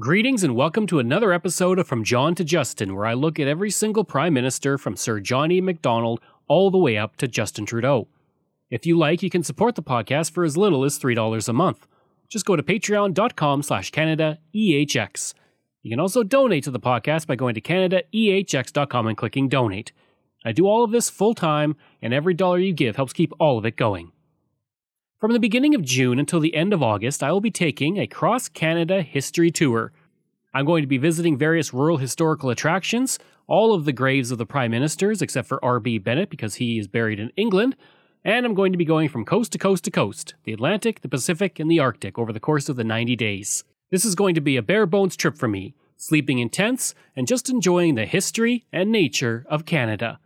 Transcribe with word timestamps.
Greetings 0.00 0.42
and 0.42 0.56
welcome 0.56 0.86
to 0.86 0.98
another 0.98 1.30
episode 1.30 1.78
of 1.78 1.86
From 1.86 2.04
John 2.04 2.34
to 2.36 2.42
Justin, 2.42 2.96
where 2.96 3.04
I 3.04 3.12
look 3.12 3.38
at 3.38 3.46
every 3.46 3.70
single 3.70 4.02
Prime 4.02 4.32
Minister 4.32 4.78
from 4.78 4.96
Sir 4.96 5.20
John 5.20 5.52
A. 5.52 5.60
Macdonald 5.60 6.20
all 6.48 6.70
the 6.70 6.78
way 6.78 6.96
up 6.96 7.16
to 7.16 7.28
Justin 7.28 7.66
Trudeau. 7.66 8.08
If 8.70 8.86
you 8.86 8.96
like, 8.96 9.22
you 9.22 9.28
can 9.28 9.42
support 9.42 9.74
the 9.74 9.82
podcast 9.82 10.30
for 10.30 10.42
as 10.42 10.56
little 10.56 10.86
as 10.86 10.98
$3 10.98 11.46
a 11.46 11.52
month. 11.52 11.86
Just 12.30 12.46
go 12.46 12.56
to 12.56 12.62
patreon.com 12.62 13.62
slash 13.62 13.92
CanadaEHX. 13.92 15.34
You 15.82 15.90
can 15.90 16.00
also 16.00 16.22
donate 16.22 16.64
to 16.64 16.70
the 16.70 16.80
podcast 16.80 17.26
by 17.26 17.36
going 17.36 17.54
to 17.56 17.60
CanadaEHX.com 17.60 19.06
and 19.06 19.18
clicking 19.18 19.50
donate. 19.50 19.92
I 20.46 20.52
do 20.52 20.66
all 20.66 20.82
of 20.82 20.92
this 20.92 21.10
full 21.10 21.34
time, 21.34 21.76
and 22.00 22.14
every 22.14 22.32
dollar 22.32 22.58
you 22.58 22.72
give 22.72 22.96
helps 22.96 23.12
keep 23.12 23.34
all 23.38 23.58
of 23.58 23.66
it 23.66 23.76
going. 23.76 24.12
From 25.20 25.34
the 25.34 25.38
beginning 25.38 25.74
of 25.74 25.82
June 25.82 26.18
until 26.18 26.40
the 26.40 26.54
end 26.54 26.72
of 26.72 26.82
August, 26.82 27.22
I 27.22 27.30
will 27.30 27.42
be 27.42 27.50
taking 27.50 27.98
a 27.98 28.06
cross 28.06 28.48
Canada 28.48 29.02
history 29.02 29.50
tour. 29.50 29.92
I'm 30.52 30.64
going 30.64 30.82
to 30.82 30.88
be 30.88 30.98
visiting 30.98 31.38
various 31.38 31.72
rural 31.72 31.98
historical 31.98 32.50
attractions, 32.50 33.18
all 33.46 33.72
of 33.72 33.84
the 33.84 33.92
graves 33.92 34.30
of 34.30 34.38
the 34.38 34.46
Prime 34.46 34.72
Ministers 34.72 35.22
except 35.22 35.46
for 35.46 35.64
R.B. 35.64 35.98
Bennett 35.98 36.28
because 36.28 36.56
he 36.56 36.78
is 36.78 36.88
buried 36.88 37.20
in 37.20 37.30
England, 37.36 37.76
and 38.24 38.44
I'm 38.44 38.54
going 38.54 38.72
to 38.72 38.78
be 38.78 38.84
going 38.84 39.08
from 39.08 39.24
coast 39.24 39.52
to 39.52 39.58
coast 39.58 39.84
to 39.84 39.90
coast 39.90 40.34
the 40.44 40.52
Atlantic, 40.52 41.02
the 41.02 41.08
Pacific, 41.08 41.60
and 41.60 41.70
the 41.70 41.78
Arctic 41.78 42.18
over 42.18 42.32
the 42.32 42.40
course 42.40 42.68
of 42.68 42.76
the 42.76 42.84
90 42.84 43.14
days. 43.14 43.62
This 43.90 44.04
is 44.04 44.14
going 44.14 44.34
to 44.34 44.40
be 44.40 44.56
a 44.56 44.62
bare 44.62 44.86
bones 44.86 45.16
trip 45.16 45.38
for 45.38 45.48
me, 45.48 45.74
sleeping 45.96 46.38
in 46.38 46.50
tents 46.50 46.94
and 47.14 47.28
just 47.28 47.48
enjoying 47.48 47.94
the 47.94 48.06
history 48.06 48.66
and 48.72 48.90
nature 48.90 49.46
of 49.48 49.66
Canada. 49.66 50.18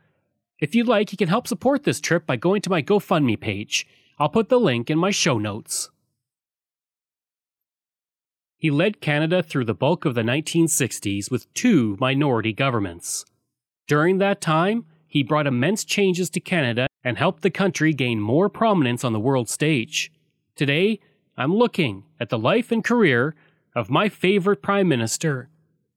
If 0.58 0.74
you'd 0.74 0.88
like, 0.88 1.12
you 1.12 1.18
can 1.18 1.28
help 1.28 1.46
support 1.46 1.84
this 1.84 2.00
trip 2.00 2.26
by 2.26 2.36
going 2.36 2.62
to 2.62 2.70
my 2.70 2.82
GoFundMe 2.82 3.38
page. 3.38 3.86
I'll 4.18 4.28
put 4.28 4.48
the 4.48 4.60
link 4.60 4.88
in 4.88 4.98
my 4.98 5.10
show 5.10 5.38
notes. 5.38 5.90
He 8.64 8.70
led 8.70 9.02
Canada 9.02 9.42
through 9.42 9.66
the 9.66 9.74
bulk 9.74 10.06
of 10.06 10.14
the 10.14 10.22
1960s 10.22 11.30
with 11.30 11.52
two 11.52 11.98
minority 12.00 12.54
governments. 12.54 13.26
During 13.86 14.16
that 14.16 14.40
time, 14.40 14.86
he 15.06 15.22
brought 15.22 15.46
immense 15.46 15.84
changes 15.84 16.30
to 16.30 16.40
Canada 16.40 16.86
and 17.04 17.18
helped 17.18 17.42
the 17.42 17.50
country 17.50 17.92
gain 17.92 18.20
more 18.20 18.48
prominence 18.48 19.04
on 19.04 19.12
the 19.12 19.20
world 19.20 19.50
stage. 19.50 20.10
Today, 20.56 20.98
I'm 21.36 21.54
looking 21.54 22.04
at 22.18 22.30
the 22.30 22.38
life 22.38 22.72
and 22.72 22.82
career 22.82 23.34
of 23.76 23.90
my 23.90 24.08
favorite 24.08 24.62
Prime 24.62 24.88
Minister, 24.88 25.50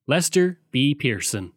Lester 0.06 0.60
B. 0.70 0.94
Pearson. 0.94 1.54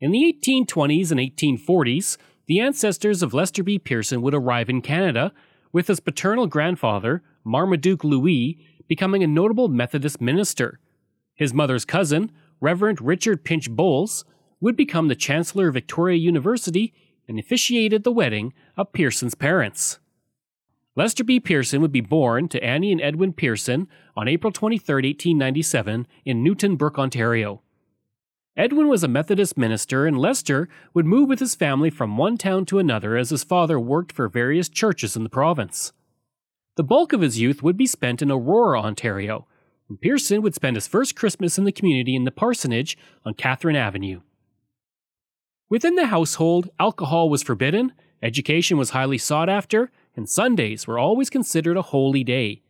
In 0.00 0.10
the 0.10 0.36
1820s 0.42 1.12
and 1.12 1.20
1840s, 1.20 2.16
the 2.46 2.58
ancestors 2.58 3.22
of 3.22 3.32
Lester 3.32 3.62
B. 3.62 3.78
Pearson 3.78 4.22
would 4.22 4.34
arrive 4.34 4.68
in 4.68 4.82
Canada, 4.82 5.32
with 5.70 5.86
his 5.86 6.00
paternal 6.00 6.48
grandfather, 6.48 7.22
Marmaduke 7.44 8.02
Louis, 8.02 8.58
becoming 8.88 9.22
a 9.22 9.26
notable 9.26 9.68
Methodist 9.68 10.20
minister. 10.20 10.80
His 11.34 11.54
mother's 11.54 11.84
cousin, 11.84 12.32
Reverend 12.60 13.00
Richard 13.00 13.44
Pinch 13.44 13.70
Bowles, 13.70 14.24
would 14.60 14.76
become 14.76 15.08
the 15.08 15.14
Chancellor 15.14 15.68
of 15.68 15.74
Victoria 15.74 16.16
University 16.16 16.92
and 17.28 17.38
officiated 17.38 18.02
the 18.02 18.10
wedding 18.10 18.52
of 18.76 18.92
Pearson's 18.92 19.34
parents. 19.34 20.00
Lester 20.96 21.22
B. 21.22 21.38
Pearson 21.38 21.80
would 21.80 21.92
be 21.92 22.00
born 22.00 22.48
to 22.48 22.64
Annie 22.64 22.90
and 22.90 23.00
Edwin 23.00 23.32
Pearson 23.32 23.86
on 24.16 24.26
April 24.26 24.52
23, 24.52 24.94
1897, 24.94 26.08
in 26.24 26.42
Newtonbrook, 26.42 26.98
Ontario. 26.98 27.62
Edwin 28.56 28.88
was 28.88 29.04
a 29.04 29.08
Methodist 29.08 29.56
minister, 29.56 30.06
and 30.06 30.18
Lester 30.18 30.68
would 30.94 31.06
move 31.06 31.28
with 31.28 31.38
his 31.38 31.54
family 31.54 31.90
from 31.90 32.16
one 32.16 32.36
town 32.36 32.64
to 32.64 32.80
another 32.80 33.16
as 33.16 33.30
his 33.30 33.44
father 33.44 33.78
worked 33.78 34.10
for 34.10 34.28
various 34.28 34.68
churches 34.68 35.14
in 35.14 35.22
the 35.22 35.28
province. 35.28 35.92
The 36.78 36.84
bulk 36.84 37.12
of 37.12 37.22
his 37.22 37.40
youth 37.40 37.60
would 37.60 37.76
be 37.76 37.88
spent 37.88 38.22
in 38.22 38.30
Aurora, 38.30 38.80
Ontario, 38.80 39.48
and 39.88 40.00
Pearson 40.00 40.42
would 40.42 40.54
spend 40.54 40.76
his 40.76 40.86
first 40.86 41.16
Christmas 41.16 41.58
in 41.58 41.64
the 41.64 41.72
community 41.72 42.14
in 42.14 42.22
the 42.22 42.30
parsonage 42.30 42.96
on 43.24 43.34
Catherine 43.34 43.74
Avenue. 43.74 44.20
Within 45.68 45.96
the 45.96 46.06
household, 46.06 46.70
alcohol 46.78 47.30
was 47.30 47.42
forbidden, 47.42 47.94
education 48.22 48.78
was 48.78 48.90
highly 48.90 49.18
sought 49.18 49.48
after, 49.48 49.90
and 50.14 50.28
Sundays 50.28 50.86
were 50.86 51.00
always 51.00 51.28
considered 51.28 51.76
a 51.76 51.82
holy 51.82 52.22
day. 52.22 52.62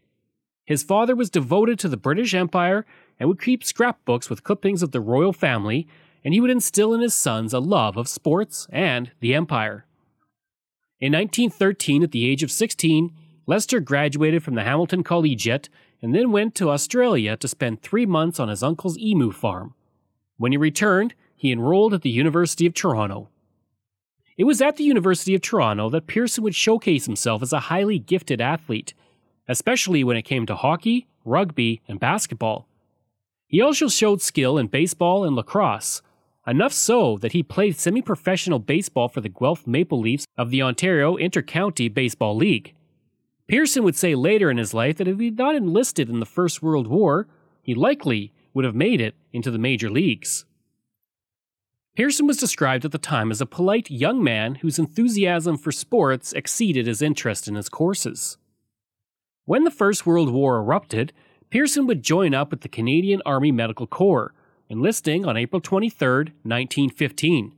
His 0.64 0.82
father 0.82 1.14
was 1.14 1.28
devoted 1.28 1.78
to 1.80 1.88
the 1.90 1.98
British 1.98 2.32
Empire 2.32 2.86
and 3.20 3.28
would 3.28 3.42
keep 3.42 3.62
scrapbooks 3.62 4.30
with 4.30 4.42
clippings 4.42 4.82
of 4.82 4.92
the 4.92 5.02
royal 5.02 5.34
family, 5.34 5.86
and 6.25 6.32
he 6.32 6.40
would 6.40 6.48
instill 6.48 6.94
in 6.94 7.02
his 7.02 7.12
sons 7.12 7.52
a 7.52 7.58
love 7.58 7.98
of 7.98 8.08
sports 8.08 8.66
and 8.72 9.10
the 9.20 9.34
empire. 9.34 9.84
In 10.98 11.12
1913, 11.12 12.02
at 12.02 12.12
the 12.12 12.26
age 12.26 12.42
of 12.42 12.50
16, 12.50 13.12
Lester 13.48 13.81
graduated 13.81 14.42
from 14.42 14.56
the 14.56 14.62
Hamilton 14.62 15.03
Collegiate 15.03 15.70
and 16.03 16.14
then 16.14 16.32
went 16.32 16.54
to 16.56 16.69
Australia 16.69 17.34
to 17.38 17.48
spend 17.48 17.81
three 17.81 18.04
months 18.04 18.38
on 18.38 18.50
his 18.50 18.62
uncle's 18.62 18.98
emu 18.98 19.32
farm. 19.32 19.72
When 20.36 20.53
he 20.53 20.59
returned, 20.59 21.14
he 21.34 21.50
enrolled 21.50 21.94
at 21.94 22.03
the 22.03 22.10
University 22.10 22.66
of 22.66 22.75
Toronto. 22.75 23.31
It 24.37 24.44
was 24.44 24.60
at 24.60 24.76
the 24.76 24.84
University 24.84 25.34
of 25.34 25.41
Toronto 25.41 25.88
that 25.88 26.06
Pearson 26.06 26.44
would 26.44 26.54
showcase 26.54 27.06
himself 27.06 27.42
as 27.42 27.54
a 27.54 27.60
highly 27.60 27.98
gifted 27.98 28.42
athlete, 28.42 28.92
especially 29.48 30.04
when 30.04 30.19
it 30.19 30.26
came 30.26 30.44
to 30.44 30.54
hockey, 30.54 31.06
rugby, 31.25 31.81
and 31.88 31.98
basketball. 31.98 32.69
He 33.47 33.62
also 33.62 33.88
showed 33.88 34.20
skill 34.20 34.58
in 34.58 34.66
baseball 34.66 35.25
and 35.25 35.34
lacrosse, 35.34 36.03
enough 36.47 36.75
so 36.75 37.16
that 37.16 37.32
he 37.32 37.42
played 37.42 37.78
semi 37.78 38.03
professional 38.03 38.58
baseball 38.58 39.08
for 39.08 39.22
the 39.22 39.31
Guelph 39.31 39.66
Maple 39.66 40.00
Leafs 40.00 40.26
of 40.37 40.50
the 40.50 40.60
Ontario 40.60 41.16
Intercounty 41.16 41.92
Baseball 41.92 42.37
League. 42.37 42.75
Pearson 43.48 43.82
would 43.82 43.97
say 43.97 44.14
later 44.14 44.50
in 44.50 44.59
his 44.59 44.75
life 44.75 44.98
that 44.98 45.09
if 45.09 45.19
he'd 45.19 45.38
not 45.38 45.54
enlisted 45.54 46.09
in 46.10 46.20
the 46.20 46.26
First 46.26 46.62
World 46.62 46.86
War, 46.86 47.26
he 47.62 47.75
likely 47.75 48.32
would 48.54 48.64
have 48.64 48.75
made 48.75 49.00
it 49.00 49.14
into 49.32 49.50
the 49.50 49.59
major 49.59 49.91
leagues. 49.91 50.44
Pearson 51.97 52.26
was 52.26 52.37
described 52.37 52.84
at 52.84 52.92
the 52.92 52.98
time 52.98 53.31
as 53.31 53.41
a 53.41 53.47
polite 53.47 53.91
young 53.91 54.22
man 54.22 54.56
whose 54.56 54.78
enthusiasm 54.78 55.58
for 55.58 55.72
sports 55.72 56.32
exceeded 56.32 56.87
his 56.87 57.03
interest 57.03 57.48
in 57.48 57.56
his 57.56 57.69
courses. 57.69 58.37
When 59.47 59.64
the 59.64 59.70
First 59.70 60.06
World 60.06 60.31
War 60.31 60.58
erupted, 60.58 61.12
Pearson 61.50 61.87
would 61.87 62.03
join 62.03 62.34
up 62.34 62.50
with 62.50 62.60
the 62.60 62.69
Canadian 62.69 63.22
Army 63.26 63.50
Medical 63.50 63.87
Corps, 63.87 64.32
enlisting 64.69 65.26
on 65.26 65.37
April 65.37 65.60
23, 65.60 66.08
1915. 66.44 67.53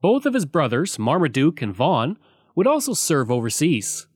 Both 0.00 0.24
of 0.24 0.34
his 0.34 0.46
brothers, 0.46 0.98
Marmaduke 0.98 1.60
and 1.60 1.74
Vaughan, 1.74 2.16
would 2.54 2.66
also 2.66 2.94
serve 2.94 3.30
overseas. 3.30 4.07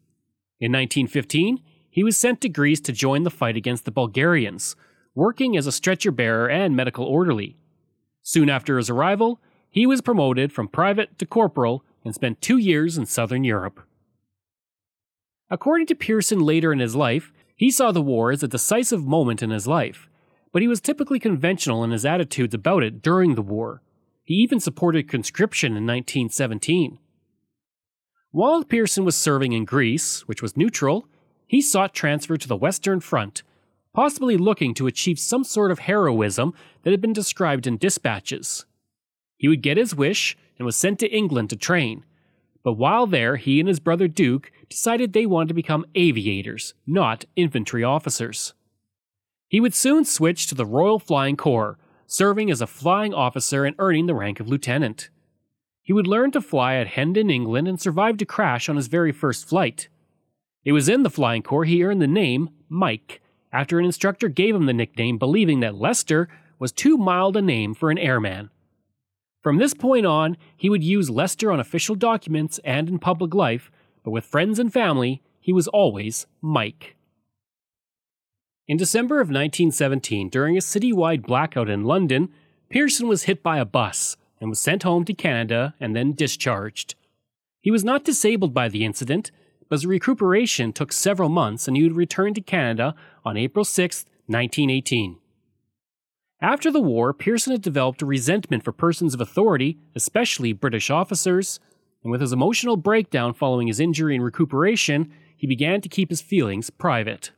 In 0.62 0.70
1915, 0.70 1.60
he 1.90 2.04
was 2.04 2.16
sent 2.16 2.40
to 2.40 2.48
Greece 2.48 2.80
to 2.82 2.92
join 2.92 3.24
the 3.24 3.32
fight 3.32 3.56
against 3.56 3.84
the 3.84 3.90
Bulgarians, 3.90 4.76
working 5.12 5.56
as 5.56 5.66
a 5.66 5.72
stretcher 5.72 6.12
bearer 6.12 6.48
and 6.48 6.76
medical 6.76 7.04
orderly. 7.04 7.56
Soon 8.22 8.48
after 8.48 8.76
his 8.76 8.88
arrival, 8.88 9.40
he 9.68 9.88
was 9.88 10.00
promoted 10.00 10.52
from 10.52 10.68
private 10.68 11.18
to 11.18 11.26
corporal 11.26 11.84
and 12.04 12.14
spent 12.14 12.40
two 12.40 12.58
years 12.58 12.96
in 12.96 13.06
southern 13.06 13.42
Europe. 13.42 13.80
According 15.50 15.88
to 15.88 15.96
Pearson 15.96 16.38
later 16.38 16.72
in 16.72 16.78
his 16.78 16.94
life, 16.94 17.32
he 17.56 17.68
saw 17.68 17.90
the 17.90 18.00
war 18.00 18.30
as 18.30 18.44
a 18.44 18.48
decisive 18.48 19.04
moment 19.04 19.42
in 19.42 19.50
his 19.50 19.66
life, 19.66 20.08
but 20.52 20.62
he 20.62 20.68
was 20.68 20.80
typically 20.80 21.18
conventional 21.18 21.82
in 21.82 21.90
his 21.90 22.06
attitudes 22.06 22.54
about 22.54 22.84
it 22.84 23.02
during 23.02 23.34
the 23.34 23.42
war. 23.42 23.82
He 24.22 24.34
even 24.34 24.60
supported 24.60 25.08
conscription 25.08 25.72
in 25.72 25.84
1917. 25.86 27.00
While 28.32 28.64
Pearson 28.64 29.04
was 29.04 29.14
serving 29.14 29.52
in 29.52 29.66
Greece, 29.66 30.26
which 30.26 30.40
was 30.40 30.56
neutral, 30.56 31.06
he 31.46 31.60
sought 31.60 31.92
transfer 31.92 32.38
to 32.38 32.48
the 32.48 32.56
Western 32.56 33.00
Front, 33.00 33.42
possibly 33.92 34.38
looking 34.38 34.72
to 34.74 34.86
achieve 34.86 35.18
some 35.18 35.44
sort 35.44 35.70
of 35.70 35.80
heroism 35.80 36.54
that 36.82 36.92
had 36.92 37.02
been 37.02 37.12
described 37.12 37.66
in 37.66 37.76
dispatches. 37.76 38.64
He 39.36 39.48
would 39.48 39.60
get 39.60 39.76
his 39.76 39.94
wish 39.94 40.34
and 40.58 40.64
was 40.64 40.76
sent 40.76 40.98
to 41.00 41.14
England 41.14 41.50
to 41.50 41.56
train, 41.56 42.06
but 42.62 42.74
while 42.74 43.06
there, 43.06 43.36
he 43.36 43.60
and 43.60 43.68
his 43.68 43.80
brother 43.80 44.08
Duke 44.08 44.50
decided 44.70 45.12
they 45.12 45.26
wanted 45.26 45.48
to 45.48 45.54
become 45.54 45.84
aviators, 45.94 46.72
not 46.86 47.26
infantry 47.36 47.84
officers. 47.84 48.54
He 49.48 49.60
would 49.60 49.74
soon 49.74 50.06
switch 50.06 50.46
to 50.46 50.54
the 50.54 50.64
Royal 50.64 50.98
Flying 50.98 51.36
Corps, 51.36 51.76
serving 52.06 52.50
as 52.50 52.62
a 52.62 52.66
flying 52.66 53.12
officer 53.12 53.66
and 53.66 53.76
earning 53.78 54.06
the 54.06 54.14
rank 54.14 54.40
of 54.40 54.48
lieutenant. 54.48 55.10
He 55.82 55.92
would 55.92 56.06
learn 56.06 56.30
to 56.32 56.40
fly 56.40 56.76
at 56.76 56.86
Hendon, 56.86 57.28
England, 57.28 57.66
and 57.66 57.80
survive 57.80 58.16
to 58.18 58.24
crash 58.24 58.68
on 58.68 58.76
his 58.76 58.86
very 58.86 59.12
first 59.12 59.48
flight. 59.48 59.88
It 60.64 60.72
was 60.72 60.88
in 60.88 61.02
the 61.02 61.10
Flying 61.10 61.42
Corps 61.42 61.64
he 61.64 61.82
earned 61.82 62.00
the 62.00 62.06
name 62.06 62.50
Mike, 62.68 63.20
after 63.52 63.78
an 63.78 63.84
instructor 63.84 64.28
gave 64.28 64.54
him 64.54 64.66
the 64.66 64.72
nickname, 64.72 65.18
believing 65.18 65.60
that 65.60 65.74
Lester 65.74 66.28
was 66.58 66.72
too 66.72 66.96
mild 66.96 67.36
a 67.36 67.42
name 67.42 67.74
for 67.74 67.90
an 67.90 67.98
airman. 67.98 68.50
From 69.42 69.58
this 69.58 69.74
point 69.74 70.06
on, 70.06 70.36
he 70.56 70.70
would 70.70 70.84
use 70.84 71.10
Lester 71.10 71.50
on 71.50 71.58
official 71.58 71.96
documents 71.96 72.60
and 72.64 72.88
in 72.88 73.00
public 73.00 73.34
life, 73.34 73.70
but 74.04 74.12
with 74.12 74.24
friends 74.24 74.60
and 74.60 74.72
family, 74.72 75.20
he 75.40 75.52
was 75.52 75.66
always 75.68 76.26
Mike. 76.40 76.96
In 78.68 78.76
December 78.76 79.16
of 79.16 79.26
1917, 79.26 80.28
during 80.28 80.56
a 80.56 80.60
citywide 80.60 81.26
blackout 81.26 81.68
in 81.68 81.82
London, 81.82 82.28
Pearson 82.70 83.08
was 83.08 83.24
hit 83.24 83.42
by 83.42 83.58
a 83.58 83.64
bus 83.64 84.16
and 84.42 84.50
was 84.50 84.58
sent 84.58 84.82
home 84.82 85.04
to 85.04 85.14
Canada 85.14 85.72
and 85.78 85.94
then 85.94 86.12
discharged. 86.12 86.96
He 87.60 87.70
was 87.70 87.84
not 87.84 88.04
disabled 88.04 88.52
by 88.52 88.68
the 88.68 88.84
incident, 88.84 89.30
but 89.68 89.76
his 89.76 89.86
recuperation 89.86 90.72
took 90.72 90.92
several 90.92 91.28
months 91.28 91.68
and 91.68 91.76
he 91.76 91.84
would 91.84 91.94
return 91.94 92.34
to 92.34 92.40
Canada 92.40 92.96
on 93.24 93.36
April 93.36 93.64
6, 93.64 94.04
1918. 94.26 95.16
After 96.40 96.72
the 96.72 96.80
war, 96.80 97.14
Pearson 97.14 97.52
had 97.52 97.62
developed 97.62 98.02
a 98.02 98.06
resentment 98.06 98.64
for 98.64 98.72
persons 98.72 99.14
of 99.14 99.20
authority, 99.20 99.78
especially 99.94 100.52
British 100.52 100.90
officers, 100.90 101.60
and 102.02 102.10
with 102.10 102.20
his 102.20 102.32
emotional 102.32 102.76
breakdown 102.76 103.32
following 103.32 103.68
his 103.68 103.78
injury 103.78 104.16
and 104.16 104.24
recuperation, 104.24 105.12
he 105.36 105.46
began 105.46 105.80
to 105.80 105.88
keep 105.88 106.10
his 106.10 106.20
feelings 106.20 106.68
private. 106.68 107.30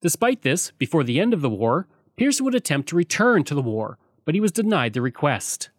Despite 0.00 0.40
this, 0.40 0.70
before 0.78 1.04
the 1.04 1.20
end 1.20 1.34
of 1.34 1.42
the 1.42 1.50
war, 1.50 1.86
Pearson 2.16 2.46
would 2.46 2.54
attempt 2.54 2.88
to 2.88 2.96
return 2.96 3.44
to 3.44 3.54
the 3.54 3.60
war, 3.60 3.98
but 4.26 4.34
he 4.34 4.40
was 4.40 4.52
denied 4.52 4.92
the 4.92 5.00
request. 5.00 5.70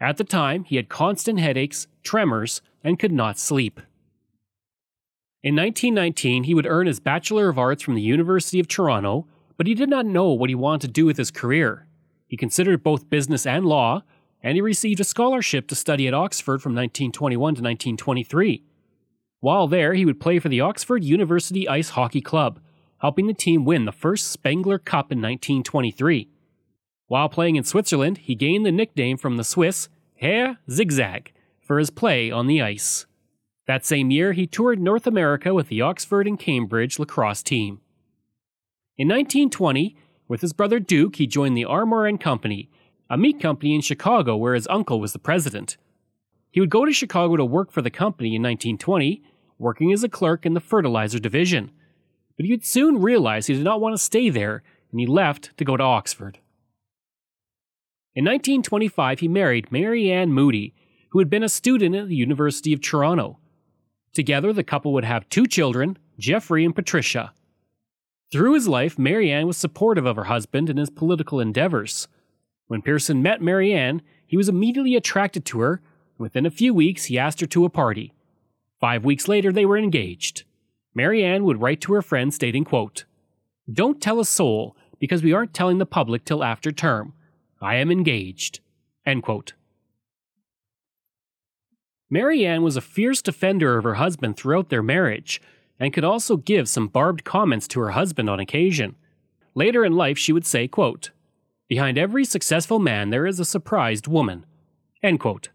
At 0.00 0.18
the 0.18 0.24
time, 0.24 0.62
he 0.62 0.76
had 0.76 0.88
constant 0.88 1.40
headaches, 1.40 1.88
tremors, 2.04 2.62
and 2.84 2.98
could 2.98 3.10
not 3.10 3.38
sleep. 3.38 3.80
In 5.42 5.56
1919, 5.56 6.44
he 6.44 6.54
would 6.54 6.66
earn 6.66 6.86
his 6.86 7.00
Bachelor 7.00 7.48
of 7.48 7.58
Arts 7.58 7.82
from 7.82 7.96
the 7.96 8.02
University 8.02 8.60
of 8.60 8.68
Toronto, 8.68 9.26
but 9.56 9.66
he 9.66 9.74
did 9.74 9.88
not 9.88 10.06
know 10.06 10.28
what 10.28 10.50
he 10.50 10.54
wanted 10.54 10.86
to 10.86 10.92
do 10.92 11.06
with 11.06 11.16
his 11.16 11.32
career. 11.32 11.88
He 12.28 12.36
considered 12.36 12.82
both 12.82 13.10
business 13.10 13.46
and 13.46 13.64
law, 13.64 14.02
and 14.42 14.54
he 14.54 14.60
received 14.60 15.00
a 15.00 15.04
scholarship 15.04 15.66
to 15.68 15.74
study 15.74 16.06
at 16.06 16.14
Oxford 16.14 16.60
from 16.62 16.74
1921 16.74 17.54
to 17.54 17.62
1923. 17.62 18.62
While 19.40 19.66
there, 19.66 19.94
he 19.94 20.04
would 20.04 20.20
play 20.20 20.38
for 20.38 20.48
the 20.48 20.60
Oxford 20.60 21.02
University 21.02 21.68
Ice 21.68 21.90
Hockey 21.90 22.20
Club, 22.20 22.60
helping 23.00 23.26
the 23.26 23.34
team 23.34 23.64
win 23.64 23.84
the 23.84 23.92
first 23.92 24.30
Spengler 24.30 24.78
Cup 24.78 25.10
in 25.10 25.18
1923. 25.18 26.28
While 27.08 27.30
playing 27.30 27.56
in 27.56 27.64
Switzerland, 27.64 28.18
he 28.18 28.34
gained 28.34 28.66
the 28.66 28.72
nickname 28.72 29.16
from 29.16 29.38
the 29.38 29.44
Swiss 29.44 29.88
Herr 30.16 30.58
Zigzag 30.70 31.32
for 31.58 31.78
his 31.78 31.88
play 31.88 32.30
on 32.30 32.46
the 32.46 32.60
ice. 32.60 33.06
That 33.66 33.86
same 33.86 34.10
year, 34.10 34.34
he 34.34 34.46
toured 34.46 34.78
North 34.78 35.06
America 35.06 35.54
with 35.54 35.68
the 35.68 35.80
Oxford 35.80 36.26
and 36.26 36.38
Cambridge 36.38 36.98
lacrosse 36.98 37.42
team. 37.42 37.80
In 38.98 39.08
1920, 39.08 39.96
with 40.28 40.42
his 40.42 40.52
brother 40.52 40.78
Duke, 40.78 41.16
he 41.16 41.26
joined 41.26 41.56
the 41.56 41.64
Armour 41.64 42.06
and 42.06 42.20
Company, 42.20 42.68
a 43.08 43.16
meat 43.16 43.40
company 43.40 43.74
in 43.74 43.80
Chicago 43.80 44.36
where 44.36 44.54
his 44.54 44.68
uncle 44.68 45.00
was 45.00 45.14
the 45.14 45.18
president. 45.18 45.78
He 46.50 46.60
would 46.60 46.70
go 46.70 46.84
to 46.84 46.92
Chicago 46.92 47.36
to 47.36 47.44
work 47.44 47.70
for 47.70 47.80
the 47.80 47.90
company 47.90 48.36
in 48.36 48.42
1920, 48.42 49.22
working 49.58 49.92
as 49.92 50.04
a 50.04 50.10
clerk 50.10 50.44
in 50.44 50.52
the 50.52 50.60
fertilizer 50.60 51.18
division. 51.18 51.70
But 52.36 52.44
he 52.44 52.52
would 52.52 52.66
soon 52.66 53.00
realize 53.00 53.46
he 53.46 53.54
did 53.54 53.64
not 53.64 53.80
want 53.80 53.94
to 53.94 54.02
stay 54.02 54.28
there, 54.28 54.62
and 54.90 55.00
he 55.00 55.06
left 55.06 55.56
to 55.56 55.64
go 55.64 55.76
to 55.78 55.84
Oxford. 55.84 56.38
In 58.18 58.24
1925, 58.24 59.20
he 59.20 59.28
married 59.28 59.70
Mary 59.70 60.10
Ann 60.10 60.32
Moody, 60.32 60.74
who 61.10 61.20
had 61.20 61.30
been 61.30 61.44
a 61.44 61.48
student 61.48 61.94
at 61.94 62.08
the 62.08 62.16
University 62.16 62.72
of 62.72 62.80
Toronto. 62.80 63.38
Together, 64.12 64.52
the 64.52 64.64
couple 64.64 64.92
would 64.92 65.04
have 65.04 65.28
two 65.28 65.46
children, 65.46 65.96
Jeffrey 66.18 66.64
and 66.64 66.74
Patricia. 66.74 67.32
Through 68.32 68.54
his 68.54 68.66
life, 68.66 68.98
Marianne 68.98 69.46
was 69.46 69.56
supportive 69.56 70.04
of 70.04 70.16
her 70.16 70.24
husband 70.24 70.68
in 70.68 70.78
his 70.78 70.90
political 70.90 71.38
endeavors. 71.38 72.08
When 72.66 72.82
Pearson 72.82 73.22
met 73.22 73.40
Marianne, 73.40 74.02
he 74.26 74.36
was 74.36 74.48
immediately 74.48 74.96
attracted 74.96 75.44
to 75.44 75.60
her, 75.60 75.74
and 75.74 76.24
within 76.24 76.44
a 76.44 76.50
few 76.50 76.74
weeks 76.74 77.04
he 77.04 77.20
asked 77.20 77.40
her 77.40 77.46
to 77.46 77.66
a 77.66 77.70
party. 77.70 78.14
Five 78.80 79.04
weeks 79.04 79.28
later, 79.28 79.52
they 79.52 79.64
were 79.64 79.78
engaged. 79.78 80.42
Marianne 80.92 81.44
would 81.44 81.60
write 81.60 81.80
to 81.82 81.92
her 81.92 82.02
friend 82.02 82.34
stating, 82.34 82.64
quote, 82.64 83.04
Don't 83.72 84.02
tell 84.02 84.18
a 84.18 84.24
soul, 84.24 84.76
because 84.98 85.22
we 85.22 85.32
aren't 85.32 85.54
telling 85.54 85.78
the 85.78 85.86
public 85.86 86.24
till 86.24 86.42
after 86.42 86.72
term. 86.72 87.14
I 87.60 87.76
am 87.76 87.90
engaged. 87.90 88.60
End 89.04 89.22
quote. 89.22 89.54
Marianne 92.10 92.62
was 92.62 92.76
a 92.76 92.80
fierce 92.80 93.20
defender 93.20 93.76
of 93.76 93.84
her 93.84 93.94
husband 93.94 94.36
throughout 94.36 94.70
their 94.70 94.82
marriage, 94.82 95.40
and 95.78 95.92
could 95.92 96.04
also 96.04 96.36
give 96.36 96.68
some 96.68 96.88
barbed 96.88 97.24
comments 97.24 97.68
to 97.68 97.80
her 97.80 97.90
husband 97.90 98.30
on 98.30 98.40
occasion. 98.40 98.96
Later 99.54 99.84
in 99.84 99.92
life, 99.92 100.18
she 100.18 100.32
would 100.32 100.46
say, 100.46 100.68
quote, 100.68 101.10
Behind 101.68 101.98
every 101.98 102.24
successful 102.24 102.78
man 102.78 103.10
there 103.10 103.26
is 103.26 103.38
a 103.38 103.44
surprised 103.44 104.06
woman. 104.06 104.46
End 105.02 105.20
quote. 105.20 105.50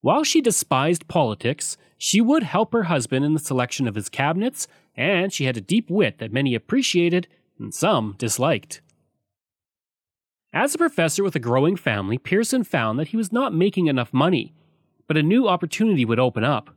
While 0.00 0.22
she 0.22 0.40
despised 0.40 1.08
politics, 1.08 1.76
she 1.98 2.20
would 2.20 2.44
help 2.44 2.72
her 2.72 2.84
husband 2.84 3.24
in 3.24 3.34
the 3.34 3.40
selection 3.40 3.88
of 3.88 3.96
his 3.96 4.08
cabinets, 4.08 4.68
and 4.96 5.32
she 5.32 5.44
had 5.44 5.56
a 5.56 5.60
deep 5.60 5.90
wit 5.90 6.18
that 6.18 6.32
many 6.32 6.54
appreciated 6.54 7.26
and 7.58 7.74
some 7.74 8.14
disliked. 8.16 8.80
As 10.52 10.74
a 10.74 10.78
professor 10.78 11.22
with 11.22 11.36
a 11.36 11.40
growing 11.40 11.76
family, 11.76 12.18
Pearson 12.18 12.64
found 12.64 12.98
that 12.98 13.08
he 13.08 13.16
was 13.16 13.32
not 13.32 13.54
making 13.54 13.86
enough 13.86 14.12
money 14.12 14.54
but 15.08 15.16
a 15.16 15.22
new 15.22 15.48
opportunity 15.48 16.04
would 16.04 16.20
open 16.20 16.44
up. 16.44 16.70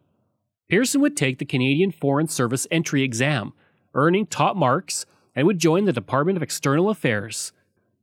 Pearson 0.70 1.02
would 1.02 1.16
take 1.16 1.38
the 1.38 1.46
Canadian 1.46 1.92
Foreign 1.92 2.30
Service 2.30 2.66
entry 2.72 3.04
exam, 3.04 3.54
earning 3.94 4.26
top 4.26 4.56
marks, 4.56 5.06
and 5.36 5.46
would 5.46 5.60
join 5.60 5.86
the 5.86 5.94
Department 5.94 6.38
of 6.38 6.42
External 6.42 6.90
Affairs. 6.90 7.52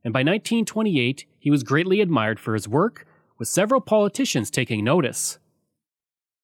And 0.03 0.13
by 0.13 0.19
1928, 0.19 1.25
he 1.39 1.51
was 1.51 1.63
greatly 1.63 1.99
admired 1.99 2.39
for 2.39 2.53
his 2.53 2.67
work, 2.67 3.05
with 3.37 3.47
several 3.47 3.81
politicians 3.81 4.51
taking 4.51 4.83
notice. 4.83 5.39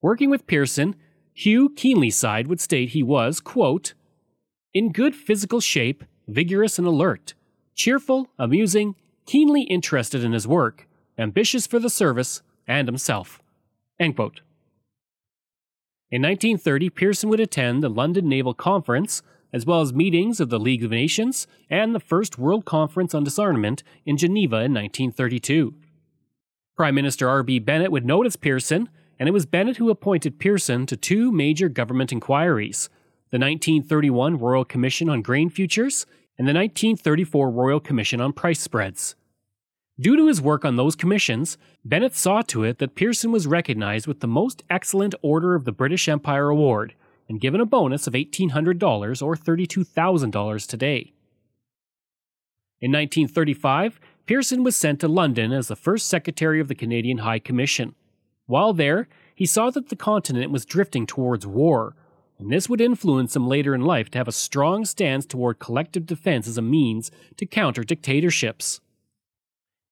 Working 0.01 0.29
with 0.29 0.47
Pearson, 0.47 0.95
Hugh 1.33 1.69
Keenleyside 1.69 2.47
would 2.47 2.59
state 2.59 2.89
he 2.89 3.03
was, 3.03 3.39
quote, 3.39 3.93
in 4.73 4.91
good 4.91 5.15
physical 5.15 5.59
shape, 5.59 6.03
vigorous 6.27 6.79
and 6.79 6.87
alert, 6.87 7.33
cheerful, 7.75 8.29
amusing, 8.39 8.95
keenly 9.25 9.63
interested 9.63 10.23
in 10.23 10.33
his 10.33 10.47
work, 10.47 10.87
ambitious 11.17 11.67
for 11.67 11.79
the 11.79 11.89
service 11.89 12.41
and 12.67 12.87
himself. 12.87 13.41
In 16.11 16.21
1930, 16.21 16.89
Pearson 16.91 17.29
would 17.29 17.39
attend 17.39 17.81
the 17.81 17.89
London 17.89 18.29
Naval 18.29 18.53
Conference, 18.53 19.21
as 19.51 19.65
well 19.65 19.81
as 19.81 19.93
meetings 19.93 20.39
of 20.39 20.49
the 20.49 20.59
League 20.59 20.83
of 20.83 20.91
Nations 20.91 21.47
and 21.69 21.95
the 21.95 21.99
First 21.99 22.37
World 22.37 22.65
Conference 22.65 23.13
on 23.13 23.23
Disarmament 23.23 23.83
in 24.05 24.17
Geneva 24.17 24.57
in 24.57 24.73
1932. 24.73 25.73
Prime 26.75 26.95
Minister 26.95 27.27
R.B. 27.27 27.59
Bennett 27.59 27.91
would 27.91 28.05
notice 28.05 28.35
Pearson, 28.35 28.89
and 29.17 29.29
it 29.29 29.31
was 29.31 29.45
Bennett 29.45 29.77
who 29.77 29.89
appointed 29.89 30.39
Pearson 30.39 30.85
to 30.85 30.97
two 30.97 31.31
major 31.31 31.69
government 31.69 32.11
inquiries 32.11 32.89
the 33.31 33.39
1931 33.39 34.37
Royal 34.37 34.63
Commission 34.63 35.09
on 35.09 35.21
Grain 35.21 35.49
Futures 35.49 36.05
and 36.37 36.47
the 36.47 36.53
1934 36.53 37.49
Royal 37.49 37.79
Commission 37.79 38.19
on 38.19 38.33
Price 38.33 38.59
Spreads. 38.59 39.15
Due 39.99 40.17
to 40.17 40.27
his 40.27 40.41
work 40.41 40.65
on 40.65 40.75
those 40.75 40.95
commissions, 40.95 41.57
Bennett 41.85 42.15
saw 42.15 42.41
to 42.41 42.63
it 42.63 42.79
that 42.79 42.95
Pearson 42.95 43.31
was 43.31 43.47
recognized 43.47 44.07
with 44.07 44.19
the 44.19 44.27
Most 44.27 44.63
Excellent 44.69 45.15
Order 45.21 45.55
of 45.55 45.63
the 45.63 45.71
British 45.71 46.09
Empire 46.09 46.49
Award 46.49 46.93
and 47.29 47.39
given 47.39 47.61
a 47.61 47.65
bonus 47.65 48.05
of 48.05 48.13
$1,800 48.13 49.23
or 49.23 49.35
$32,000 49.35 50.67
today. 50.67 51.13
In 52.81 52.91
1935, 52.91 53.99
Pearson 54.25 54.63
was 54.63 54.75
sent 54.75 54.99
to 54.99 55.07
London 55.07 55.53
as 55.53 55.69
the 55.69 55.75
first 55.75 56.07
Secretary 56.07 56.59
of 56.59 56.67
the 56.67 56.75
Canadian 56.75 57.19
High 57.19 57.39
Commission. 57.39 57.95
While 58.47 58.73
there, 58.73 59.07
he 59.33 59.45
saw 59.45 59.69
that 59.69 59.89
the 59.89 59.95
continent 59.95 60.51
was 60.51 60.65
drifting 60.65 61.07
towards 61.07 61.47
war, 61.47 61.95
and 62.37 62.51
this 62.51 62.67
would 62.69 62.81
influence 62.81 63.35
him 63.35 63.47
later 63.47 63.73
in 63.73 63.81
life 63.81 64.09
to 64.11 64.17
have 64.17 64.27
a 64.27 64.33
strong 64.33 64.85
stance 64.85 65.25
toward 65.25 65.59
collective 65.59 66.05
defense 66.05 66.47
as 66.47 66.57
a 66.57 66.61
means 66.61 67.11
to 67.37 67.45
counter 67.45 67.83
dictatorships. 67.83 68.81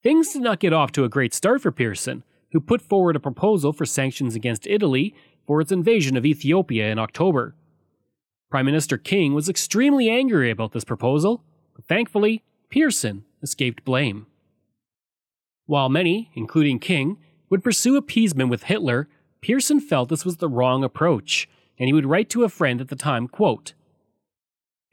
Things 0.01 0.33
did 0.33 0.41
not 0.41 0.59
get 0.59 0.73
off 0.73 0.91
to 0.93 1.05
a 1.05 1.09
great 1.09 1.33
start 1.33 1.61
for 1.61 1.71
Pearson, 1.71 2.23
who 2.51 2.59
put 2.59 2.81
forward 2.81 3.15
a 3.15 3.21
proposal 3.21 3.71
for 3.71 3.85
sanctions 3.85 4.35
against 4.35 4.67
Italy 4.67 5.15
for 5.47 5.61
its 5.61 5.71
invasion 5.71 6.17
of 6.17 6.25
Ethiopia 6.25 6.91
in 6.91 6.99
October. 6.99 7.55
Prime 8.51 8.65
Minister 8.65 8.97
King 8.97 9.33
was 9.33 9.49
extremely 9.49 10.09
angry 10.09 10.51
about 10.51 10.73
this 10.73 10.83
proposal, 10.83 11.43
but 11.75 11.85
thankfully, 11.85 12.43
Pearson 12.69 13.23
escaped 13.41 13.83
blame. 13.83 14.27
While 15.65 15.89
many, 15.89 16.29
including 16.35 16.79
King, 16.79 17.17
would 17.49 17.63
pursue 17.63 17.95
appeasement 17.95 18.49
with 18.49 18.63
Hitler, 18.63 19.07
Pearson 19.41 19.79
felt 19.79 20.09
this 20.09 20.25
was 20.25 20.37
the 20.37 20.49
wrong 20.49 20.83
approach, 20.83 21.49
and 21.83 21.89
he 21.89 21.93
would 21.93 22.05
write 22.05 22.29
to 22.29 22.45
a 22.45 22.49
friend 22.49 22.79
at 22.79 22.87
the 22.87 22.95
time, 22.95 23.27
quote, 23.27 23.73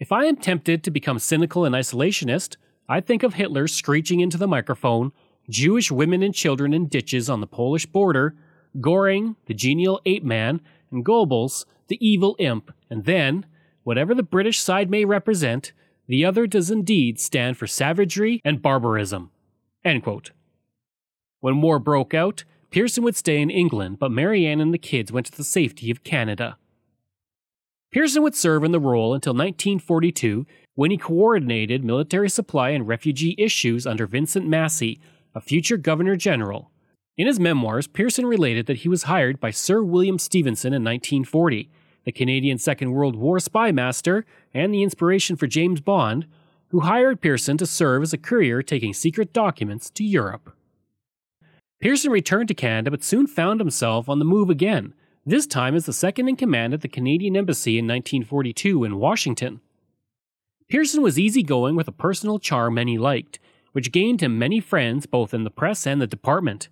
If 0.00 0.10
I 0.10 0.24
am 0.24 0.34
tempted 0.34 0.82
to 0.82 0.90
become 0.90 1.20
cynical 1.20 1.64
and 1.64 1.72
isolationist, 1.72 2.56
I 2.88 3.00
think 3.00 3.22
of 3.22 3.34
Hitler 3.34 3.68
screeching 3.68 4.18
into 4.18 4.36
the 4.36 4.48
microphone, 4.48 5.12
Jewish 5.48 5.92
women 5.92 6.20
and 6.20 6.34
children 6.34 6.74
in 6.74 6.88
ditches 6.88 7.30
on 7.30 7.40
the 7.40 7.46
Polish 7.46 7.86
border, 7.86 8.34
Goring, 8.80 9.36
the 9.46 9.54
genial 9.54 10.00
ape 10.04 10.24
man, 10.24 10.62
and 10.90 11.04
Goebbels, 11.04 11.64
the 11.86 12.04
evil 12.04 12.34
imp, 12.40 12.72
and 12.90 13.04
then, 13.04 13.46
whatever 13.84 14.12
the 14.12 14.24
British 14.24 14.58
side 14.58 14.90
may 14.90 15.04
represent, 15.04 15.72
the 16.08 16.24
other 16.24 16.48
does 16.48 16.72
indeed 16.72 17.20
stand 17.20 17.56
for 17.56 17.68
savagery 17.68 18.40
and 18.44 18.60
barbarism. 18.60 19.30
When 21.38 21.60
war 21.60 21.78
broke 21.78 22.14
out, 22.14 22.42
Pearson 22.72 23.04
would 23.04 23.14
stay 23.14 23.40
in 23.40 23.48
England, 23.48 24.00
but 24.00 24.10
Marianne 24.10 24.60
and 24.60 24.74
the 24.74 24.78
kids 24.78 25.12
went 25.12 25.26
to 25.26 25.36
the 25.36 25.44
safety 25.44 25.88
of 25.92 26.02
Canada. 26.02 26.56
Pearson 27.92 28.22
would 28.22 28.36
serve 28.36 28.62
in 28.62 28.70
the 28.70 28.78
role 28.78 29.14
until 29.14 29.32
1942 29.32 30.46
when 30.76 30.92
he 30.92 30.96
coordinated 30.96 31.84
military 31.84 32.30
supply 32.30 32.70
and 32.70 32.86
refugee 32.86 33.34
issues 33.36 33.86
under 33.86 34.06
Vincent 34.06 34.46
Massey, 34.46 35.00
a 35.34 35.40
future 35.40 35.76
Governor 35.76 36.14
General. 36.14 36.70
In 37.16 37.26
his 37.26 37.40
memoirs, 37.40 37.88
Pearson 37.88 38.26
related 38.26 38.66
that 38.66 38.78
he 38.78 38.88
was 38.88 39.04
hired 39.04 39.40
by 39.40 39.50
Sir 39.50 39.82
William 39.82 40.18
Stephenson 40.18 40.72
in 40.72 40.84
1940, 40.84 41.68
the 42.04 42.12
Canadian 42.12 42.58
Second 42.58 42.92
World 42.92 43.16
War 43.16 43.40
spy 43.40 43.72
master 43.72 44.24
and 44.54 44.72
the 44.72 44.84
inspiration 44.84 45.36
for 45.36 45.48
James 45.48 45.80
Bond, 45.80 46.26
who 46.68 46.80
hired 46.80 47.20
Pearson 47.20 47.58
to 47.58 47.66
serve 47.66 48.04
as 48.04 48.12
a 48.12 48.18
courier 48.18 48.62
taking 48.62 48.94
secret 48.94 49.32
documents 49.32 49.90
to 49.90 50.04
Europe. 50.04 50.54
Pearson 51.80 52.12
returned 52.12 52.48
to 52.48 52.54
Canada 52.54 52.92
but 52.92 53.02
soon 53.02 53.26
found 53.26 53.58
himself 53.58 54.08
on 54.08 54.20
the 54.20 54.24
move 54.24 54.48
again, 54.48 54.94
this 55.30 55.46
time 55.46 55.74
as 55.74 55.86
the 55.86 55.92
second 55.92 56.28
in 56.28 56.36
command 56.36 56.74
at 56.74 56.80
the 56.80 56.88
Canadian 56.88 57.36
Embassy 57.36 57.78
in 57.78 57.86
1942 57.86 58.84
in 58.84 58.96
Washington. 58.96 59.60
Pearson 60.68 61.02
was 61.02 61.18
easygoing 61.18 61.76
with 61.76 61.88
a 61.88 61.92
personal 61.92 62.38
charm 62.38 62.74
many 62.74 62.98
liked, 62.98 63.38
which 63.72 63.92
gained 63.92 64.20
him 64.20 64.38
many 64.38 64.60
friends 64.60 65.06
both 65.06 65.32
in 65.32 65.44
the 65.44 65.50
press 65.50 65.86
and 65.86 66.00
the 66.00 66.06
department. 66.06 66.68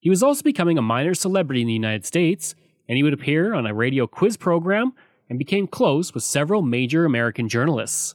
He 0.00 0.10
was 0.10 0.22
also 0.22 0.42
becoming 0.42 0.78
a 0.78 0.82
minor 0.82 1.14
celebrity 1.14 1.60
in 1.60 1.66
the 1.66 1.72
United 1.72 2.06
States, 2.06 2.54
and 2.88 2.96
he 2.96 3.02
would 3.02 3.12
appear 3.12 3.54
on 3.54 3.66
a 3.66 3.74
radio 3.74 4.06
quiz 4.06 4.36
program 4.36 4.92
and 5.28 5.38
became 5.38 5.66
close 5.66 6.14
with 6.14 6.24
several 6.24 6.62
major 6.62 7.04
American 7.04 7.48
journalists. 7.48 8.14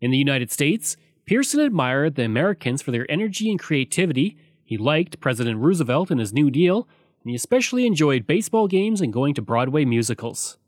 In 0.00 0.10
the 0.10 0.18
United 0.18 0.50
States, 0.50 0.96
Pearson 1.26 1.60
admired 1.60 2.14
the 2.14 2.24
Americans 2.24 2.82
for 2.82 2.90
their 2.90 3.10
energy 3.10 3.50
and 3.50 3.58
creativity 3.58 4.36
he 4.72 4.78
liked 4.78 5.20
President 5.20 5.58
Roosevelt 5.58 6.10
and 6.10 6.18
his 6.18 6.32
New 6.32 6.50
Deal, 6.50 6.88
and 7.22 7.30
he 7.30 7.36
especially 7.36 7.86
enjoyed 7.86 8.26
baseball 8.26 8.68
games 8.68 9.00
and 9.00 9.12
going 9.12 9.34
to 9.34 9.42
Broadway 9.42 9.84
musicals. 9.84 10.58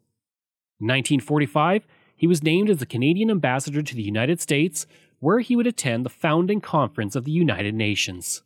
In 0.80 0.86
1945, 0.86 1.86
he 2.16 2.26
was 2.26 2.42
named 2.42 2.70
as 2.70 2.78
the 2.78 2.86
Canadian 2.86 3.30
ambassador 3.30 3.82
to 3.82 3.94
the 3.94 4.02
United 4.02 4.40
States, 4.40 4.86
where 5.18 5.40
he 5.40 5.56
would 5.56 5.66
attend 5.66 6.04
the 6.04 6.10
founding 6.10 6.60
conference 6.60 7.16
of 7.16 7.24
the 7.24 7.32
United 7.32 7.74
Nations. 7.74 8.42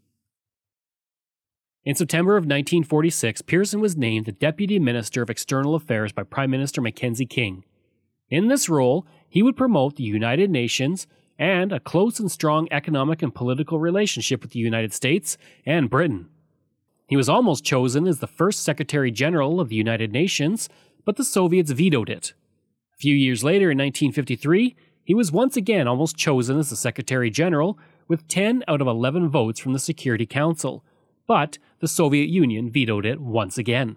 In 1.84 1.94
September 1.94 2.32
of 2.32 2.42
1946, 2.42 3.42
Pearson 3.42 3.80
was 3.80 3.96
named 3.96 4.26
the 4.26 4.32
Deputy 4.32 4.78
Minister 4.78 5.22
of 5.22 5.30
External 5.30 5.74
Affairs 5.74 6.12
by 6.12 6.22
Prime 6.22 6.50
Minister 6.50 6.80
Mackenzie 6.80 7.26
King. 7.26 7.64
In 8.28 8.48
this 8.48 8.68
role, 8.68 9.06
he 9.28 9.42
would 9.42 9.56
promote 9.56 9.96
the 9.96 10.02
United 10.02 10.50
Nations 10.50 11.06
and 11.38 11.72
a 11.72 11.80
close 11.80 12.18
and 12.18 12.30
strong 12.30 12.68
economic 12.70 13.22
and 13.22 13.34
political 13.34 13.78
relationship 13.78 14.42
with 14.42 14.50
the 14.50 14.58
United 14.58 14.92
States 14.92 15.38
and 15.64 15.88
Britain. 15.88 16.28
He 17.08 17.16
was 17.16 17.28
almost 17.28 17.64
chosen 17.64 18.06
as 18.06 18.18
the 18.18 18.26
first 18.26 18.62
Secretary 18.62 19.10
General 19.10 19.60
of 19.60 19.70
the 19.70 19.76
United 19.76 20.12
Nations, 20.12 20.68
but 21.04 21.16
the 21.16 21.24
Soviets 21.24 21.70
vetoed 21.70 22.10
it. 22.10 22.34
A 22.94 22.98
few 22.98 23.14
years 23.14 23.42
later, 23.42 23.70
in 23.70 23.78
1953, 23.78 24.76
he 25.04 25.14
was 25.14 25.32
once 25.32 25.56
again 25.56 25.88
almost 25.88 26.16
chosen 26.16 26.58
as 26.58 26.68
the 26.68 26.76
Secretary 26.76 27.30
General 27.30 27.78
with 28.08 28.28
10 28.28 28.62
out 28.68 28.82
of 28.82 28.86
11 28.86 29.30
votes 29.30 29.58
from 29.58 29.72
the 29.72 29.78
Security 29.78 30.26
Council, 30.26 30.84
but 31.26 31.56
the 31.80 31.88
Soviet 31.88 32.28
Union 32.28 32.70
vetoed 32.70 33.06
it 33.06 33.20
once 33.20 33.56
again. 33.56 33.96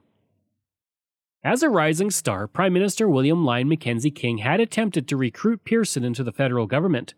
As 1.44 1.64
a 1.64 1.70
rising 1.70 2.12
star, 2.12 2.48
Prime 2.48 2.72
Minister 2.72 3.10
William 3.10 3.44
Lyon 3.44 3.68
Mackenzie 3.68 4.12
King 4.12 4.38
had 4.38 4.62
attempted 4.62 5.06
to 5.08 5.18
recruit 5.18 5.66
Pearson 5.66 6.06
into 6.06 6.24
the 6.24 6.32
federal 6.32 6.66
government, 6.66 7.14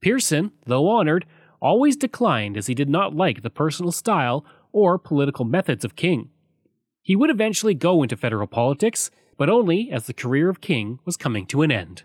Pearson, 0.00 0.52
though 0.66 0.86
honored, 0.88 1.24
always 1.60 1.96
declined 1.96 2.56
as 2.56 2.66
he 2.66 2.74
did 2.74 2.90
not 2.90 3.16
like 3.16 3.40
the 3.40 3.50
personal 3.50 3.90
style 3.90 4.44
or 4.74 4.98
political 4.98 5.44
methods 5.44 5.84
of 5.84 5.96
King. 5.96 6.28
He 7.00 7.14
would 7.14 7.30
eventually 7.30 7.74
go 7.74 8.02
into 8.02 8.16
federal 8.16 8.48
politics, 8.48 9.10
but 9.38 9.48
only 9.48 9.90
as 9.90 10.06
the 10.06 10.12
career 10.12 10.50
of 10.50 10.60
King 10.60 10.98
was 11.04 11.16
coming 11.16 11.46
to 11.46 11.62
an 11.62 11.70
end. 11.70 12.02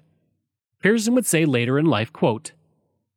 Pearson 0.82 1.16
would 1.16 1.26
say 1.26 1.46
later 1.46 1.80
in 1.80 1.86
life, 1.86 2.14
quote, 2.14 2.54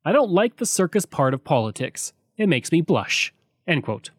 I 0.04 0.10
don't 0.10 0.30
like 0.30 0.56
the 0.56 0.66
circus 0.66 1.04
part 1.04 1.34
of 1.34 1.44
politics. 1.44 2.12
It 2.36 2.48
makes 2.48 2.72
me 2.72 2.80
blush. 2.80 3.32
End 3.66 3.84
quote. 3.84 4.10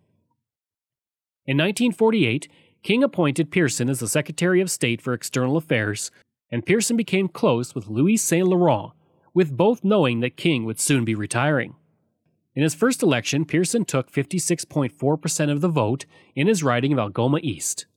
In 1.45 1.57
1948, 1.57 2.47
King 2.83 3.03
appointed 3.03 3.51
Pearson 3.51 3.89
as 3.89 3.99
the 3.99 4.07
Secretary 4.07 4.61
of 4.61 4.71
State 4.71 5.01
for 5.01 5.13
External 5.13 5.57
Affairs, 5.57 6.11
and 6.51 6.65
Pearson 6.65 6.95
became 6.95 7.27
close 7.27 7.73
with 7.73 7.87
Louis 7.87 8.17
Saint 8.17 8.47
Laurent, 8.47 8.91
with 9.33 9.57
both 9.57 9.83
knowing 9.83 10.19
that 10.19 10.37
King 10.37 10.63
would 10.63 10.79
soon 10.79 11.03
be 11.03 11.15
retiring. 11.15 11.75
In 12.55 12.62
his 12.62 12.75
first 12.75 13.01
election, 13.01 13.45
Pearson 13.45 13.83
took 13.83 14.12
56.4% 14.12 15.51
of 15.51 15.62
the 15.62 15.69
vote 15.69 16.05
in 16.36 16.48
his 16.48 16.63
riding 16.63 16.93
of 16.93 17.00
Algoma 17.00 17.39
East. 17.41 17.88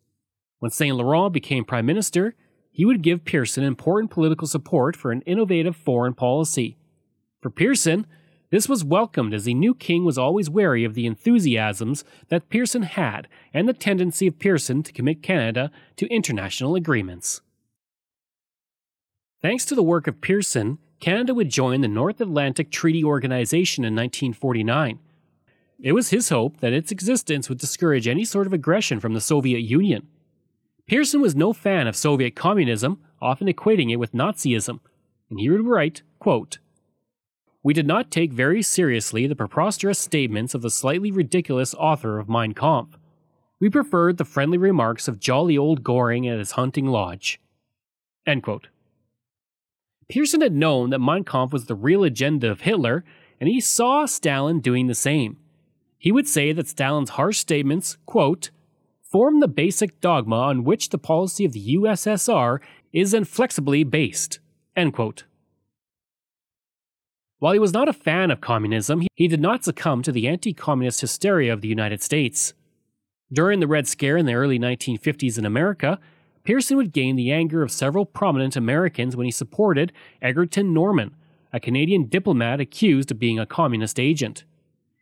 When 0.61 0.71
St. 0.71 0.97
Laurent 0.97 1.33
became 1.33 1.65
prime 1.65 1.85
minister, 1.85 2.35
he 2.71 2.85
would 2.85 3.03
give 3.03 3.25
Pearson 3.25 3.65
important 3.65 4.11
political 4.11 4.47
support 4.47 4.97
for 4.97 5.13
an 5.13 5.23
innovative 5.23 5.77
foreign 5.77 6.15
policy. 6.15 6.79
For 7.43 7.51
Pearson, 7.51 8.07
this 8.51 8.69
was 8.69 8.85
welcomed 8.85 9.35
as 9.35 9.45
he 9.45 9.55
knew 9.55 9.75
King 9.75 10.05
was 10.05 10.17
always 10.17 10.49
wary 10.49 10.85
of 10.85 10.95
the 10.95 11.07
enthusiasms 11.07 12.05
that 12.29 12.49
Pearson 12.49 12.83
had 12.83 13.29
and 13.53 13.69
the 13.69 13.75
tendency 13.75 14.27
of 14.27 14.39
Pearson 14.39 14.83
to 14.83 14.93
commit 14.93 15.23
Canada 15.23 15.71
to 15.97 16.07
international 16.07 16.75
agreements. 16.75 17.43
Thanks 19.43 19.65
to 19.67 19.75
the 19.75 19.83
work 19.83 20.07
of 20.07 20.21
Pearson, 20.21 20.79
Canada 21.01 21.35
would 21.35 21.51
join 21.51 21.81
the 21.81 21.89
North 21.89 22.21
Atlantic 22.21 22.71
Treaty 22.71 23.05
Organization 23.05 23.85
in 23.85 23.95
1949. 23.95 24.99
It 25.81 25.93
was 25.93 26.11
his 26.11 26.31
hope 26.31 26.61
that 26.61 26.73
its 26.73 26.91
existence 26.91 27.49
would 27.49 27.59
discourage 27.59 28.09
any 28.09 28.25
sort 28.25 28.47
of 28.47 28.53
aggression 28.53 28.99
from 28.99 29.13
the 29.13 29.21
Soviet 29.21 29.61
Union. 29.61 30.07
Pearson 30.87 31.21
was 31.21 31.37
no 31.37 31.53
fan 31.53 31.87
of 31.87 31.97
Soviet 31.97 32.35
communism, 32.35 33.01
often 33.21 33.49
equating 33.49 33.91
it 33.91 33.97
with 33.97 34.13
Nazism, 34.13 34.81
and 35.29 35.39
he 35.41 35.51
would 35.51 35.67
write, 35.67 36.03
quote, 36.19 36.59
We 37.63 37.75
did 37.75 37.87
not 37.87 38.11
take 38.11 38.33
very 38.33 38.63
seriously 38.63 39.27
the 39.27 39.37
preposterous 39.37 39.99
statements 39.99 40.55
of 40.55 40.63
the 40.63 40.71
slightly 40.71 41.11
ridiculous 41.11 41.75
author 41.75 42.19
of 42.19 42.29
Mein 42.29 42.55
Kampf. 42.55 42.97
We 43.61 43.69
preferred 43.69 44.17
the 44.17 44.25
friendly 44.25 44.59
remarks 44.59 45.09
of 45.09 45.19
jolly 45.19 45.59
old 45.59 45.83
Goring 45.83 46.29
at 46.29 46.39
his 46.39 46.53
hunting 46.53 46.87
lodge. 46.87 47.41
End 48.27 48.43
quote. 48.43 48.69
Pearson 50.09 50.41
had 50.41 50.55
known 50.55 50.91
that 50.91 51.01
Mein 51.01 51.25
Kampf 51.25 51.53
was 51.53 51.67
the 51.67 51.75
real 51.75 52.05
agenda 52.05 52.51
of 52.51 52.61
Hitler, 52.63 53.05
and 53.41 53.49
he 53.49 53.61
saw 53.61 54.07
Stalin 54.07 54.61
doing 54.61 54.87
the 54.87 54.95
same. 54.95 55.39
He 55.99 56.13
would 56.13 56.29
say 56.29 56.53
that 56.53 56.69
Stalin's 56.69 57.11
harsh 57.11 57.39
statements, 57.39 57.97
quote, 58.07 58.51
form 59.03 59.41
the 59.41 59.49
basic 59.49 60.01
dogma 60.01 60.37
on 60.37 60.65
which 60.65 60.91
the 60.91 60.99
policy 60.99 61.45
of 61.45 61.53
the 61.53 61.77
USSR 61.77 62.61
is 62.93 63.15
inflexibly 63.15 63.85
based, 63.85 64.39
end 64.77 64.93
quote. 64.93 65.25
While 67.39 67.53
he 67.53 67.59
was 67.59 67.73
not 67.73 67.89
a 67.89 67.93
fan 67.93 68.31
of 68.31 68.41
communism, 68.41 69.03
he 69.15 69.29
did 69.29 69.41
not 69.41 69.65
succumb 69.65 70.03
to 70.03 70.13
the 70.13 70.27
anti 70.27 70.55
communist 70.55 71.01
hysteria 71.01 71.53
of 71.53 71.61
the 71.61 71.69
United 71.69 72.03
States. 72.03 72.55
During 73.33 73.61
the 73.61 73.67
Red 73.67 73.87
Scare 73.87 74.17
in 74.17 74.27
the 74.27 74.35
early 74.35 74.59
1950s 74.59 75.37
in 75.37 75.45
America, 75.45 75.99
Pearson 76.47 76.77
would 76.77 76.93
gain 76.93 77.17
the 77.17 77.33
anger 77.33 77.63
of 77.63 77.73
several 77.73 78.07
prominent 78.07 78.55
Americans 78.55 79.17
when 79.17 79.25
he 79.25 79.33
supported 79.33 79.93
Egerton 80.23 80.73
Norman, 80.73 81.13
a 81.53 81.59
Canadian 81.59 82.05
diplomat 82.05 82.61
accused 82.61 83.11
of 83.11 83.19
being 83.19 83.41
a 83.41 83.45
communist 83.45 83.99
agent. 83.99 84.45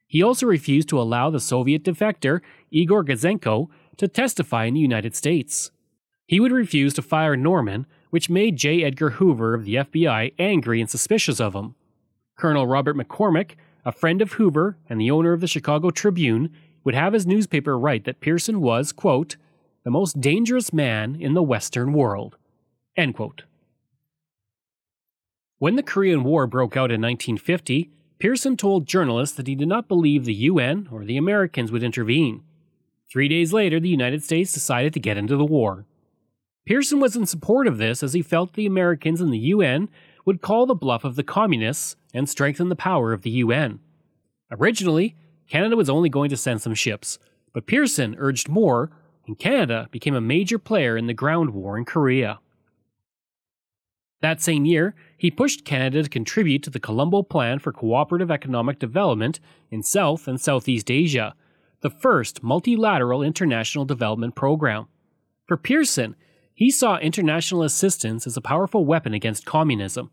He 0.06 0.22
also 0.22 0.46
refused 0.46 0.88
to 0.88 0.98
allow 0.98 1.28
the 1.28 1.40
Soviet 1.40 1.84
defector 1.84 2.40
Igor 2.70 3.04
Gouzenko 3.04 3.68
to 3.98 4.08
testify 4.08 4.64
in 4.64 4.72
the 4.72 4.80
United 4.80 5.14
States. 5.14 5.70
He 6.26 6.40
would 6.40 6.50
refuse 6.50 6.94
to 6.94 7.02
fire 7.02 7.36
Norman, 7.36 7.86
which 8.08 8.30
made 8.30 8.56
J. 8.56 8.82
Edgar 8.82 9.10
Hoover 9.10 9.52
of 9.52 9.66
the 9.66 9.74
FBI 9.74 10.32
angry 10.38 10.80
and 10.80 10.88
suspicious 10.88 11.40
of 11.40 11.54
him. 11.54 11.74
Colonel 12.38 12.66
Robert 12.66 12.96
McCormick, 12.96 13.56
a 13.84 13.92
friend 13.92 14.22
of 14.22 14.32
Hoover 14.32 14.78
and 14.88 14.98
the 14.98 15.10
owner 15.10 15.34
of 15.34 15.42
the 15.42 15.46
Chicago 15.46 15.90
Tribune, 15.90 16.50
would 16.84 16.94
have 16.94 17.12
his 17.12 17.26
newspaper 17.26 17.78
write 17.78 18.04
that 18.04 18.20
Pearson 18.20 18.62
was, 18.62 18.92
quote, 18.92 19.36
the 19.84 19.90
most 19.90 20.20
dangerous 20.20 20.72
man 20.72 21.16
in 21.20 21.34
the 21.34 21.42
Western 21.42 21.92
world. 21.92 22.36
When 25.58 25.76
the 25.76 25.82
Korean 25.82 26.24
War 26.24 26.46
broke 26.46 26.76
out 26.76 26.90
in 26.90 27.00
1950, 27.00 27.90
Pearson 28.18 28.56
told 28.56 28.86
journalists 28.86 29.36
that 29.36 29.46
he 29.46 29.54
did 29.54 29.68
not 29.68 29.88
believe 29.88 30.24
the 30.24 30.34
UN 30.34 30.88
or 30.90 31.04
the 31.04 31.16
Americans 31.16 31.70
would 31.70 31.82
intervene. 31.82 32.42
Three 33.10 33.28
days 33.28 33.52
later, 33.52 33.78
the 33.78 33.88
United 33.88 34.22
States 34.24 34.52
decided 34.52 34.94
to 34.94 35.00
get 35.00 35.18
into 35.18 35.36
the 35.36 35.44
war. 35.44 35.84
Pearson 36.66 36.98
was 36.98 37.14
in 37.14 37.26
support 37.26 37.66
of 37.66 37.76
this 37.76 38.02
as 38.02 38.14
he 38.14 38.22
felt 38.22 38.54
the 38.54 38.66
Americans 38.66 39.20
and 39.20 39.32
the 39.32 39.38
UN 39.38 39.90
would 40.24 40.40
call 40.40 40.64
the 40.64 40.74
bluff 40.74 41.04
of 41.04 41.16
the 41.16 41.22
communists 41.22 41.96
and 42.14 42.28
strengthen 42.28 42.70
the 42.70 42.76
power 42.76 43.12
of 43.12 43.22
the 43.22 43.30
UN. 43.30 43.80
Originally, 44.50 45.14
Canada 45.48 45.76
was 45.76 45.90
only 45.90 46.08
going 46.08 46.30
to 46.30 46.36
send 46.38 46.62
some 46.62 46.74
ships, 46.74 47.18
but 47.52 47.66
Pearson 47.66 48.16
urged 48.18 48.48
more 48.48 48.90
and 49.26 49.38
Canada 49.38 49.88
became 49.90 50.14
a 50.14 50.20
major 50.20 50.58
player 50.58 50.96
in 50.96 51.06
the 51.06 51.14
ground 51.14 51.50
war 51.50 51.78
in 51.78 51.84
Korea. 51.84 52.40
That 54.20 54.40
same 54.40 54.64
year, 54.64 54.94
he 55.18 55.30
pushed 55.30 55.64
Canada 55.64 56.02
to 56.02 56.08
contribute 56.08 56.62
to 56.62 56.70
the 56.70 56.80
Colombo 56.80 57.22
Plan 57.22 57.58
for 57.58 57.72
Cooperative 57.72 58.30
Economic 58.30 58.78
Development 58.78 59.38
in 59.70 59.82
South 59.82 60.26
and 60.26 60.40
Southeast 60.40 60.90
Asia, 60.90 61.34
the 61.82 61.90
first 61.90 62.42
multilateral 62.42 63.22
international 63.22 63.84
development 63.84 64.34
program. 64.34 64.86
For 65.46 65.58
Pearson, 65.58 66.16
he 66.54 66.70
saw 66.70 66.96
international 66.96 67.62
assistance 67.62 68.26
as 68.26 68.36
a 68.36 68.40
powerful 68.40 68.86
weapon 68.86 69.12
against 69.12 69.44
communism. 69.44 70.10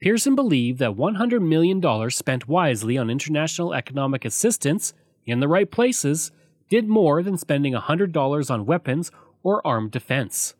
Pearson 0.00 0.34
believed 0.34 0.78
that 0.78 0.96
$100 0.96 1.40
million 1.40 2.10
spent 2.10 2.48
wisely 2.48 2.98
on 2.98 3.10
international 3.10 3.74
economic 3.74 4.24
assistance 4.24 4.94
in 5.26 5.40
the 5.40 5.48
right 5.48 5.70
places 5.70 6.32
did 6.68 6.88
more 6.88 7.22
than 7.22 7.38
spending 7.38 7.72
$100 7.72 8.50
on 8.50 8.66
weapons 8.66 9.10
or 9.42 9.66
armed 9.66 9.90
defense. 9.90 10.54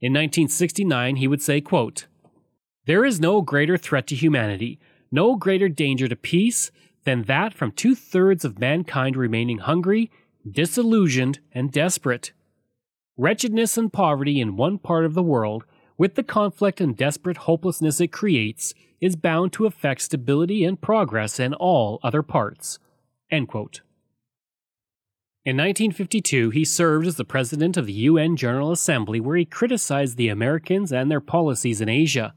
In 0.00 0.12
1969, 0.12 1.16
he 1.16 1.28
would 1.28 1.42
say, 1.42 1.60
quote, 1.60 2.06
There 2.86 3.04
is 3.04 3.20
no 3.20 3.40
greater 3.42 3.76
threat 3.76 4.06
to 4.08 4.16
humanity, 4.16 4.80
no 5.10 5.36
greater 5.36 5.68
danger 5.68 6.08
to 6.08 6.16
peace 6.16 6.70
than 7.04 7.24
that 7.24 7.54
from 7.54 7.72
two 7.72 7.94
thirds 7.94 8.44
of 8.44 8.58
mankind 8.58 9.16
remaining 9.16 9.58
hungry, 9.58 10.10
disillusioned, 10.50 11.38
and 11.52 11.70
desperate. 11.70 12.32
Wretchedness 13.16 13.76
and 13.76 13.92
poverty 13.92 14.40
in 14.40 14.56
one 14.56 14.78
part 14.78 15.04
of 15.04 15.14
the 15.14 15.22
world, 15.22 15.64
with 15.98 16.14
the 16.14 16.22
conflict 16.22 16.80
and 16.80 16.96
desperate 16.96 17.36
hopelessness 17.38 18.00
it 18.00 18.08
creates, 18.08 18.74
is 19.00 19.16
bound 19.16 19.52
to 19.52 19.66
affect 19.66 20.00
stability 20.00 20.64
and 20.64 20.80
progress 20.80 21.38
in 21.38 21.54
all 21.54 22.00
other 22.02 22.22
parts. 22.22 22.78
In 25.44 25.56
1952, 25.56 26.50
he 26.50 26.64
served 26.64 27.04
as 27.04 27.16
the 27.16 27.24
president 27.24 27.76
of 27.76 27.86
the 27.86 27.92
UN 27.92 28.36
General 28.36 28.70
Assembly, 28.70 29.18
where 29.18 29.36
he 29.36 29.44
criticized 29.44 30.16
the 30.16 30.28
Americans 30.28 30.92
and 30.92 31.10
their 31.10 31.20
policies 31.20 31.80
in 31.80 31.88
Asia. 31.88 32.32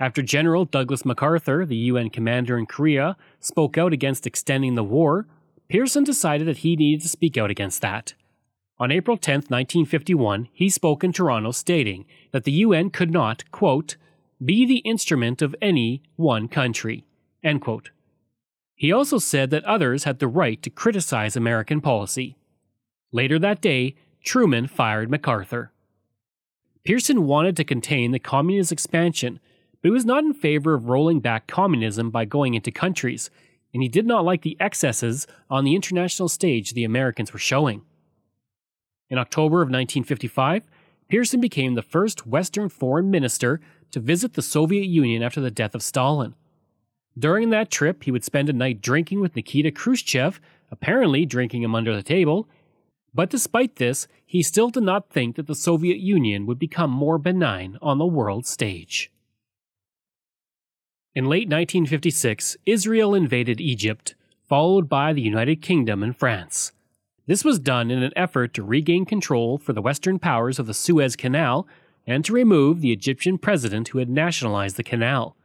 After 0.00 0.22
General 0.22 0.64
Douglas 0.64 1.04
MacArthur, 1.04 1.66
the 1.66 1.76
UN 1.76 2.08
commander 2.08 2.56
in 2.56 2.64
Korea, 2.64 3.18
spoke 3.40 3.76
out 3.76 3.92
against 3.92 4.26
extending 4.26 4.74
the 4.74 4.82
war, 4.82 5.26
Pearson 5.68 6.02
decided 6.02 6.48
that 6.48 6.58
he 6.58 6.76
needed 6.76 7.02
to 7.02 7.10
speak 7.10 7.36
out 7.36 7.50
against 7.50 7.82
that. 7.82 8.14
On 8.78 8.90
April 8.90 9.18
10, 9.18 9.40
1951, 9.48 10.48
he 10.54 10.70
spoke 10.70 11.04
in 11.04 11.12
Toronto 11.12 11.50
stating 11.50 12.06
that 12.32 12.44
the 12.44 12.52
UN 12.52 12.88
could 12.88 13.10
not, 13.10 13.50
quote, 13.50 13.96
be 14.42 14.64
the 14.64 14.78
instrument 14.78 15.42
of 15.42 15.54
any 15.60 16.00
one 16.16 16.48
country, 16.48 17.04
end 17.44 17.60
quote. 17.60 17.90
He 18.78 18.90
also 18.90 19.18
said 19.18 19.50
that 19.50 19.64
others 19.64 20.04
had 20.04 20.18
the 20.18 20.26
right 20.28 20.62
to 20.62 20.70
criticize 20.70 21.36
American 21.36 21.82
policy. 21.82 22.36
Later 23.12 23.38
that 23.40 23.60
day, 23.60 23.96
Truman 24.24 24.66
fired 24.66 25.10
MacArthur. 25.10 25.72
Pearson 26.84 27.26
wanted 27.26 27.54
to 27.56 27.64
contain 27.64 28.12
the 28.12 28.18
communist 28.18 28.72
expansion 28.72 29.40
but 29.80 29.88
he 29.88 29.92
was 29.92 30.04
not 30.04 30.24
in 30.24 30.34
favor 30.34 30.74
of 30.74 30.88
rolling 30.88 31.20
back 31.20 31.46
communism 31.46 32.10
by 32.10 32.24
going 32.24 32.54
into 32.54 32.70
countries, 32.70 33.30
and 33.72 33.82
he 33.82 33.88
did 33.88 34.06
not 34.06 34.24
like 34.24 34.42
the 34.42 34.56
excesses 34.58 35.26
on 35.48 35.64
the 35.64 35.74
international 35.74 36.28
stage 36.28 36.72
the 36.72 36.84
Americans 36.84 37.32
were 37.32 37.38
showing. 37.38 37.82
In 39.08 39.18
October 39.18 39.62
of 39.62 39.68
1955, 39.68 40.64
Pearson 41.08 41.40
became 41.40 41.74
the 41.74 41.82
first 41.82 42.26
Western 42.26 42.68
foreign 42.68 43.10
minister 43.10 43.60
to 43.92 44.00
visit 44.00 44.34
the 44.34 44.42
Soviet 44.42 44.86
Union 44.86 45.22
after 45.22 45.40
the 45.40 45.50
death 45.50 45.74
of 45.74 45.82
Stalin. 45.82 46.34
During 47.18 47.50
that 47.50 47.70
trip, 47.70 48.04
he 48.04 48.10
would 48.10 48.24
spend 48.24 48.48
a 48.48 48.52
night 48.52 48.80
drinking 48.80 49.20
with 49.20 49.34
Nikita 49.34 49.72
Khrushchev, 49.72 50.40
apparently 50.70 51.26
drinking 51.26 51.62
him 51.62 51.74
under 51.74 51.94
the 51.96 52.02
table. 52.02 52.48
But 53.14 53.30
despite 53.30 53.76
this, 53.76 54.06
he 54.24 54.42
still 54.42 54.70
did 54.70 54.82
not 54.82 55.10
think 55.10 55.36
that 55.36 55.46
the 55.46 55.54
Soviet 55.54 55.98
Union 55.98 56.46
would 56.46 56.58
become 56.58 56.90
more 56.90 57.18
benign 57.18 57.78
on 57.80 57.98
the 57.98 58.06
world 58.06 58.46
stage. 58.46 59.10
In 61.14 61.24
late 61.24 61.48
1956, 61.48 62.56
Israel 62.66 63.14
invaded 63.14 63.60
Egypt, 63.60 64.14
followed 64.46 64.88
by 64.88 65.12
the 65.12 65.22
United 65.22 65.62
Kingdom 65.62 66.02
and 66.02 66.16
France. 66.16 66.72
This 67.26 67.44
was 67.44 67.58
done 67.58 67.90
in 67.90 68.02
an 68.02 68.12
effort 68.14 68.54
to 68.54 68.62
regain 68.62 69.04
control 69.04 69.58
for 69.58 69.72
the 69.72 69.82
Western 69.82 70.18
powers 70.18 70.58
of 70.58 70.66
the 70.66 70.74
Suez 70.74 71.16
Canal 71.16 71.66
and 72.06 72.24
to 72.24 72.32
remove 72.32 72.80
the 72.80 72.92
Egyptian 72.92 73.36
president 73.38 73.88
who 73.88 73.98
had 73.98 74.08
nationalized 74.08 74.76
the 74.76 74.84
canal. 74.84 75.36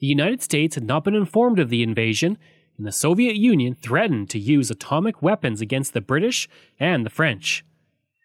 The 0.00 0.06
United 0.06 0.42
States 0.42 0.74
had 0.74 0.84
not 0.84 1.04
been 1.04 1.14
informed 1.14 1.58
of 1.58 1.68
the 1.68 1.82
invasion, 1.82 2.38
and 2.78 2.86
the 2.86 2.92
Soviet 2.92 3.36
Union 3.36 3.74
threatened 3.74 4.30
to 4.30 4.38
use 4.38 4.70
atomic 4.70 5.20
weapons 5.20 5.60
against 5.60 5.92
the 5.92 6.00
British 6.00 6.48
and 6.78 7.04
the 7.04 7.10
French. 7.10 7.64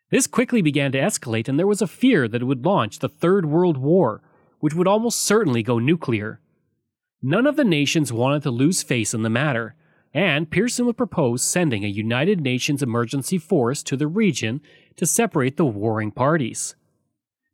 This 0.09 0.27
quickly 0.27 0.61
began 0.61 0.93
to 0.93 0.99
escalate, 0.99 1.49
and 1.49 1.59
there 1.59 1.67
was 1.67 1.81
a 1.81 1.87
fear 1.87 2.29
that 2.29 2.41
it 2.41 2.45
would 2.45 2.65
launch 2.65 2.99
the 2.99 3.09
Third 3.09 3.45
World 3.45 3.75
War, 3.75 4.21
which 4.59 4.73
would 4.73 4.87
almost 4.87 5.21
certainly 5.21 5.61
go 5.61 5.77
nuclear. 5.77 6.39
None 7.21 7.45
of 7.45 7.57
the 7.57 7.65
nations 7.65 8.13
wanted 8.13 8.43
to 8.43 8.51
lose 8.51 8.81
face 8.81 9.13
in 9.13 9.23
the 9.23 9.29
matter, 9.29 9.75
and 10.13 10.49
Pearson 10.49 10.85
would 10.85 10.95
propose 10.95 11.41
sending 11.41 11.83
a 11.83 11.89
United 11.89 12.39
Nations 12.39 12.81
emergency 12.81 13.37
force 13.37 13.83
to 13.83 13.97
the 13.97 14.07
region 14.07 14.61
to 14.95 15.05
separate 15.05 15.57
the 15.57 15.65
warring 15.65 16.11
parties. 16.11 16.75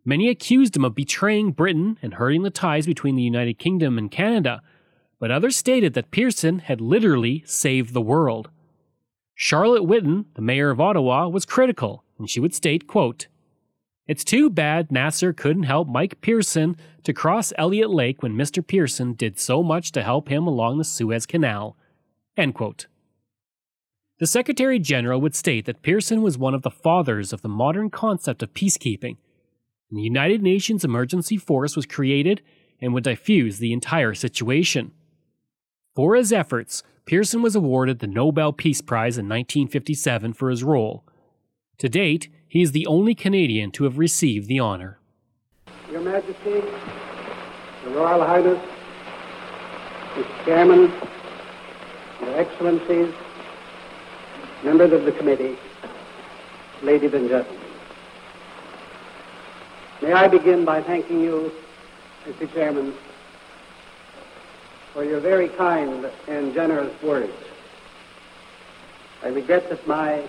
Many 0.03 0.29
accused 0.29 0.75
him 0.75 0.85
of 0.85 0.95
betraying 0.95 1.51
Britain 1.51 1.97
and 2.01 2.15
hurting 2.15 2.41
the 2.41 2.49
ties 2.49 2.85
between 2.85 3.15
the 3.15 3.21
United 3.21 3.59
Kingdom 3.59 3.97
and 3.97 4.09
Canada, 4.09 4.61
but 5.19 5.29
others 5.29 5.55
stated 5.55 5.93
that 5.93 6.09
Pearson 6.09 6.59
had 6.59 6.81
literally 6.81 7.43
saved 7.45 7.93
the 7.93 8.01
world. 8.01 8.49
Charlotte 9.35 9.83
Whitton, 9.83 10.25
the 10.33 10.41
mayor 10.41 10.71
of 10.71 10.81
Ottawa, 10.81 11.27
was 11.27 11.45
critical, 11.45 12.03
and 12.17 12.29
she 12.29 12.39
would 12.39 12.55
state, 12.55 12.87
quote, 12.87 13.27
It's 14.07 14.23
too 14.23 14.49
bad 14.49 14.91
Nasser 14.91 15.33
couldn't 15.33 15.63
help 15.63 15.87
Mike 15.87 16.19
Pearson 16.21 16.75
to 17.03 17.13
cross 17.13 17.53
Elliott 17.57 17.91
Lake 17.91 18.23
when 18.23 18.33
Mr. 18.33 18.65
Pearson 18.65 19.13
did 19.13 19.39
so 19.39 19.61
much 19.61 19.91
to 19.91 20.03
help 20.03 20.29
him 20.29 20.47
along 20.47 20.77
the 20.77 20.83
Suez 20.83 21.27
Canal. 21.27 21.77
End 22.35 22.55
quote. 22.55 22.87
The 24.19 24.27
Secretary 24.27 24.77
General 24.77 25.19
would 25.21 25.35
state 25.35 25.65
that 25.65 25.81
Pearson 25.81 26.21
was 26.21 26.37
one 26.37 26.53
of 26.53 26.61
the 26.61 26.69
fathers 26.69 27.33
of 27.33 27.41
the 27.41 27.49
modern 27.49 27.89
concept 27.89 28.43
of 28.43 28.53
peacekeeping. 28.53 29.17
And 29.91 29.99
the 29.99 30.04
United 30.04 30.41
Nations 30.41 30.86
Emergency 30.86 31.36
Force 31.36 31.75
was 31.75 31.86
created 31.86 32.41
and 32.80 32.93
would 32.93 33.04
diffuse 33.04 33.60
the 33.60 33.73
entire 33.73 34.13
situation. 34.13 34.93
For 35.95 36.15
his 36.15 36.32
efforts, 36.32 36.82
Pearson 37.06 37.41
was 37.41 37.58
awarded 37.58 37.99
the 37.99 38.08
Nobel 38.08 38.54
Peace 38.54 38.80
Prize 38.80 39.17
in 39.17 39.25
1957 39.25 40.32
for 40.32 40.49
his 40.49 40.63
role. 40.63 41.04
To 41.80 41.89
date, 41.89 42.30
he 42.47 42.62
is 42.62 42.71
the 42.71 42.88
only 42.88 43.13
Canadian 43.13 43.69
to 43.71 43.84
have 43.84 43.97
received 43.97 44.47
the 44.47 44.60
honor. 44.60 44.97
Your 45.91 45.99
Majesty, 45.99 46.63
Your 47.84 47.95
Royal 47.95 48.25
Highness, 48.25 48.60
Mr. 50.13 50.45
Chairman, 50.45 50.93
Your 52.21 52.39
Excellencies, 52.39 53.13
members 54.63 54.93
of 54.93 55.04
the 55.04 55.12
committee, 55.12 55.58
ladies 56.82 57.13
and 57.13 57.27
gentlemen. 57.27 57.61
May 60.01 60.13
I 60.13 60.27
begin 60.27 60.65
by 60.65 60.81
thanking 60.81 61.21
you, 61.21 61.51
Mr. 62.25 62.51
Chairman, 62.51 62.95
for 64.93 65.03
your 65.03 65.19
very 65.19 65.47
kind 65.47 66.09
and 66.27 66.55
generous 66.55 66.91
words. 67.03 67.31
I 69.23 69.27
regret 69.27 69.69
that 69.69 69.85
my 69.85 70.23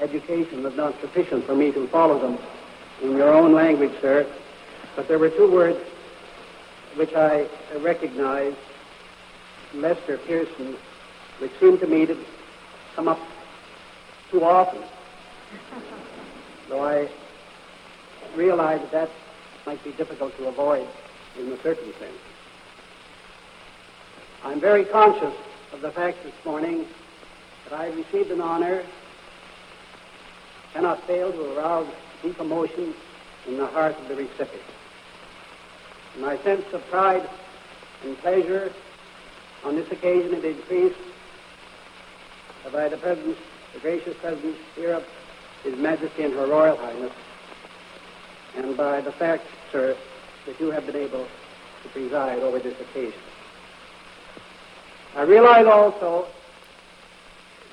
education 0.00 0.62
was 0.62 0.76
not 0.76 0.94
sufficient 1.00 1.44
for 1.44 1.56
me 1.56 1.72
to 1.72 1.88
follow 1.88 2.20
them 2.20 2.38
in 3.02 3.16
your 3.16 3.34
own 3.34 3.52
language, 3.52 3.90
sir. 4.00 4.24
But 4.94 5.08
there 5.08 5.18
were 5.18 5.30
two 5.30 5.50
words 5.50 5.80
which 6.94 7.14
I 7.14 7.48
recognized, 7.80 8.58
Lester 9.74 10.18
Pearson, 10.18 10.76
which 11.40 11.50
seemed 11.58 11.80
to 11.80 11.88
me 11.88 12.06
to 12.06 12.16
come 12.94 13.08
up 13.08 13.18
too 14.30 14.44
often. 14.44 14.82
Though 16.68 16.84
I 16.84 17.08
realized 18.36 18.82
that 18.84 18.92
that 18.92 19.10
might 19.66 19.82
be 19.82 19.92
difficult 19.92 20.36
to 20.38 20.46
avoid 20.46 20.86
in 21.38 21.50
the 21.50 21.56
circumstances. 21.58 22.20
I'm 24.44 24.60
very 24.60 24.84
conscious 24.84 25.34
of 25.72 25.80
the 25.80 25.90
fact 25.90 26.22
this 26.22 26.34
morning 26.44 26.86
that 27.64 27.80
I 27.80 27.88
received 27.88 28.30
an 28.30 28.40
honor 28.40 28.76
that 28.76 28.86
cannot 30.72 31.06
fail 31.06 31.32
to 31.32 31.58
arouse 31.58 31.88
deep 32.22 32.38
emotion 32.38 32.94
in 33.46 33.56
the 33.56 33.66
heart 33.66 33.96
of 33.98 34.08
the 34.08 34.14
recipient. 34.14 34.62
My 36.18 36.38
sense 36.38 36.64
of 36.72 36.86
pride 36.88 37.28
and 38.04 38.16
pleasure 38.18 38.72
on 39.64 39.74
this 39.74 39.90
occasion 39.90 40.34
is 40.34 40.44
increased 40.44 41.00
by 42.72 42.88
the 42.88 42.96
presence, 42.96 43.36
the 43.74 43.80
gracious 43.80 44.16
presence 44.18 44.56
here 44.74 44.94
of 44.94 45.04
His 45.62 45.76
Majesty 45.76 46.22
and 46.22 46.34
Her 46.34 46.46
Royal 46.46 46.76
Highness, 46.76 47.12
and 48.56 48.76
by 48.76 49.00
the 49.00 49.12
fact, 49.12 49.44
sir, 49.70 49.96
that 50.46 50.60
you 50.60 50.70
have 50.70 50.86
been 50.86 50.96
able 50.96 51.26
to 51.82 51.88
preside 51.90 52.38
over 52.40 52.58
this 52.58 52.78
occasion. 52.80 53.20
I 55.14 55.22
realize 55.22 55.66
also 55.66 56.26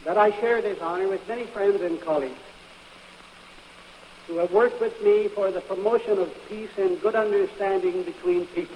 that 0.05 0.17
I 0.17 0.31
share 0.39 0.61
this 0.61 0.79
honor 0.81 1.07
with 1.07 1.25
many 1.27 1.45
friends 1.45 1.81
and 1.81 1.99
colleagues 2.01 2.39
who 4.27 4.37
have 4.37 4.51
worked 4.51 4.79
with 4.79 5.01
me 5.03 5.27
for 5.27 5.51
the 5.51 5.61
promotion 5.61 6.17
of 6.17 6.33
peace 6.47 6.69
and 6.77 7.01
good 7.01 7.15
understanding 7.15 8.03
between 8.03 8.45
people. 8.47 8.75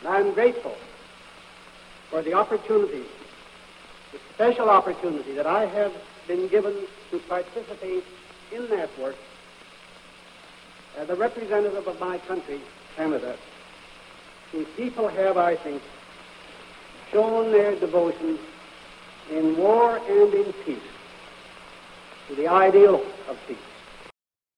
And 0.00 0.08
I'm 0.08 0.32
grateful 0.32 0.76
for 2.10 2.22
the 2.22 2.34
opportunity, 2.34 3.04
the 4.12 4.18
special 4.34 4.70
opportunity 4.70 5.34
that 5.34 5.46
I 5.46 5.66
have 5.66 5.92
been 6.26 6.48
given 6.48 6.74
to 7.10 7.18
participate 7.20 8.04
in 8.52 8.68
that 8.68 8.96
work 8.98 9.16
Uh, 10.98 11.02
as 11.02 11.10
a 11.10 11.14
representative 11.14 11.86
of 11.86 12.00
my 12.00 12.18
country, 12.18 12.60
Canada, 12.96 13.36
whose 14.52 14.66
people 14.76 15.08
have, 15.08 15.36
I 15.36 15.56
think, 15.56 15.82
shown 17.12 17.52
their 17.52 17.78
devotion 17.78 18.38
in 19.30 19.56
war 19.56 19.98
and 19.98 20.34
in 20.34 20.52
peace 20.64 20.78
to 22.28 22.34
the 22.34 22.48
ideal 22.48 23.02
of 23.28 23.38
peace. 23.46 23.56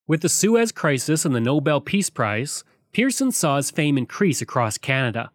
With 0.06 0.22
the 0.22 0.28
Suez 0.28 0.72
Crisis 0.72 1.24
and 1.24 1.34
the 1.34 1.40
Nobel 1.40 1.80
Peace 1.80 2.10
Prize, 2.10 2.64
Pearson 2.92 3.30
saw 3.30 3.56
his 3.56 3.70
fame 3.70 3.96
increase 3.96 4.42
across 4.42 4.78
Canada. 4.78 5.30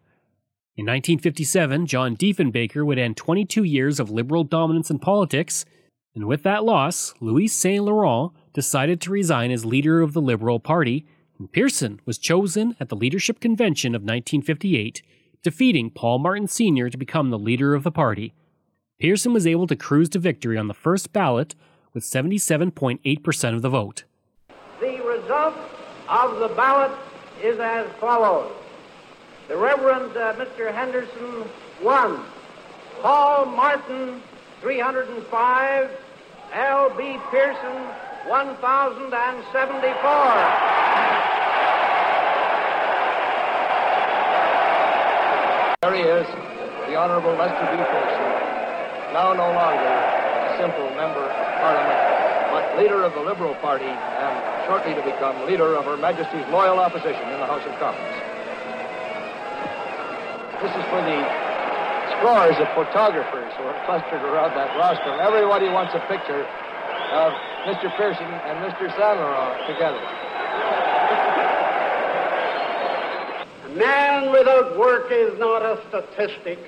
In 0.76 0.84
1957, 0.84 1.86
John 1.86 2.16
Diefenbaker 2.16 2.84
would 2.84 2.98
end 2.98 3.16
22 3.16 3.64
years 3.64 3.98
of 3.98 4.10
Liberal 4.10 4.44
dominance 4.44 4.90
in 4.90 4.98
politics, 4.98 5.64
and 6.14 6.26
with 6.26 6.42
that 6.42 6.64
loss, 6.64 7.14
Louis 7.20 7.48
Saint 7.48 7.84
Laurent 7.84 8.32
decided 8.56 9.02
to 9.02 9.10
resign 9.10 9.50
as 9.50 9.66
leader 9.66 10.00
of 10.00 10.14
the 10.14 10.20
Liberal 10.20 10.58
Party, 10.58 11.04
and 11.38 11.52
Pearson 11.52 12.00
was 12.06 12.16
chosen 12.16 12.74
at 12.80 12.88
the 12.88 12.96
Leadership 12.96 13.38
Convention 13.38 13.94
of 13.94 14.00
1958, 14.00 15.02
defeating 15.42 15.90
Paul 15.90 16.20
Martin 16.20 16.48
Sr. 16.48 16.88
to 16.88 16.96
become 16.96 17.28
the 17.28 17.38
leader 17.38 17.74
of 17.74 17.82
the 17.82 17.92
party. 17.92 18.32
Pearson 18.98 19.34
was 19.34 19.46
able 19.46 19.66
to 19.66 19.76
cruise 19.76 20.08
to 20.08 20.18
victory 20.18 20.56
on 20.56 20.68
the 20.68 20.72
first 20.72 21.12
ballot 21.12 21.54
with 21.92 22.02
77.8% 22.02 23.54
of 23.54 23.60
the 23.60 23.68
vote. 23.68 24.04
The 24.80 25.02
result 25.04 25.54
of 26.08 26.38
the 26.38 26.48
ballot 26.48 26.96
is 27.42 27.58
as 27.58 27.86
follows. 28.00 28.50
The 29.48 29.56
Reverend 29.58 30.16
uh, 30.16 30.32
Mr. 30.32 30.72
Henderson 30.72 31.44
won. 31.82 32.24
Paul 33.02 33.44
Martin, 33.44 34.22
305. 34.62 35.90
L.B. 36.54 37.18
Pearson, 37.30 37.86
1,074. 38.28 39.06
There 45.82 45.94
he 45.94 46.02
is, 46.02 46.26
the 46.90 46.98
Honorable 46.98 47.38
Lester 47.38 47.62
B. 47.70 47.78
Pearson, 47.78 48.30
now 49.14 49.30
no 49.30 49.46
longer 49.54 49.94
a 49.94 50.58
simple 50.58 50.90
member 50.98 51.22
of 51.22 51.46
Parliament, 51.62 52.02
but 52.50 52.66
leader 52.82 53.06
of 53.06 53.14
the 53.14 53.22
Liberal 53.22 53.54
Party 53.62 53.86
and 53.86 54.34
shortly 54.66 54.90
to 54.98 55.02
become 55.06 55.38
leader 55.46 55.78
of 55.78 55.84
Her 55.86 55.96
Majesty's 55.96 56.42
loyal 56.50 56.82
opposition 56.82 57.22
in 57.30 57.38
the 57.38 57.46
House 57.46 57.62
of 57.62 57.78
Commons. 57.78 58.18
This 60.66 60.74
is 60.74 60.82
for 60.90 60.98
the 60.98 61.22
scores 62.18 62.58
of 62.58 62.66
photographers 62.74 63.54
who 63.54 63.70
are 63.70 63.78
clustered 63.86 64.26
around 64.26 64.50
that 64.58 64.74
rostrum. 64.74 65.14
Everybody 65.22 65.70
wants 65.70 65.94
a 65.94 66.02
picture 66.10 66.42
of 67.14 67.30
Mr. 67.66 67.90
Pearson 67.96 68.22
and 68.22 68.72
Mr. 68.72 68.96
Laurent 68.96 69.66
together. 69.66 69.98
Man 73.76 74.30
without 74.30 74.78
work 74.78 75.10
is 75.10 75.36
not 75.40 75.62
a 75.62 75.82
statistic. 75.88 76.60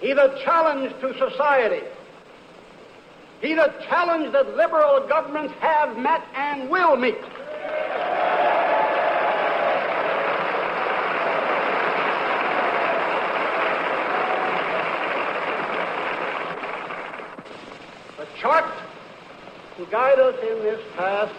He's 0.00 0.16
a 0.16 0.40
challenge 0.44 0.92
to 1.00 1.12
society. 1.18 1.84
He's 3.40 3.58
a 3.58 3.74
challenge 3.88 4.30
that 4.34 4.56
liberal 4.56 5.04
governments 5.08 5.52
have 5.58 5.98
met 5.98 6.22
and 6.36 6.70
will 6.70 6.94
meet. 6.94 7.20
The 18.16 18.26
chart 18.40 18.85
to 19.76 19.86
guide 19.86 20.18
us 20.18 20.34
in 20.40 20.58
this 20.62 20.80
task 20.94 21.34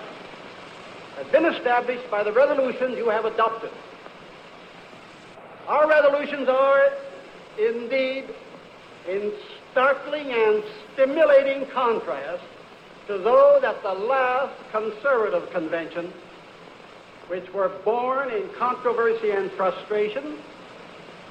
has 1.18 1.28
been 1.28 1.46
established 1.46 2.10
by 2.12 2.24
the 2.24 2.32
resolutions 2.32 2.98
you 2.98 3.10
have 3.10 3.26
adopted. 3.26 3.72
Our 5.68 5.90
resolutions 5.90 6.48
are 6.48 6.90
indeed 7.58 8.26
in 9.10 9.32
startling 9.72 10.32
and 10.32 10.64
stimulating 10.94 11.66
contrast 11.72 12.44
to 13.08 13.18
those 13.18 13.64
at 13.64 13.82
the 13.82 13.94
last 13.94 14.54
conservative 14.72 15.50
convention, 15.52 16.14
which 17.30 17.52
were 17.54 17.70
born 17.84 18.30
in 18.32 18.50
controversy 18.58 19.32
and 19.32 19.52
frustration, 19.54 20.38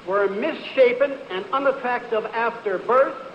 were 0.05 0.27
misshapen 0.27 1.17
and 1.29 1.45
unattractive 1.53 2.25
after 2.27 2.79
birth, 2.79 3.26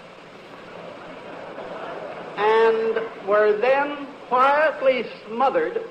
and 2.36 3.00
were 3.26 3.56
then 3.58 4.06
quietly 4.28 5.04
smothered 5.26 5.82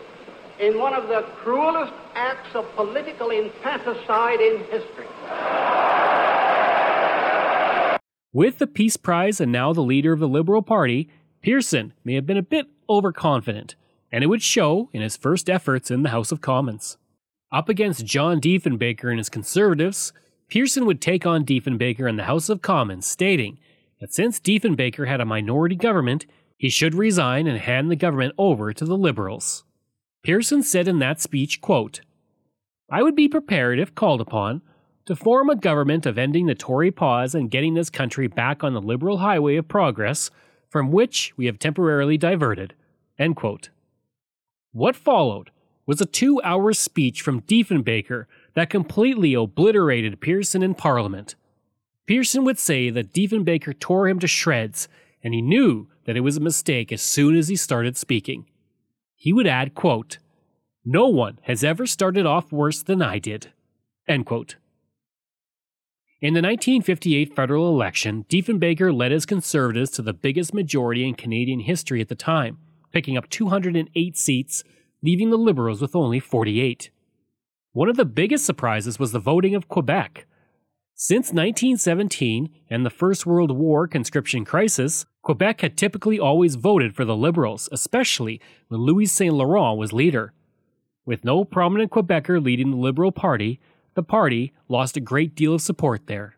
in 0.60 0.78
one 0.78 0.94
of 0.94 1.08
the 1.08 1.22
cruelest 1.38 1.94
acts 2.16 2.56
of 2.56 2.70
political 2.76 3.30
infanticide 3.30 4.40
in 4.40 4.60
history. 4.66 5.08
With 8.34 8.60
the 8.60 8.68
Peace 8.68 8.96
Prize 8.96 9.42
and 9.42 9.52
now 9.52 9.74
the 9.74 9.82
leader 9.82 10.14
of 10.14 10.20
the 10.20 10.28
Liberal 10.28 10.62
Party, 10.62 11.10
Pearson 11.42 11.94
may 12.06 12.14
have 12.14 12.26
been 12.26 12.38
a 12.38 12.44
bit 12.44 12.68
overconfident, 12.90 13.76
and 14.12 14.24
it 14.24 14.28
would 14.28 14.42
show 14.42 14.90
in 14.94 15.02
his 15.02 15.18
first 15.18 15.50
efforts 15.50 15.92
in 15.92 16.04
the 16.04 16.10
House 16.10 16.32
of 16.32 16.42
Commons. 16.42 16.98
Up 17.52 17.68
against 17.68 18.06
John 18.06 18.40
Diefenbaker 18.40 19.10
and 19.10 19.18
his 19.18 19.30
Conservatives, 19.30 20.14
Pearson 20.48 20.86
would 20.86 21.02
take 21.02 21.26
on 21.26 21.44
Diefenbaker 21.44 22.08
in 22.08 22.16
the 22.16 22.24
House 22.24 22.48
of 22.48 22.62
Commons, 22.62 23.06
stating 23.06 23.58
that 24.02 24.14
since 24.14 24.40
Diefenbaker 24.40 25.08
had 25.08 25.22
a 25.22 25.26
minority 25.26 25.76
government, 25.76 26.26
he 26.58 26.70
should 26.70 26.96
resign 26.96 27.48
and 27.48 27.60
hand 27.60 27.90
the 27.90 27.96
government 27.96 28.34
over 28.38 28.74
to 28.74 28.84
the 28.84 28.98
Liberals. 28.98 29.64
Pearson 30.24 30.62
said 30.64 30.88
in 30.88 31.00
that 31.00 31.22
speech, 31.22 31.62
quote, 31.62 32.02
I 32.92 33.04
would 33.04 33.16
be 33.16 33.30
prepared, 33.30 33.80
if 33.80 33.96
called 33.96 34.20
upon, 34.20 34.62
to 35.06 35.16
form 35.16 35.50
a 35.50 35.56
government 35.56 36.06
of 36.06 36.18
ending 36.18 36.48
the 36.48 36.56
Tory 36.56 36.92
pause 36.92 37.34
and 37.34 37.50
getting 37.50 37.74
this 37.74 37.90
country 37.90 38.28
back 38.28 38.64
on 38.64 38.74
the 38.74 38.82
liberal 38.82 39.20
highway 39.20 39.56
of 39.56 39.68
progress 39.68 40.30
from 40.70 40.92
which 40.92 41.34
we 41.38 41.46
have 41.46 41.58
temporarily 41.58 42.18
diverted. 42.18 42.74
End 43.18 43.36
quote. 43.36 43.70
What 44.72 44.96
followed 44.96 45.52
was 45.86 46.02
a 46.02 46.06
two 46.06 46.42
hour 46.44 46.74
speech 46.74 47.22
from 47.22 47.42
Diefenbaker 47.42 48.26
that 48.54 48.70
completely 48.70 49.34
obliterated 49.34 50.22
Pearson 50.22 50.64
in 50.64 50.76
Parliament. 50.76 51.36
Pearson 52.12 52.44
would 52.44 52.60
say 52.60 52.90
that 52.90 53.14
Diefenbaker 53.14 53.80
tore 53.80 54.10
him 54.10 54.20
to 54.20 54.28
shreds, 54.28 54.90
and 55.24 55.34
he 55.34 55.42
knew 55.42 55.88
that 56.04 56.18
it 56.18 56.20
was 56.20 56.36
a 56.36 56.42
mistake 56.42 56.92
as 56.92 57.02
soon 57.02 57.38
as 57.38 57.48
he 57.48 57.56
started 57.56 57.96
speaking. 57.96 58.48
He 59.16 59.32
would 59.32 59.48
add, 59.48 59.76
quote, 59.76 60.18
No 60.84 61.08
one 61.08 61.40
has 61.44 61.64
ever 61.64 61.86
started 61.86 62.26
off 62.26 62.52
worse 62.52 62.84
than 62.84 63.02
I 63.02 63.18
did. 63.18 63.54
End 64.10 64.26
quote. 64.26 64.58
In 66.20 66.34
the 66.34 66.42
1958 66.42 67.34
federal 67.34 67.70
election, 67.70 68.26
Diefenbaker 68.28 68.94
led 68.94 69.14
his 69.14 69.26
Conservatives 69.26 69.92
to 69.92 70.02
the 70.02 70.12
biggest 70.12 70.54
majority 70.54 71.08
in 71.08 71.16
Canadian 71.16 71.62
history 71.62 72.02
at 72.02 72.10
the 72.10 72.16
time, 72.16 72.58
picking 72.92 73.16
up 73.16 73.30
208 73.30 74.18
seats, 74.18 74.66
leaving 75.02 75.30
the 75.30 75.38
Liberals 75.38 75.82
with 75.82 75.96
only 75.96 76.20
48. 76.20 76.92
One 77.72 77.88
of 77.88 77.96
the 77.96 78.04
biggest 78.04 78.46
surprises 78.46 79.00
was 79.00 79.14
the 79.14 79.20
voting 79.20 79.56
of 79.56 79.70
Quebec. 79.70 80.26
Since 81.04 81.30
1917 81.30 82.48
and 82.70 82.86
the 82.86 82.92
First 82.92 83.26
World 83.26 83.50
War 83.50 83.88
conscription 83.88 84.46
crisis, 84.46 85.08
Quebec 85.24 85.62
had 85.62 85.76
typically 85.76 86.20
always 86.20 86.54
voted 86.54 86.96
for 86.96 87.06
the 87.06 87.16
Liberals, 87.16 87.68
especially 87.72 88.40
when 88.68 88.82
Louis 88.82 89.08
Saint 89.08 89.34
Laurent 89.34 89.80
was 89.80 89.94
leader. 89.94 90.32
With 91.04 91.26
no 91.26 91.44
prominent 91.44 91.90
Quebecer 91.90 92.40
leading 92.40 92.70
the 92.70 92.78
Liberal 92.78 93.12
Party, 93.12 93.60
the 93.96 94.04
party 94.04 94.54
lost 94.68 94.96
a 94.96 95.00
great 95.00 95.34
deal 95.34 95.56
of 95.56 95.62
support 95.62 96.06
there. 96.06 96.36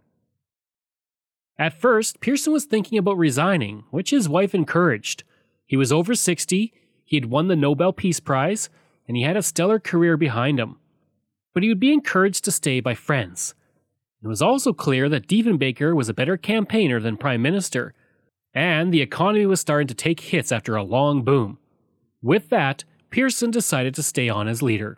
At 1.59 1.81
first, 1.81 2.21
Pearson 2.21 2.53
was 2.53 2.63
thinking 2.63 2.97
about 2.97 3.17
resigning, 3.17 3.83
which 3.91 4.11
his 4.11 4.29
wife 4.29 4.55
encouraged. 4.55 5.25
He 5.65 5.75
was 5.75 5.91
over 5.91 6.15
60, 6.15 6.73
he 7.03 7.15
had 7.17 7.25
won 7.25 7.49
the 7.49 7.57
Nobel 7.57 7.91
Peace 7.91 8.21
Prize, 8.21 8.69
and 9.09 9.17
he 9.17 9.23
had 9.23 9.35
a 9.35 9.43
stellar 9.43 9.77
career 9.77 10.15
behind 10.15 10.57
him. 10.57 10.77
But 11.53 11.63
he 11.63 11.69
would 11.69 11.81
be 11.81 11.91
encouraged 11.91 12.45
to 12.45 12.51
stay 12.53 12.79
by 12.79 12.95
friends. 12.95 13.55
It 14.23 14.27
was 14.27 14.41
also 14.41 14.71
clear 14.71 15.09
that 15.09 15.27
Diefenbaker 15.27 15.93
was 15.93 16.07
a 16.07 16.13
better 16.13 16.37
campaigner 16.37 17.01
than 17.01 17.17
Prime 17.17 17.41
Minister, 17.41 17.93
and 18.53 18.93
the 18.93 19.01
economy 19.01 19.45
was 19.45 19.59
starting 19.59 19.87
to 19.87 19.93
take 19.93 20.21
hits 20.21 20.49
after 20.49 20.77
a 20.77 20.83
long 20.83 21.23
boom. 21.23 21.57
With 22.21 22.47
that, 22.49 22.85
Pearson 23.09 23.51
decided 23.51 23.93
to 23.95 24.03
stay 24.03 24.29
on 24.29 24.47
as 24.47 24.61
leader. 24.61 24.97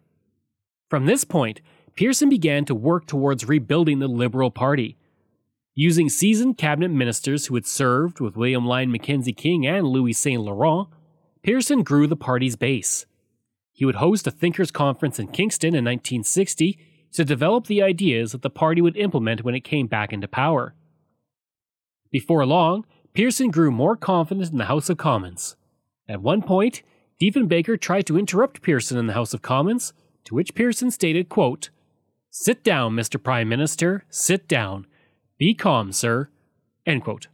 From 0.89 1.07
this 1.07 1.23
point, 1.23 1.59
Pearson 1.95 2.29
began 2.29 2.65
to 2.65 2.75
work 2.75 3.07
towards 3.07 3.47
rebuilding 3.47 3.97
the 3.97 4.07
Liberal 4.07 4.51
Party. 4.51 4.95
Using 5.73 6.07
seasoned 6.07 6.59
cabinet 6.59 6.89
ministers 6.89 7.47
who 7.47 7.55
had 7.55 7.65
served 7.65 8.19
with 8.19 8.37
William 8.37 8.67
Lyon 8.67 8.91
Mackenzie 8.91 9.33
King 9.33 9.65
and 9.65 9.87
Louis 9.87 10.13
Saint 10.13 10.43
Laurent, 10.43 10.87
Pearson 11.41 11.81
grew 11.81 12.05
the 12.05 12.15
party's 12.15 12.55
base. 12.55 13.07
He 13.71 13.85
would 13.85 13.95
host 13.95 14.27
a 14.27 14.31
thinkers' 14.31 14.71
conference 14.71 15.17
in 15.17 15.27
Kingston 15.29 15.69
in 15.69 15.83
1960 15.83 16.77
to 17.13 17.25
develop 17.25 17.67
the 17.67 17.81
ideas 17.81 18.31
that 18.31 18.41
the 18.41 18.49
party 18.49 18.81
would 18.81 18.97
implement 18.97 19.43
when 19.43 19.55
it 19.55 19.63
came 19.63 19.87
back 19.87 20.11
into 20.11 20.27
power. 20.27 20.75
Before 22.11 22.45
long, 22.45 22.85
Pearson 23.13 23.49
grew 23.49 23.71
more 23.71 23.95
confident 23.95 24.51
in 24.51 24.57
the 24.57 24.65
House 24.65 24.89
of 24.89 24.97
Commons. 24.97 25.55
At 26.07 26.21
one 26.21 26.41
point, 26.41 26.83
Diefenbaker 27.21 27.79
tried 27.79 28.05
to 28.07 28.17
interrupt 28.17 28.61
Pearson 28.61 28.97
in 28.97 29.07
the 29.07 29.13
House 29.13 29.33
of 29.33 29.41
Commons, 29.41 29.93
to 30.25 30.35
which 30.35 30.55
Pearson 30.55 30.91
stated, 30.91 31.29
quote, 31.29 31.69
Sit 32.29 32.63
down, 32.63 32.93
Mr. 32.93 33.21
Prime 33.21 33.47
Minister, 33.47 34.03
sit 34.09 34.47
down. 34.47 34.85
Be 35.37 35.53
calm, 35.53 35.93
sir. 35.93 36.29
End 36.85 37.03
quote. 37.03 37.27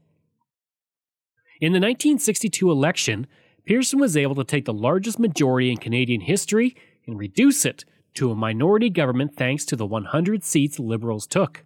In 1.60 1.74
the 1.74 1.80
1962 1.80 2.70
election, 2.70 3.28
Pearson 3.66 4.00
was 4.00 4.18
able 4.18 4.36
to 4.36 4.44
take 4.44 4.66
the 4.66 4.74
largest 4.74 5.20
majority 5.20 5.72
in 5.72 5.78
Canadian 5.78 6.22
history 6.22 6.76
and 7.08 7.18
reduce 7.20 7.66
it 7.66 7.86
to 8.16 8.32
a 8.32 8.36
minority 8.36 8.90
government 8.90 9.36
thanks 9.36 9.66
to 9.66 9.76
the 9.76 9.86
100 9.86 10.44
seats 10.44 10.80
Liberals 10.80 11.28
took. 11.28 11.64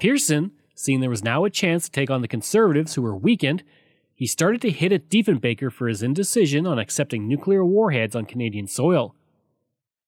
Pearson, 0.00 0.52
seeing 0.74 1.00
there 1.00 1.10
was 1.10 1.24
now 1.24 1.44
a 1.44 1.50
chance 1.50 1.84
to 1.84 1.90
take 1.90 2.10
on 2.10 2.22
the 2.22 2.28
Conservatives 2.28 2.94
who 2.94 3.02
were 3.02 3.16
weakened, 3.16 3.62
he 4.14 4.26
started 4.26 4.60
to 4.62 4.70
hit 4.70 4.92
at 4.92 5.08
Diefenbaker 5.08 5.72
for 5.72 5.88
his 5.88 6.02
indecision 6.02 6.66
on 6.66 6.78
accepting 6.78 7.26
nuclear 7.26 7.64
warheads 7.64 8.14
on 8.14 8.26
Canadian 8.26 8.66
soil. 8.66 9.14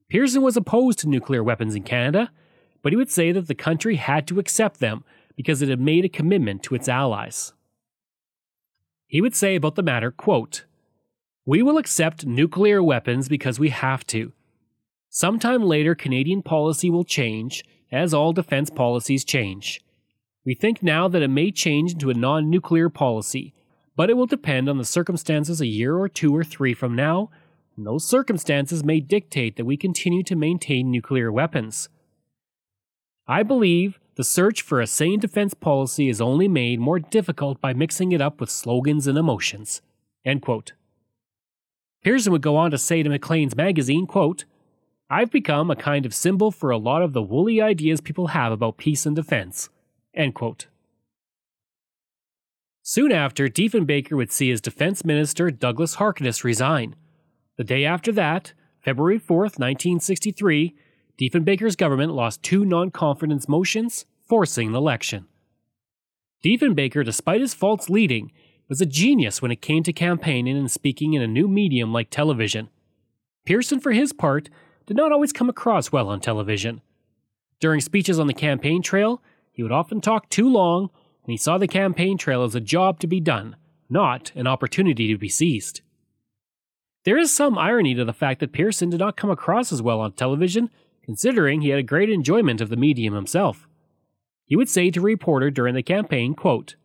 Pearson 0.08 0.42
was 0.42 0.56
opposed 0.56 1.00
to 1.00 1.08
nuclear 1.08 1.42
weapons 1.42 1.74
in 1.74 1.82
Canada, 1.82 2.30
but 2.82 2.92
he 2.92 2.96
would 2.96 3.10
say 3.10 3.32
that 3.32 3.48
the 3.48 3.54
country 3.54 3.96
had 3.96 4.26
to 4.28 4.38
accept 4.38 4.78
them 4.78 5.04
because 5.34 5.60
it 5.60 5.68
had 5.68 5.80
made 5.80 6.04
a 6.04 6.08
commitment 6.08 6.62
to 6.62 6.74
its 6.74 6.88
allies. 6.88 7.52
He 9.08 9.20
would 9.20 9.34
say 9.34 9.56
about 9.56 9.74
the 9.74 9.82
matter, 9.82 10.10
quote, 10.10 10.64
We 11.44 11.62
will 11.62 11.78
accept 11.78 12.26
nuclear 12.26 12.82
weapons 12.82 13.28
because 13.28 13.58
we 13.58 13.70
have 13.70 14.06
to. 14.08 14.32
Sometime 15.16 15.62
later, 15.62 15.94
Canadian 15.94 16.42
policy 16.42 16.90
will 16.90 17.02
change, 17.02 17.64
as 17.90 18.12
all 18.12 18.34
defense 18.34 18.68
policies 18.68 19.24
change. 19.24 19.80
We 20.44 20.54
think 20.54 20.82
now 20.82 21.08
that 21.08 21.22
it 21.22 21.28
may 21.28 21.50
change 21.50 21.92
into 21.92 22.10
a 22.10 22.14
non 22.14 22.50
nuclear 22.50 22.90
policy, 22.90 23.54
but 23.96 24.10
it 24.10 24.14
will 24.18 24.26
depend 24.26 24.68
on 24.68 24.76
the 24.76 24.84
circumstances 24.84 25.62
a 25.62 25.66
year 25.66 25.96
or 25.96 26.10
two 26.10 26.36
or 26.36 26.44
three 26.44 26.74
from 26.74 26.94
now 26.94 27.30
and 27.78 27.86
those 27.86 28.04
circumstances 28.04 28.84
may 28.84 29.00
dictate 29.00 29.56
that 29.56 29.64
we 29.64 29.78
continue 29.78 30.22
to 30.24 30.36
maintain 30.36 30.90
nuclear 30.90 31.32
weapons. 31.32 31.88
I 33.26 33.42
believe 33.42 33.98
the 34.16 34.24
search 34.24 34.60
for 34.60 34.82
a 34.82 34.86
sane 34.86 35.20
defense 35.20 35.54
policy 35.54 36.10
is 36.10 36.20
only 36.20 36.46
made 36.46 36.78
more 36.78 36.98
difficult 36.98 37.58
by 37.62 37.72
mixing 37.72 38.12
it 38.12 38.20
up 38.20 38.38
with 38.38 38.50
slogans 38.50 39.06
and 39.06 39.16
emotions. 39.16 39.80
Pearson 42.02 42.32
would 42.32 42.42
go 42.42 42.56
on 42.56 42.70
to 42.70 42.76
say 42.76 43.02
to 43.02 43.08
Maclean's 43.08 43.56
magazine, 43.56 44.06
quote, 44.06 44.44
I've 45.08 45.30
become 45.30 45.70
a 45.70 45.76
kind 45.76 46.04
of 46.04 46.14
symbol 46.14 46.50
for 46.50 46.70
a 46.70 46.78
lot 46.78 47.02
of 47.02 47.12
the 47.12 47.22
woolly 47.22 47.60
ideas 47.60 48.00
people 48.00 48.28
have 48.28 48.50
about 48.50 48.76
peace 48.76 49.06
and 49.06 49.14
defense. 49.14 49.68
Soon 52.82 53.12
after, 53.12 53.48
Diefenbaker 53.48 54.16
would 54.16 54.32
see 54.32 54.50
his 54.50 54.60
defense 54.60 55.04
minister 55.04 55.50
Douglas 55.50 55.96
Harkness 55.96 56.42
resign. 56.42 56.96
The 57.56 57.64
day 57.64 57.84
after 57.84 58.10
that, 58.12 58.52
February 58.80 59.18
4, 59.18 59.38
1963, 59.38 60.74
Diefenbaker's 61.20 61.76
government 61.76 62.12
lost 62.12 62.42
two 62.42 62.64
non 62.64 62.90
confidence 62.90 63.48
motions, 63.48 64.06
forcing 64.28 64.68
an 64.68 64.74
election. 64.74 65.26
Diefenbaker, 66.44 67.04
despite 67.04 67.40
his 67.40 67.54
false 67.54 67.88
leading, 67.88 68.32
was 68.68 68.80
a 68.80 68.86
genius 68.86 69.40
when 69.40 69.52
it 69.52 69.62
came 69.62 69.82
to 69.84 69.92
campaigning 69.92 70.56
and 70.56 70.70
speaking 70.70 71.14
in 71.14 71.22
a 71.22 71.28
new 71.28 71.46
medium 71.46 71.92
like 71.92 72.10
television. 72.10 72.68
Pearson, 73.44 73.78
for 73.78 73.92
his 73.92 74.12
part, 74.12 74.48
did 74.86 74.96
not 74.96 75.12
always 75.12 75.32
come 75.32 75.48
across 75.48 75.92
well 75.92 76.08
on 76.08 76.20
television. 76.20 76.80
During 77.60 77.80
speeches 77.80 78.18
on 78.18 78.26
the 78.26 78.34
campaign 78.34 78.82
trail, 78.82 79.22
he 79.52 79.62
would 79.62 79.72
often 79.72 80.00
talk 80.00 80.28
too 80.28 80.48
long, 80.48 80.90
and 81.24 81.32
he 81.32 81.36
saw 81.36 81.58
the 81.58 81.66
campaign 81.66 82.18
trail 82.18 82.44
as 82.44 82.54
a 82.54 82.60
job 82.60 83.00
to 83.00 83.06
be 83.06 83.20
done, 83.20 83.56
not 83.88 84.30
an 84.34 84.46
opportunity 84.46 85.12
to 85.12 85.18
be 85.18 85.28
seized. 85.28 85.80
There 87.04 87.16
is 87.16 87.32
some 87.32 87.56
irony 87.56 87.94
to 87.94 88.04
the 88.04 88.12
fact 88.12 88.40
that 88.40 88.52
Pearson 88.52 88.90
did 88.90 89.00
not 89.00 89.16
come 89.16 89.30
across 89.30 89.72
as 89.72 89.80
well 89.80 90.00
on 90.00 90.12
television, 90.12 90.70
considering 91.02 91.60
he 91.60 91.70
had 91.70 91.78
a 91.78 91.84
great 91.84 92.10
enjoyment 92.10 92.60
of 92.60 92.68
the 92.68 92.76
medium 92.76 93.14
himself. 93.14 93.68
He 94.44 94.56
would 94.56 94.68
say 94.68 94.90
to 94.90 95.00
a 95.00 95.02
reporter 95.02 95.50
during 95.50 95.74
the 95.74 95.82
campaign, 95.82 96.34
quote, 96.34 96.76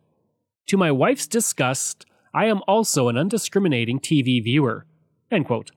To 0.68 0.76
my 0.76 0.90
wife's 0.90 1.26
disgust, 1.26 2.06
I 2.32 2.46
am 2.46 2.62
also 2.66 3.08
an 3.08 3.16
undiscriminating 3.16 4.00
TV 4.00 4.42
viewer. 4.42 4.86
End 5.30 5.46
quote. 5.46 5.72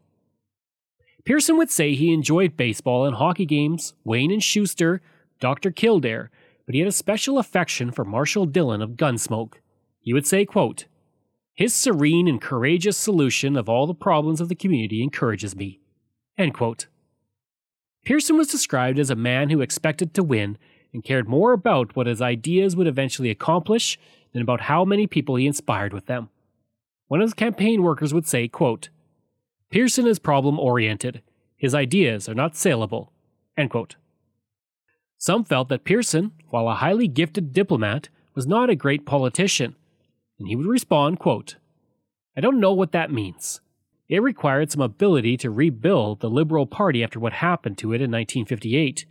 Pearson 1.26 1.58
would 1.58 1.72
say 1.72 1.94
he 1.94 2.14
enjoyed 2.14 2.56
baseball 2.56 3.06
and 3.06 3.16
hockey 3.16 3.46
games, 3.46 3.94
Wayne 4.04 4.32
and 4.32 4.44
Schuster, 4.44 5.02
Dr. 5.40 5.72
Kildare, 5.72 6.30
but 6.66 6.76
he 6.76 6.80
had 6.80 6.88
a 6.88 6.94
special 6.94 7.40
affection 7.40 7.92
for 7.92 8.06
Marshall 8.06 8.46
Dillon 8.46 8.82
of 8.82 8.92
Gunsmoke. 8.92 9.56
He 10.00 10.14
would 10.14 10.28
say, 10.28 10.46
quote, 10.46 10.86
his 11.56 11.74
serene 11.74 12.28
and 12.28 12.42
courageous 12.42 12.98
solution 12.98 13.56
of 13.56 13.70
all 13.70 13.88
the 13.88 13.96
problems 13.96 14.42
of 14.42 14.50
the 14.50 14.56
community 14.56 15.02
encourages 15.02 15.56
me. 15.56 15.80
End 16.38 16.54
quote. 16.54 16.88
Pearson 18.04 18.38
was 18.38 18.50
described 18.50 19.00
as 19.00 19.10
a 19.10 19.16
man 19.16 19.50
who 19.50 19.62
expected 19.62 20.14
to 20.14 20.24
win 20.24 20.58
and 20.94 21.04
cared 21.04 21.30
more 21.30 21.54
about 21.54 21.96
what 21.96 22.08
his 22.08 22.22
ideas 22.22 22.76
would 22.76 22.88
eventually 22.88 23.30
accomplish 23.30 23.98
than 24.34 24.42
about 24.42 24.62
how 24.62 24.84
many 24.84 25.08
people 25.08 25.38
he 25.38 25.48
inspired 25.48 25.94
with 25.94 26.08
them. 26.08 26.30
One 27.08 27.22
of 27.22 27.26
his 27.26 27.34
campaign 27.34 27.84
workers 27.84 28.14
would 28.14 28.28
say, 28.28 28.50
quote, 28.50 28.90
Pearson 29.72 30.08
is 30.08 30.20
problem 30.20 30.60
oriented. 30.60 31.22
His 31.58 31.74
ideas 31.74 32.30
are 32.30 32.36
not 32.36 32.56
saleable. 32.56 33.12
Some 35.18 35.44
felt 35.44 35.70
that 35.70 35.86
Pearson, 35.86 36.32
while 36.50 36.68
a 36.68 36.76
highly 36.76 37.08
gifted 37.08 37.54
diplomat, 37.54 38.10
was 38.36 38.46
not 38.46 38.70
a 38.70 38.76
great 38.76 39.06
politician 39.06 39.76
and 40.38 40.48
he 40.48 40.56
would 40.56 40.66
respond, 40.66 41.20
quote, 41.20 41.56
I 42.36 42.42
don't 42.42 42.60
know 42.60 42.74
what 42.74 42.92
that 42.92 43.12
means. 43.12 43.62
It 44.08 44.22
required 44.22 44.72
some 44.72 44.82
ability 44.82 45.38
to 45.38 45.50
rebuild 45.50 46.20
the 46.20 46.30
Liberal 46.30 46.66
Party 46.66 47.04
after 47.04 47.20
what 47.20 47.34
happened 47.34 47.78
to 47.80 47.94
it 47.94 48.02
in 48.02 48.12
1958. 48.12 49.06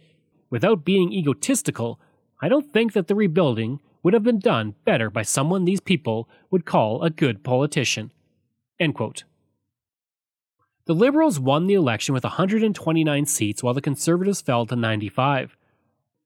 Without 0.50 0.84
being 0.84 1.12
egotistical, 1.12 1.98
I 2.40 2.48
don't 2.48 2.72
think 2.72 2.92
that 2.92 3.08
the 3.08 3.14
rebuilding 3.14 3.80
would 4.02 4.14
have 4.14 4.22
been 4.22 4.38
done 4.38 4.74
better 4.84 5.08
by 5.08 5.22
someone 5.22 5.64
these 5.64 5.80
people 5.80 6.28
would 6.50 6.66
call 6.66 7.02
a 7.02 7.10
good 7.10 7.42
politician. 7.42 8.12
The 10.86 10.94
Liberals 10.94 11.40
won 11.40 11.66
the 11.66 11.72
election 11.72 12.12
with 12.12 12.24
129 12.24 13.24
seats 13.24 13.62
while 13.62 13.72
the 13.72 13.80
Conservatives 13.80 14.42
fell 14.42 14.66
to 14.66 14.76
95. 14.76 15.56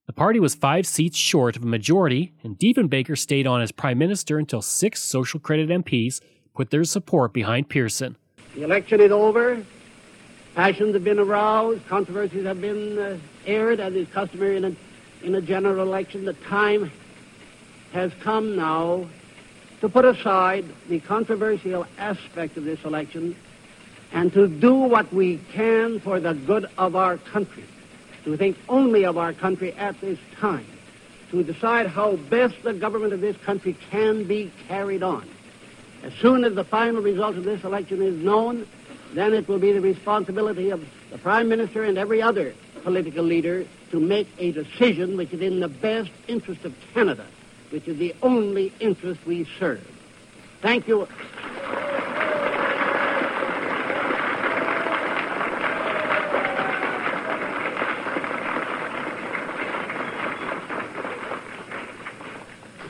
The 0.09 0.13
party 0.13 0.41
was 0.41 0.57
five 0.57 0.85
seats 0.85 1.17
short 1.17 1.57
of 1.57 1.63
a 1.63 1.67
majority, 1.67 2.33
and 2.43 2.59
Diefenbaker 2.59 3.17
stayed 3.17 3.47
on 3.47 3.61
as 3.61 3.71
prime 3.71 3.99
minister 3.99 4.37
until 4.37 4.61
six 4.61 5.01
social 5.01 5.39
credit 5.39 5.69
MPs 5.69 6.21
put 6.57 6.71
their 6.71 6.83
support 6.83 7.33
behind 7.33 7.69
Pearson. 7.69 8.17
The 8.57 8.65
election 8.65 9.01
is 9.01 9.13
over. 9.13 9.65
Passions 10.57 10.93
have 10.95 11.05
been 11.05 11.21
aroused. 11.21 11.87
Controversies 11.87 12.45
have 12.45 12.61
been 12.61 12.99
uh, 12.99 13.17
aired, 13.47 13.79
as 13.79 13.95
is 13.95 14.09
customary 14.09 14.57
in 14.57 14.65
a, 14.65 14.77
in 15.23 15.37
a 15.37 15.41
general 15.41 15.87
election. 15.87 16.25
The 16.25 16.33
time 16.33 16.91
has 17.93 18.11
come 18.23 18.57
now 18.57 19.07
to 19.81 19.89
put 19.89 20.05
aside 20.05 20.65
the 20.89 20.99
controversial 20.99 21.87
aspect 21.97 22.57
of 22.57 22.65
this 22.65 22.83
election 22.85 23.37
and 24.13 24.33
to 24.33 24.49
do 24.49 24.75
what 24.75 25.13
we 25.13 25.39
can 25.53 26.01
for 26.01 26.21
the 26.21 26.35
good 26.35 26.69
of 26.79 26.97
our 26.97 27.19
country 27.19 27.65
to 28.29 28.37
think 28.37 28.59
only 28.69 29.05
of 29.05 29.17
our 29.17 29.33
country 29.33 29.73
at 29.75 29.99
this 30.01 30.19
time, 30.39 30.67
to 31.31 31.43
decide 31.43 31.87
how 31.87 32.17
best 32.17 32.55
the 32.63 32.73
government 32.73 33.13
of 33.13 33.21
this 33.21 33.37
country 33.39 33.77
can 33.91 34.25
be 34.25 34.51
carried 34.67 35.03
on. 35.03 35.29
As 36.03 36.13
soon 36.15 36.45
as 36.45 36.55
the 36.55 36.65
final 36.65 37.03
result 37.03 37.37
of 37.37 37.45
this 37.45 37.65
election 37.65 38.03
is 38.03 38.15
known, 38.23 38.67
then 39.15 39.33
it 39.33 39.49
will 39.49 39.59
be 39.59 39.73
the 39.73 39.81
responsibility 39.81 40.71
of 40.71 40.87
the 41.11 41.19
Prime 41.19 41.49
Minister 41.49 41.85
and 41.85 41.97
every 41.97 42.21
other 42.21 42.55
political 42.83 43.25
leader 43.25 43.67
to 43.91 43.99
make 43.99 44.29
a 44.39 44.53
decision 44.53 45.17
which 45.17 45.33
is 45.33 45.41
in 45.41 45.61
the 45.61 45.69
best 45.69 46.11
interest 46.29 46.65
of 46.65 46.75
Canada, 46.93 47.27
which 47.71 47.89
is 47.89 47.99
the 47.99 48.15
only 48.23 48.73
interest 48.79 49.25
we 49.27 49.49
serve. 49.59 49.87
Thank 50.61 50.87
you. 50.87 51.09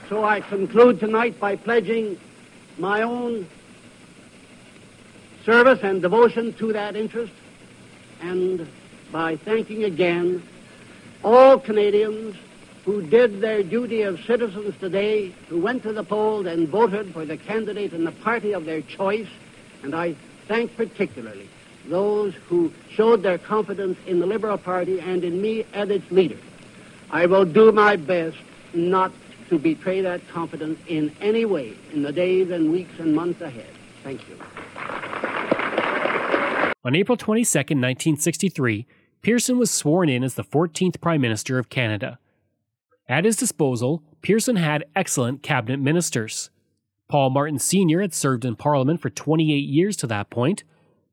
So 0.08 0.24
I 0.24 0.40
conclude 0.40 1.00
tonight 1.00 1.38
by 1.38 1.56
pledging 1.56 2.18
my 2.78 3.02
own 3.02 3.46
service 5.44 5.80
and 5.82 6.00
devotion 6.00 6.54
to 6.54 6.72
that 6.72 6.96
interest 6.96 7.34
and 8.22 8.66
by 9.12 9.36
thanking 9.36 9.84
again 9.84 10.42
all 11.22 11.58
Canadians 11.58 12.36
who 12.86 13.02
did 13.02 13.42
their 13.42 13.62
duty 13.62 14.00
of 14.00 14.18
citizens 14.24 14.74
today, 14.80 15.28
who 15.50 15.60
went 15.60 15.82
to 15.82 15.92
the 15.92 16.04
polls 16.04 16.46
and 16.46 16.68
voted 16.68 17.12
for 17.12 17.26
the 17.26 17.36
candidate 17.36 17.92
and 17.92 18.06
the 18.06 18.12
party 18.12 18.52
of 18.52 18.64
their 18.64 18.80
choice. 18.80 19.28
And 19.82 19.94
I 19.94 20.16
thank 20.46 20.74
particularly 20.74 21.50
those 21.86 22.32
who 22.48 22.72
showed 22.88 23.22
their 23.22 23.36
confidence 23.36 23.98
in 24.06 24.20
the 24.20 24.26
Liberal 24.26 24.56
Party 24.56 25.00
and 25.00 25.22
in 25.22 25.42
me 25.42 25.66
as 25.74 25.90
its 25.90 26.10
leader. 26.10 26.38
I 27.10 27.26
will 27.26 27.44
do 27.44 27.72
my 27.72 27.96
best 27.96 28.38
not 28.72 29.12
to 29.48 29.58
betray 29.58 30.00
that 30.00 30.26
confidence 30.28 30.78
in 30.88 31.14
any 31.20 31.44
way 31.44 31.76
in 31.92 32.02
the 32.02 32.12
days 32.12 32.50
and 32.50 32.70
weeks 32.70 32.98
and 32.98 33.14
months 33.14 33.40
ahead. 33.40 33.70
Thank 34.02 34.28
you. 34.28 34.38
On 36.84 36.94
April 36.94 37.16
22, 37.16 37.58
1963, 37.58 38.86
Pearson 39.20 39.58
was 39.58 39.70
sworn 39.70 40.08
in 40.08 40.22
as 40.22 40.34
the 40.34 40.44
14th 40.44 41.00
Prime 41.00 41.20
Minister 41.20 41.58
of 41.58 41.68
Canada. 41.68 42.18
At 43.08 43.24
his 43.24 43.36
disposal, 43.36 44.02
Pearson 44.22 44.56
had 44.56 44.84
excellent 44.94 45.42
cabinet 45.42 45.80
ministers. 45.80 46.50
Paul 47.08 47.30
Martin 47.30 47.58
Sr. 47.58 48.00
had 48.00 48.14
served 48.14 48.44
in 48.44 48.54
Parliament 48.54 49.00
for 49.00 49.10
28 49.10 49.46
years 49.54 49.96
to 49.96 50.06
that 50.06 50.30
point. 50.30 50.62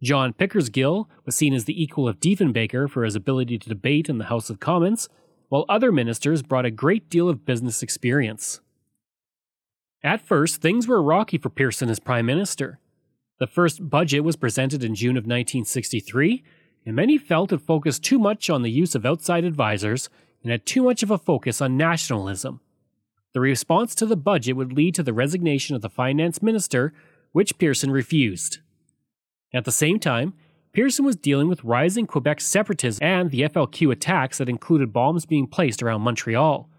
John 0.03 0.33
Pickersgill 0.33 1.07
was 1.25 1.35
seen 1.35 1.53
as 1.53 1.65
the 1.65 1.81
equal 1.81 2.07
of 2.07 2.19
Diefenbaker 2.19 2.89
for 2.89 3.03
his 3.03 3.15
ability 3.15 3.57
to 3.57 3.69
debate 3.69 4.09
in 4.09 4.17
the 4.17 4.25
House 4.25 4.49
of 4.49 4.59
Commons, 4.59 5.09
while 5.49 5.65
other 5.69 5.91
ministers 5.91 6.41
brought 6.41 6.65
a 6.65 6.71
great 6.71 7.09
deal 7.09 7.29
of 7.29 7.45
business 7.45 7.83
experience. 7.83 8.61
At 10.03 10.21
first, 10.21 10.61
things 10.61 10.87
were 10.87 11.01
rocky 11.01 11.37
for 11.37 11.49
Pearson 11.49 11.89
as 11.89 11.99
Prime 11.99 12.25
Minister. 12.25 12.79
The 13.39 13.47
first 13.47 13.89
budget 13.89 14.23
was 14.23 14.35
presented 14.35 14.83
in 14.83 14.95
June 14.95 15.17
of 15.17 15.23
1963, 15.23 16.43
and 16.85 16.95
many 16.95 17.17
felt 17.17 17.51
it 17.51 17.61
focused 17.61 18.03
too 18.03 18.19
much 18.19 18.49
on 18.49 18.61
the 18.61 18.71
use 18.71 18.95
of 18.95 19.05
outside 19.05 19.43
advisors 19.43 20.09
and 20.43 20.51
had 20.51 20.65
too 20.65 20.83
much 20.83 21.01
of 21.01 21.09
a 21.09 21.17
focus 21.17 21.59
on 21.59 21.75
nationalism. 21.75 22.61
The 23.33 23.39
response 23.39 23.95
to 23.95 24.05
the 24.05 24.15
budget 24.15 24.55
would 24.55 24.71
lead 24.71 24.95
to 24.95 25.03
the 25.03 25.11
resignation 25.11 25.75
of 25.75 25.81
the 25.81 25.89
finance 25.89 26.41
minister, 26.41 26.93
which 27.31 27.57
Pearson 27.57 27.91
refused. 27.91 28.59
At 29.53 29.65
the 29.65 29.71
same 29.71 29.99
time, 29.99 30.33
Pearson 30.75 31.05
was 31.05 31.15
dealing 31.15 31.47
with 31.47 31.63
rising 31.63 32.05
Quebec 32.05 32.41
separatism 32.41 33.01
and 33.01 33.31
the 33.31 33.43
FLQ 33.43 33.93
attacks 33.93 34.39
that 34.39 34.49
included 34.49 34.91
bombs 34.91 35.25
being 35.25 35.47
placed 35.47 35.81
around 35.81 36.01
Montreal. 36.01 36.69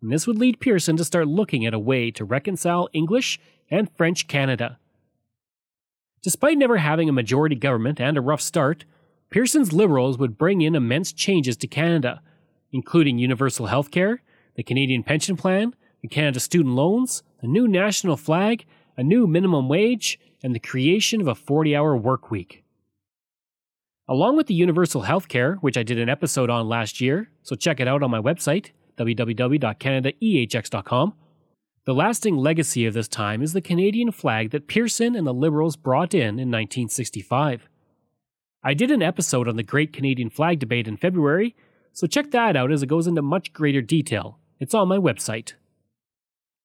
And 0.00 0.10
this 0.10 0.26
would 0.26 0.38
lead 0.38 0.60
Pearson 0.60 0.96
to 0.96 1.04
start 1.04 1.28
looking 1.28 1.66
at 1.66 1.74
a 1.74 1.78
way 1.78 2.10
to 2.12 2.24
reconcile 2.24 2.88
English 2.94 3.38
and 3.70 3.94
French 3.98 4.28
Canada. 4.28 4.78
Despite 6.22 6.56
never 6.56 6.78
having 6.78 7.10
a 7.10 7.12
majority 7.12 7.54
government 7.54 8.00
and 8.00 8.16
a 8.16 8.22
rough 8.22 8.40
start, 8.40 8.86
Pearson's 9.28 9.74
Liberals 9.74 10.16
would 10.16 10.38
bring 10.38 10.62
in 10.62 10.74
immense 10.74 11.12
changes 11.12 11.58
to 11.58 11.66
Canada, 11.66 12.22
including 12.72 13.18
universal 13.18 13.66
health 13.66 13.90
care, 13.90 14.22
the 14.54 14.62
Canadian 14.62 15.02
Pension 15.02 15.36
Plan, 15.36 15.74
the 16.00 16.08
Canada 16.08 16.40
Student 16.40 16.76
Loans, 16.76 17.22
a 17.42 17.46
new 17.46 17.68
national 17.68 18.16
flag, 18.16 18.64
a 18.96 19.02
new 19.02 19.26
minimum 19.26 19.68
wage, 19.68 20.18
and 20.42 20.54
the 20.54 20.58
creation 20.58 21.20
of 21.20 21.28
a 21.28 21.34
40 21.34 21.76
hour 21.76 21.94
work 21.94 22.30
week. 22.30 22.63
Along 24.06 24.36
with 24.36 24.48
the 24.48 24.54
universal 24.54 25.00
health 25.02 25.28
care, 25.28 25.54
which 25.56 25.76
I 25.78 25.82
did 25.82 25.98
an 25.98 26.10
episode 26.10 26.50
on 26.50 26.68
last 26.68 27.00
year, 27.00 27.30
so 27.42 27.56
check 27.56 27.80
it 27.80 27.88
out 27.88 28.02
on 28.02 28.10
my 28.10 28.20
website, 28.20 28.72
www.canadaehx.com, 28.98 31.14
the 31.86 31.94
lasting 31.94 32.36
legacy 32.36 32.86
of 32.86 32.94
this 32.94 33.08
time 33.08 33.42
is 33.42 33.52
the 33.52 33.60
Canadian 33.60 34.10
flag 34.10 34.50
that 34.50 34.68
Pearson 34.68 35.14
and 35.16 35.26
the 35.26 35.34
Liberals 35.34 35.76
brought 35.76 36.14
in 36.14 36.38
in 36.38 36.50
1965. 36.50 37.68
I 38.62 38.74
did 38.74 38.90
an 38.90 39.02
episode 39.02 39.48
on 39.48 39.56
the 39.56 39.62
Great 39.62 39.92
Canadian 39.92 40.30
Flag 40.30 40.58
debate 40.58 40.88
in 40.88 40.96
February, 40.96 41.54
so 41.92 42.06
check 42.06 42.30
that 42.30 42.56
out 42.56 42.72
as 42.72 42.82
it 42.82 42.86
goes 42.86 43.06
into 43.06 43.20
much 43.20 43.52
greater 43.52 43.82
detail. 43.82 44.38
It's 44.58 44.74
on 44.74 44.88
my 44.88 44.96
website. 44.96 45.52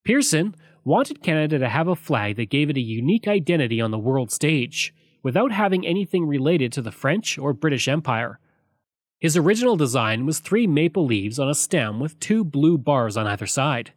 Pearson 0.04 0.54
wanted 0.84 1.22
Canada 1.22 1.58
to 1.58 1.68
have 1.68 1.88
a 1.88 1.96
flag 1.96 2.36
that 2.36 2.48
gave 2.48 2.70
it 2.70 2.78
a 2.78 2.80
unique 2.80 3.28
identity 3.28 3.80
on 3.80 3.90
the 3.90 3.98
world 3.98 4.30
stage, 4.30 4.94
without 5.22 5.52
having 5.52 5.86
anything 5.86 6.26
related 6.26 6.72
to 6.72 6.82
the 6.82 6.92
French 6.92 7.38
or 7.38 7.52
British 7.52 7.88
Empire. 7.88 8.38
His 9.18 9.36
original 9.36 9.76
design 9.76 10.24
was 10.24 10.38
three 10.38 10.66
maple 10.66 11.04
leaves 11.04 11.38
on 11.38 11.48
a 11.48 11.54
stem 11.54 12.00
with 12.00 12.18
two 12.20 12.42
blue 12.42 12.78
bars 12.78 13.16
on 13.16 13.26
either 13.26 13.46
side. 13.46 13.92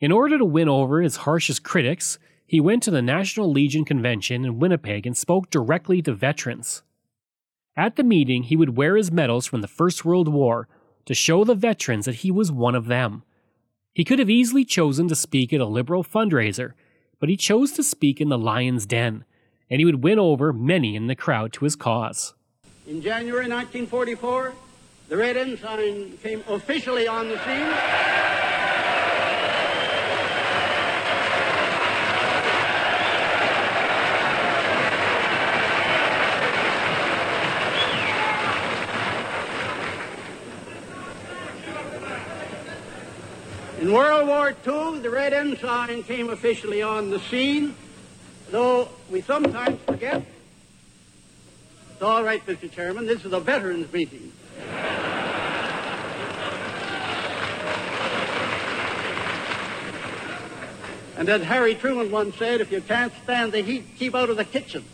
In 0.00 0.10
order 0.10 0.38
to 0.38 0.44
win 0.44 0.68
over 0.68 1.00
his 1.00 1.18
harshest 1.18 1.62
critics, 1.62 2.18
he 2.46 2.58
went 2.58 2.82
to 2.82 2.90
the 2.90 3.02
National 3.02 3.52
Legion 3.52 3.84
Convention 3.84 4.44
in 4.44 4.58
Winnipeg 4.58 5.06
and 5.06 5.16
spoke 5.16 5.50
directly 5.50 6.02
to 6.02 6.12
veterans. 6.12 6.82
At 7.76 7.94
the 7.94 8.02
meeting, 8.02 8.42
he 8.42 8.56
would 8.56 8.76
wear 8.76 8.96
his 8.96 9.12
medals 9.12 9.46
from 9.46 9.60
the 9.60 9.68
First 9.68 10.04
World 10.04 10.26
War 10.26 10.66
to 11.04 11.14
show 11.14 11.44
the 11.44 11.54
veterans 11.54 12.06
that 12.06 12.16
he 12.16 12.30
was 12.30 12.50
one 12.50 12.74
of 12.74 12.86
them. 12.86 13.22
He 13.92 14.04
could 14.04 14.18
have 14.18 14.30
easily 14.30 14.64
chosen 14.64 15.06
to 15.08 15.14
speak 15.14 15.52
at 15.52 15.60
a 15.60 15.66
liberal 15.66 16.02
fundraiser, 16.02 16.72
but 17.20 17.28
he 17.28 17.36
chose 17.36 17.72
to 17.72 17.82
speak 17.82 18.20
in 18.20 18.28
the 18.28 18.38
Lion's 18.38 18.86
Den, 18.86 19.24
and 19.70 19.80
he 19.80 19.84
would 19.84 20.02
win 20.02 20.18
over 20.18 20.52
many 20.52 20.96
in 20.96 21.06
the 21.06 21.14
crowd 21.14 21.52
to 21.54 21.64
his 21.64 21.76
cause. 21.76 22.34
In 22.86 23.00
January 23.00 23.48
1944, 23.48 24.52
the 25.08 25.16
Red 25.16 25.36
Ensign 25.36 26.18
came 26.18 26.42
officially 26.48 27.06
on 27.06 27.28
the 27.28 27.38
scene. 27.44 27.76
In 43.80 43.92
World 43.94 44.28
War 44.28 44.50
II, 44.50 45.00
the 45.00 45.08
Red 45.10 45.32
Ensign 45.32 46.02
came 46.02 46.28
officially 46.28 46.82
on 46.82 47.10
the 47.10 47.18
scene, 47.18 47.74
though 48.50 48.88
we 49.10 49.20
sometimes 49.22 49.80
forget. 49.82 50.22
It's 51.92 52.02
all 52.02 52.24
right, 52.24 52.44
Mr. 52.46 52.70
Chairman, 52.70 53.06
this 53.06 53.24
is 53.24 53.32
a 53.32 53.40
veterans 53.40 53.92
meeting. 53.92 54.32
and 61.16 61.28
as 61.28 61.42
Harry 61.42 61.74
Truman 61.74 62.10
once 62.10 62.36
said, 62.36 62.60
if 62.60 62.72
you 62.72 62.80
can't 62.80 63.12
stand 63.24 63.52
the 63.52 63.60
heat, 63.60 63.84
keep 63.98 64.14
out 64.14 64.30
of 64.30 64.36
the 64.36 64.44
kitchen. 64.44 64.84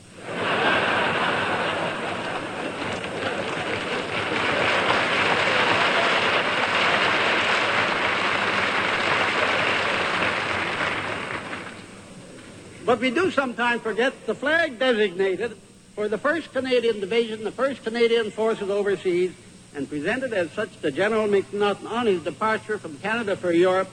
But 12.87 13.01
we 13.01 13.11
do 13.11 13.33
sometimes 13.33 13.83
forget 13.83 14.27
the 14.27 14.35
flag 14.35 14.79
designated 14.79 15.57
for 15.97 16.07
the 16.07 16.19
1st 16.19 16.53
Canadian 16.53 17.01
Division, 17.01 17.43
the 17.43 17.51
1st 17.51 17.83
Canadian 17.83 18.31
Forces 18.31 18.71
overseas, 18.71 19.33
and 19.75 19.89
presented 19.89 20.33
as 20.33 20.53
such 20.53 20.81
to 20.83 20.93
General 20.93 21.27
McNaughton 21.27 21.91
on 21.91 22.07
his 22.07 22.23
departure 22.23 22.79
from 22.79 22.97
Canada 22.99 23.37
for 23.37 23.51
Europe 23.51 23.89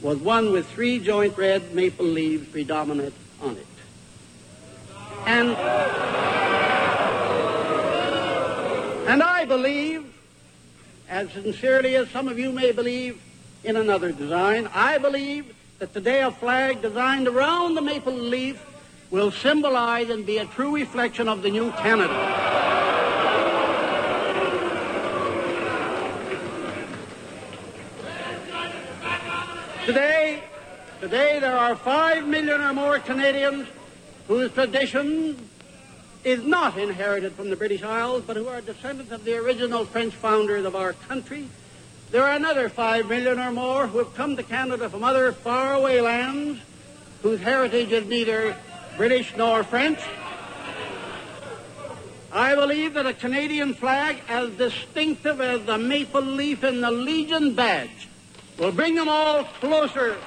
was 0.00 0.18
one 0.18 0.50
with 0.50 0.66
three 0.66 0.98
joint 0.98 1.38
red 1.38 1.72
maple 1.76 2.04
leaves 2.04 2.48
predominant 2.48 3.14
on 3.40 3.56
it. 3.56 3.66
And, 5.24 5.50
and 9.06 9.22
I 9.22 9.44
believe, 9.44 10.12
as 11.08 11.30
sincerely 11.30 11.94
as 11.94 12.10
some 12.10 12.26
of 12.26 12.36
you 12.36 12.50
may 12.50 12.72
believe 12.72 13.22
in 13.62 13.76
another 13.76 14.10
design, 14.10 14.68
I 14.74 14.98
believe 14.98 15.54
that 15.82 15.92
today 15.92 16.22
a 16.22 16.30
flag 16.30 16.80
designed 16.80 17.26
around 17.26 17.74
the 17.74 17.82
maple 17.82 18.12
leaf 18.12 18.64
will 19.10 19.32
symbolize 19.32 20.10
and 20.10 20.24
be 20.24 20.38
a 20.38 20.46
true 20.46 20.72
reflection 20.72 21.28
of 21.28 21.42
the 21.42 21.50
new 21.50 21.72
Canada. 21.72 22.14
Today, 29.84 30.44
today 31.00 31.40
there 31.40 31.58
are 31.58 31.74
five 31.74 32.28
million 32.28 32.60
or 32.60 32.72
more 32.72 33.00
Canadians 33.00 33.66
whose 34.28 34.52
tradition 34.52 35.36
is 36.22 36.44
not 36.44 36.78
inherited 36.78 37.32
from 37.32 37.50
the 37.50 37.56
British 37.56 37.82
Isles, 37.82 38.22
but 38.24 38.36
who 38.36 38.46
are 38.46 38.60
descendants 38.60 39.10
of 39.10 39.24
the 39.24 39.34
original 39.34 39.84
French 39.84 40.14
founders 40.14 40.64
of 40.64 40.76
our 40.76 40.92
country 40.92 41.48
there 42.12 42.22
are 42.22 42.36
another 42.36 42.68
five 42.68 43.08
million 43.08 43.40
or 43.40 43.50
more 43.50 43.86
who 43.86 43.96
have 43.98 44.14
come 44.14 44.36
to 44.36 44.42
Canada 44.42 44.90
from 44.90 45.02
other 45.02 45.32
faraway 45.32 45.98
lands 45.98 46.60
whose 47.22 47.40
heritage 47.40 47.90
is 47.90 48.06
neither 48.06 48.54
British 48.98 49.34
nor 49.34 49.64
French. 49.64 49.98
I 52.30 52.54
believe 52.54 52.94
that 52.94 53.06
a 53.06 53.14
Canadian 53.14 53.72
flag 53.72 54.18
as 54.28 54.50
distinctive 54.50 55.40
as 55.40 55.64
the 55.64 55.78
maple 55.78 56.20
leaf 56.20 56.64
in 56.64 56.82
the 56.82 56.90
Legion 56.90 57.54
badge 57.54 58.08
will 58.58 58.72
bring 58.72 58.94
them 58.94 59.08
all 59.08 59.44
closer. 59.44 60.18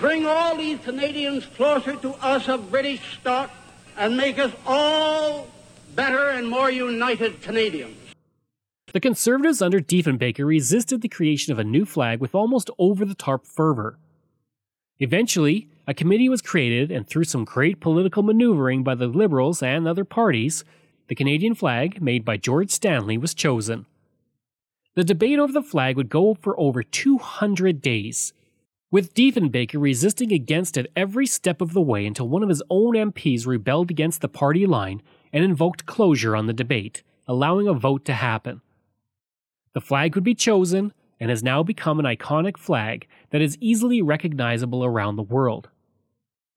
Bring 0.00 0.26
all 0.26 0.56
these 0.56 0.78
Canadians 0.80 1.46
closer 1.56 1.96
to 1.96 2.10
us 2.22 2.48
of 2.48 2.70
British 2.70 3.18
stock 3.18 3.50
and 3.96 4.14
make 4.14 4.38
us 4.38 4.52
all 4.66 5.48
better 5.94 6.28
and 6.28 6.46
more 6.48 6.70
united 6.70 7.40
Canadians. 7.40 8.07
The 8.94 9.00
Conservatives 9.00 9.60
under 9.60 9.80
Diefenbaker 9.80 10.46
resisted 10.46 11.02
the 11.02 11.10
creation 11.10 11.52
of 11.52 11.58
a 11.58 11.64
new 11.64 11.84
flag 11.84 12.20
with 12.20 12.34
almost 12.34 12.70
over 12.78 13.04
the 13.04 13.14
top 13.14 13.46
fervor. 13.46 13.98
Eventually, 14.98 15.68
a 15.86 15.92
committee 15.92 16.30
was 16.30 16.40
created, 16.40 16.90
and 16.90 17.06
through 17.06 17.24
some 17.24 17.44
great 17.44 17.80
political 17.80 18.22
maneuvering 18.22 18.82
by 18.82 18.94
the 18.94 19.06
Liberals 19.06 19.62
and 19.62 19.86
other 19.86 20.06
parties, 20.06 20.64
the 21.08 21.14
Canadian 21.14 21.54
flag, 21.54 22.00
made 22.00 22.24
by 22.24 22.38
George 22.38 22.70
Stanley, 22.70 23.18
was 23.18 23.34
chosen. 23.34 23.84
The 24.94 25.04
debate 25.04 25.38
over 25.38 25.52
the 25.52 25.62
flag 25.62 25.96
would 25.96 26.08
go 26.08 26.32
for 26.32 26.58
over 26.58 26.82
200 26.82 27.82
days, 27.82 28.32
with 28.90 29.12
Diefenbaker 29.12 29.78
resisting 29.78 30.32
against 30.32 30.78
it 30.78 30.90
every 30.96 31.26
step 31.26 31.60
of 31.60 31.74
the 31.74 31.82
way 31.82 32.06
until 32.06 32.28
one 32.28 32.42
of 32.42 32.48
his 32.48 32.62
own 32.70 32.94
MPs 32.94 33.46
rebelled 33.46 33.90
against 33.90 34.22
the 34.22 34.28
party 34.28 34.64
line 34.64 35.02
and 35.30 35.44
invoked 35.44 35.84
closure 35.84 36.34
on 36.34 36.46
the 36.46 36.54
debate, 36.54 37.02
allowing 37.26 37.68
a 37.68 37.74
vote 37.74 38.06
to 38.06 38.14
happen. 38.14 38.62
The 39.74 39.80
flag 39.80 40.14
would 40.14 40.24
be 40.24 40.34
chosen 40.34 40.92
and 41.20 41.30
has 41.30 41.42
now 41.42 41.62
become 41.62 41.98
an 41.98 42.04
iconic 42.04 42.56
flag 42.56 43.06
that 43.30 43.42
is 43.42 43.58
easily 43.60 44.02
recognizable 44.02 44.84
around 44.84 45.16
the 45.16 45.22
world. 45.22 45.68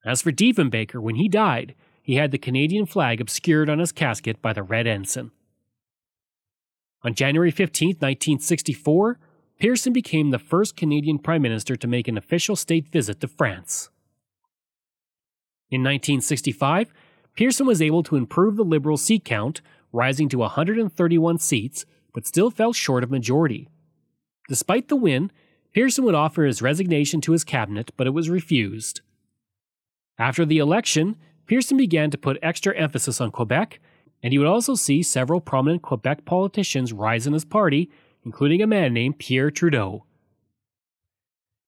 As 0.06 0.22
for 0.22 0.32
Diefenbaker, 0.32 1.02
when 1.02 1.16
he 1.16 1.28
died, 1.28 1.76
he 2.02 2.16
had 2.16 2.32
the 2.32 2.38
Canadian 2.38 2.86
flag 2.86 3.22
obscured 3.22 3.70
on 3.70 3.80
his 3.80 3.92
casket 3.92 4.42
by 4.42 4.54
the 4.54 4.64
red 4.64 4.88
ensign. 4.88 5.32
On 7.04 7.14
January 7.14 7.52
15, 7.52 7.90
1964, 7.90 9.20
Pearson 9.60 9.94
became 9.94 10.30
the 10.30 10.40
first 10.40 10.76
Canadian 10.76 11.20
Prime 11.20 11.42
Minister 11.42 11.76
to 11.76 11.88
make 11.88 12.08
an 12.08 12.18
official 12.18 12.56
state 12.56 12.88
visit 12.88 13.20
to 13.22 13.28
France. 13.28 13.90
In 15.70 15.82
1965, 15.82 16.92
Pearson 17.36 17.66
was 17.66 17.82
able 17.82 18.04
to 18.04 18.16
improve 18.16 18.56
the 18.56 18.64
Liberal 18.64 18.98
seat 18.98 19.24
count, 19.24 19.62
rising 19.94 20.30
to 20.30 20.40
131 20.40 21.38
seats, 21.38 21.86
but 22.14 22.28
still 22.28 22.50
fell 22.52 22.74
short 22.74 23.04
of 23.04 23.12
majority. 23.12 23.68
Despite 24.48 24.88
the 24.88 24.96
win, 24.96 25.32
Pearson 25.74 26.04
would 26.04 26.16
offer 26.16 26.44
his 26.44 26.62
resignation 26.62 27.22
to 27.22 27.32
his 27.32 27.44
cabinet, 27.44 27.92
but 27.96 28.08
it 28.08 28.12
was 28.12 28.30
refused. 28.30 29.02
After 30.18 30.46
the 30.46 30.58
election, 30.58 31.16
Pearson 31.48 31.78
began 31.78 32.12
to 32.12 32.18
put 32.18 32.38
extra 32.42 32.76
emphasis 32.76 33.22
on 33.22 33.32
Quebec, 33.32 33.80
and 34.22 34.34
he 34.34 34.38
would 34.38 34.48
also 34.48 34.76
see 34.76 35.02
several 35.02 35.42
prominent 35.42 35.82
Quebec 35.82 36.26
politicians 36.26 36.94
rise 36.94 37.26
in 37.26 37.34
his 37.34 37.46
party, 37.46 37.90
including 38.24 38.62
a 38.62 38.68
man 38.68 38.94
named 38.94 39.20
Pierre 39.20 39.50
Trudeau. 39.50 40.06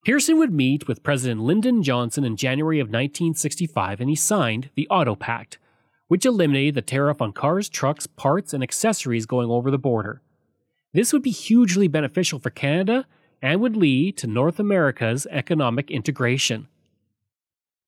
Pearson 0.05 0.37
would 0.37 0.53
meet 0.53 0.87
with 0.87 1.01
President 1.01 1.41
Lyndon 1.41 1.81
Johnson 1.81 2.25
in 2.25 2.35
January 2.35 2.79
of 2.79 2.87
1965 2.87 4.01
and 4.01 4.09
he 4.09 4.15
signed 4.15 4.69
the 4.75 4.87
Auto 4.89 5.15
Pact, 5.15 5.57
which 6.09 6.25
eliminated 6.25 6.75
the 6.75 6.81
tariff 6.81 7.21
on 7.21 7.31
cars, 7.31 7.69
trucks, 7.69 8.05
parts, 8.05 8.53
and 8.53 8.61
accessories 8.61 9.25
going 9.25 9.49
over 9.49 9.71
the 9.71 9.77
border. 9.77 10.21
This 10.93 11.11
would 11.11 11.23
be 11.23 11.31
hugely 11.31 11.87
beneficial 11.87 12.39
for 12.39 12.51
Canada 12.51 13.07
and 13.41 13.59
would 13.59 13.75
lead 13.75 14.15
to 14.17 14.27
North 14.27 14.59
America's 14.59 15.27
economic 15.31 15.91
integration. 15.91 16.67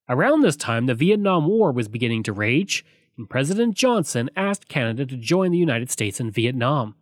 Around 0.09 0.41
this 0.41 0.55
time, 0.55 0.85
the 0.85 0.95
Vietnam 0.95 1.47
War 1.47 1.71
was 1.71 1.87
beginning 1.87 2.23
to 2.23 2.33
rage, 2.33 2.83
and 3.17 3.29
President 3.29 3.75
Johnson 3.75 4.29
asked 4.35 4.67
Canada 4.67 5.05
to 5.05 5.17
join 5.17 5.51
the 5.51 5.57
United 5.57 5.89
States 5.89 6.19
in 6.19 6.29
Vietnam. 6.31 6.95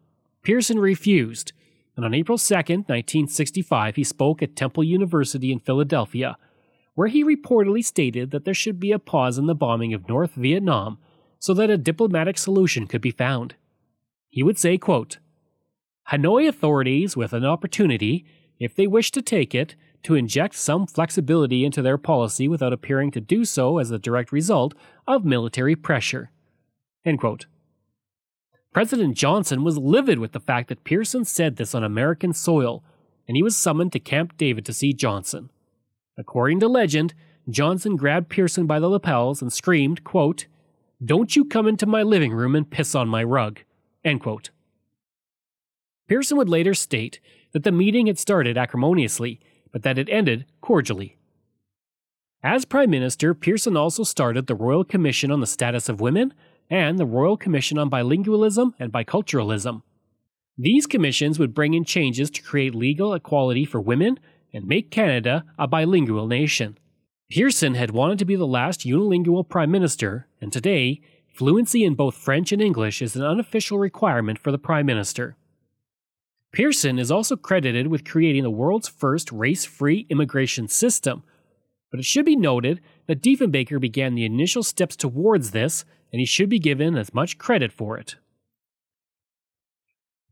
Pearson 0.43 0.77
refused, 0.77 1.53
and 1.95 2.05
on 2.05 2.13
April 2.13 2.37
2, 2.37 2.53
1965, 2.53 3.95
he 3.95 4.03
spoke 4.03 4.41
at 4.41 4.55
Temple 4.55 4.83
University 4.83 5.51
in 5.51 5.59
Philadelphia, 5.59 6.37
where 6.95 7.07
he 7.07 7.23
reportedly 7.23 7.83
stated 7.83 8.31
that 8.31 8.45
there 8.45 8.53
should 8.53 8.79
be 8.79 8.91
a 8.91 8.99
pause 8.99 9.37
in 9.37 9.47
the 9.47 9.55
bombing 9.55 9.93
of 9.93 10.07
North 10.07 10.33
Vietnam 10.35 10.97
so 11.39 11.53
that 11.53 11.69
a 11.69 11.77
diplomatic 11.77 12.37
solution 12.37 12.87
could 12.87 13.01
be 13.01 13.11
found. 13.11 13.55
He 14.29 14.43
would 14.43 14.57
say, 14.57 14.77
quote, 14.77 15.17
Hanoi 16.11 16.47
authorities, 16.47 17.15
with 17.15 17.33
an 17.33 17.45
opportunity, 17.45 18.25
if 18.59 18.75
they 18.75 18.87
wish 18.87 19.11
to 19.11 19.21
take 19.21 19.55
it, 19.55 19.75
to 20.03 20.15
inject 20.15 20.55
some 20.55 20.85
flexibility 20.85 21.63
into 21.63 21.81
their 21.81 21.97
policy 21.97 22.47
without 22.47 22.73
appearing 22.73 23.11
to 23.11 23.21
do 23.21 23.45
so 23.45 23.77
as 23.77 23.89
a 23.89 23.99
direct 23.99 24.31
result 24.31 24.73
of 25.07 25.23
military 25.23 25.75
pressure. 25.75 26.29
President 28.73 29.15
Johnson 29.15 29.63
was 29.63 29.77
livid 29.77 30.19
with 30.19 30.31
the 30.31 30.39
fact 30.39 30.67
that 30.69 30.83
Pearson 30.83 31.23
said 31.25 31.55
this 31.55 31.73
on 31.75 31.83
American 31.83 32.33
soil, 32.33 32.83
and 33.27 33.37
he 33.37 33.43
was 33.43 33.55
summoned 33.55 33.91
to 33.93 33.99
Camp 33.99 34.35
David 34.37 34.65
to 34.65 34.73
see 34.73 34.93
Johnson. 34.93 35.51
According 36.17 36.59
to 36.59 36.67
legend, 36.67 37.13
Johnson 37.49 37.95
grabbed 37.95 38.29
Pearson 38.29 38.65
by 38.65 38.79
the 38.79 38.89
lapels 38.89 39.41
and 39.41 39.53
screamed, 39.53 40.03
quote, 40.03 40.47
Don't 41.03 41.35
you 41.35 41.45
come 41.45 41.67
into 41.67 41.85
my 41.85 42.03
living 42.03 42.33
room 42.33 42.55
and 42.55 42.69
piss 42.69 42.95
on 42.95 43.07
my 43.07 43.23
rug. 43.23 43.59
Pearson 46.07 46.37
would 46.37 46.49
later 46.49 46.73
state 46.73 47.19
that 47.53 47.63
the 47.63 47.71
meeting 47.71 48.07
had 48.07 48.19
started 48.19 48.57
acrimoniously, 48.57 49.39
but 49.71 49.83
that 49.83 49.97
it 49.97 50.09
ended 50.09 50.45
cordially. 50.61 51.17
As 52.43 52.65
Prime 52.65 52.89
Minister, 52.89 53.33
Pearson 53.33 53.77
also 53.77 54.03
started 54.03 54.47
the 54.47 54.55
Royal 54.55 54.83
Commission 54.83 55.31
on 55.31 55.39
the 55.39 55.47
Status 55.47 55.87
of 55.87 56.01
Women 56.01 56.33
and 56.69 56.99
the 56.99 57.05
Royal 57.05 57.37
Commission 57.37 57.77
on 57.77 57.89
Bilingualism 57.89 58.73
and 58.79 58.91
Biculturalism. 58.91 59.81
These 60.57 60.85
commissions 60.85 61.39
would 61.39 61.53
bring 61.53 61.73
in 61.73 61.85
changes 61.85 62.29
to 62.31 62.43
create 62.43 62.75
legal 62.75 63.13
equality 63.13 63.65
for 63.65 63.79
women 63.79 64.19
and 64.53 64.67
make 64.67 64.91
Canada 64.91 65.45
a 65.57 65.67
bilingual 65.67 66.27
nation. 66.27 66.77
Pearson 67.31 67.75
had 67.75 67.91
wanted 67.91 68.19
to 68.19 68.25
be 68.25 68.35
the 68.35 68.45
last 68.45 68.81
unilingual 68.81 69.47
prime 69.47 69.71
minister, 69.71 70.27
and 70.39 70.53
today, 70.53 71.01
fluency 71.33 71.83
in 71.83 71.95
both 71.95 72.15
French 72.15 72.51
and 72.51 72.61
English 72.61 73.01
is 73.01 73.15
an 73.15 73.23
unofficial 73.23 73.79
requirement 73.79 74.37
for 74.37 74.51
the 74.51 74.59
prime 74.59 74.85
minister. 74.85 75.35
Pearson 76.53 76.99
is 76.99 77.09
also 77.09 77.35
credited 77.35 77.87
with 77.87 78.05
creating 78.05 78.43
the 78.43 78.51
world's 78.51 78.87
first 78.87 79.31
race 79.31 79.65
free 79.65 80.05
immigration 80.09 80.67
system, 80.67 81.23
but 81.89 81.99
it 81.99 82.05
should 82.05 82.25
be 82.25 82.35
noted 82.35 82.79
that 83.07 83.21
Diefenbaker 83.21 83.81
began 83.81 84.13
the 84.13 84.23
initial 84.23 84.61
steps 84.61 84.95
towards 84.95 85.51
this 85.51 85.83
and 86.11 86.19
he 86.19 86.25
should 86.27 86.49
be 86.49 86.59
given 86.59 86.95
as 86.95 87.13
much 87.13 87.39
credit 87.39 87.71
for 87.71 87.97
it. 87.97 88.17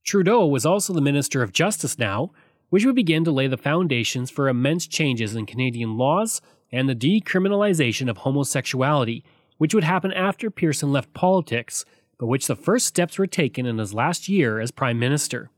Trudeau 0.03 0.45
was 0.45 0.65
also 0.65 0.93
the 0.93 1.01
Minister 1.01 1.41
of 1.41 1.53
Justice 1.53 1.97
now, 1.97 2.31
which 2.69 2.85
would 2.85 2.95
begin 2.95 3.23
to 3.23 3.31
lay 3.31 3.47
the 3.47 3.57
foundations 3.57 4.29
for 4.29 4.47
immense 4.47 4.85
changes 4.85 5.35
in 5.35 5.47
Canadian 5.47 5.97
laws 5.97 6.39
and 6.71 6.87
the 6.87 6.95
decriminalization 6.95 8.09
of 8.09 8.17
homosexuality, 8.17 9.23
which 9.57 9.73
would 9.73 9.83
happen 9.83 10.13
after 10.13 10.51
Pearson 10.51 10.91
left 10.91 11.13
politics, 11.13 11.83
but 12.19 12.27
which 12.27 12.45
the 12.45 12.55
first 12.55 12.85
steps 12.85 13.17
were 13.17 13.27
taken 13.27 13.65
in 13.65 13.79
his 13.79 13.93
last 13.93 14.29
year 14.29 14.59
as 14.59 14.69
Prime 14.69 14.99
Minister. 14.99 15.49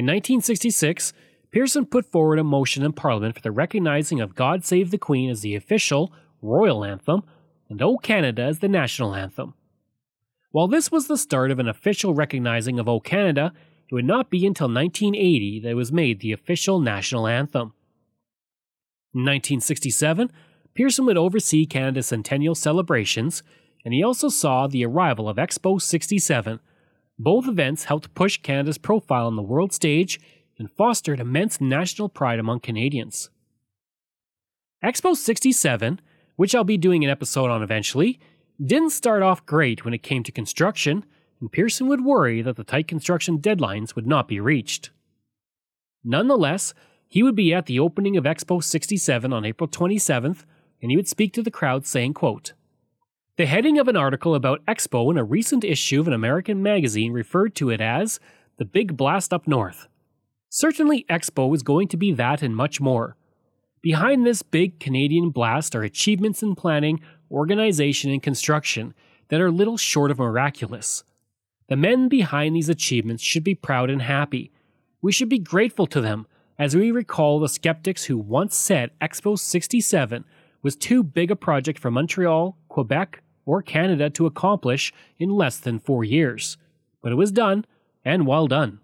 In 0.00 0.06
1966, 0.06 1.12
Pearson 1.50 1.84
put 1.84 2.10
forward 2.10 2.38
a 2.38 2.42
motion 2.42 2.82
in 2.82 2.94
Parliament 2.94 3.34
for 3.34 3.42
the 3.42 3.50
recognizing 3.50 4.18
of 4.18 4.34
God 4.34 4.64
Save 4.64 4.90
the 4.90 4.96
Queen 4.96 5.28
as 5.28 5.42
the 5.42 5.54
official, 5.54 6.10
royal 6.40 6.86
anthem 6.86 7.22
and 7.68 7.82
O 7.82 7.98
Canada 7.98 8.44
as 8.44 8.60
the 8.60 8.68
national 8.68 9.14
anthem. 9.14 9.52
While 10.52 10.68
this 10.68 10.90
was 10.90 11.06
the 11.06 11.18
start 11.18 11.50
of 11.50 11.58
an 11.58 11.68
official 11.68 12.14
recognizing 12.14 12.78
of 12.78 12.88
O 12.88 12.98
Canada, 12.98 13.52
it 13.90 13.94
would 13.94 14.06
not 14.06 14.30
be 14.30 14.46
until 14.46 14.68
1980 14.68 15.60
that 15.60 15.68
it 15.68 15.74
was 15.74 15.92
made 15.92 16.20
the 16.20 16.32
official 16.32 16.80
national 16.80 17.26
anthem. 17.26 17.74
In 19.12 19.20
1967, 19.20 20.32
Pearson 20.72 21.04
would 21.04 21.18
oversee 21.18 21.66
Canada's 21.66 22.06
centennial 22.06 22.54
celebrations, 22.54 23.42
and 23.84 23.92
he 23.92 24.02
also 24.02 24.30
saw 24.30 24.66
the 24.66 24.86
arrival 24.86 25.28
of 25.28 25.36
Expo 25.36 25.78
67. 25.78 26.58
Both 27.22 27.46
events 27.46 27.84
helped 27.84 28.14
push 28.14 28.38
Canada's 28.38 28.78
profile 28.78 29.26
on 29.26 29.36
the 29.36 29.42
world 29.42 29.72
stage 29.72 30.18
and 30.58 30.70
fostered 30.70 31.20
immense 31.20 31.60
national 31.60 32.08
pride 32.08 32.38
among 32.38 32.60
Canadians. 32.60 33.30
Expo 34.82 35.14
67 35.14 36.00
which 36.40 36.54
I'll 36.54 36.64
be 36.64 36.78
doing 36.78 37.04
an 37.04 37.10
episode 37.10 37.50
on 37.50 37.62
eventually, 37.62 38.18
didn't 38.64 38.92
start 38.92 39.22
off 39.22 39.44
great 39.44 39.84
when 39.84 39.92
it 39.92 40.02
came 40.02 40.22
to 40.22 40.32
construction, 40.32 41.04
and 41.38 41.52
Pearson 41.52 41.86
would 41.86 42.02
worry 42.02 42.40
that 42.40 42.56
the 42.56 42.64
tight 42.64 42.88
construction 42.88 43.40
deadlines 43.40 43.94
would 43.94 44.06
not 44.06 44.26
be 44.26 44.40
reached. 44.40 44.88
Nonetheless, 46.02 46.72
he 47.06 47.22
would 47.22 47.36
be 47.36 47.52
at 47.52 47.66
the 47.66 47.78
opening 47.78 48.16
of 48.16 48.24
Expo 48.24 48.64
67 48.64 49.30
on 49.34 49.44
April 49.44 49.68
27th, 49.68 50.46
and 50.80 50.90
he 50.90 50.96
would 50.96 51.08
speak 51.08 51.34
to 51.34 51.42
the 51.42 51.50
crowd 51.50 51.84
saying, 51.84 52.14
quote, 52.14 52.54
The 53.40 53.46
heading 53.46 53.78
of 53.78 53.88
an 53.88 53.96
article 53.96 54.34
about 54.34 54.62
Expo 54.66 55.10
in 55.10 55.16
a 55.16 55.24
recent 55.24 55.64
issue 55.64 55.98
of 55.98 56.06
an 56.06 56.12
American 56.12 56.62
magazine 56.62 57.14
referred 57.14 57.54
to 57.54 57.70
it 57.70 57.80
as 57.80 58.20
the 58.58 58.66
Big 58.66 58.98
Blast 58.98 59.32
Up 59.32 59.48
North. 59.48 59.88
Certainly, 60.50 61.06
Expo 61.08 61.54
is 61.54 61.62
going 61.62 61.88
to 61.88 61.96
be 61.96 62.12
that 62.12 62.42
and 62.42 62.54
much 62.54 62.82
more. 62.82 63.16
Behind 63.80 64.26
this 64.26 64.42
big 64.42 64.78
Canadian 64.78 65.30
blast 65.30 65.74
are 65.74 65.82
achievements 65.82 66.42
in 66.42 66.54
planning, 66.54 67.00
organization, 67.30 68.10
and 68.10 68.22
construction 68.22 68.92
that 69.28 69.40
are 69.40 69.50
little 69.50 69.78
short 69.78 70.10
of 70.10 70.18
miraculous. 70.18 71.02
The 71.68 71.76
men 71.76 72.10
behind 72.10 72.54
these 72.54 72.68
achievements 72.68 73.22
should 73.22 73.42
be 73.42 73.54
proud 73.54 73.88
and 73.88 74.02
happy. 74.02 74.52
We 75.00 75.12
should 75.12 75.30
be 75.30 75.38
grateful 75.38 75.86
to 75.86 76.02
them 76.02 76.26
as 76.58 76.76
we 76.76 76.90
recall 76.90 77.40
the 77.40 77.48
skeptics 77.48 78.04
who 78.04 78.18
once 78.18 78.54
said 78.54 78.90
Expo 79.00 79.38
67 79.38 80.26
was 80.60 80.76
too 80.76 81.02
big 81.02 81.30
a 81.30 81.36
project 81.36 81.78
for 81.78 81.90
Montreal, 81.90 82.58
Quebec, 82.68 83.22
or 83.44 83.62
Canada 83.62 84.10
to 84.10 84.26
accomplish 84.26 84.92
in 85.18 85.30
less 85.30 85.58
than 85.58 85.78
four 85.78 86.04
years. 86.04 86.56
But 87.02 87.12
it 87.12 87.16
was 87.16 87.32
done, 87.32 87.64
and 88.04 88.26
well 88.26 88.46
done. 88.46 88.80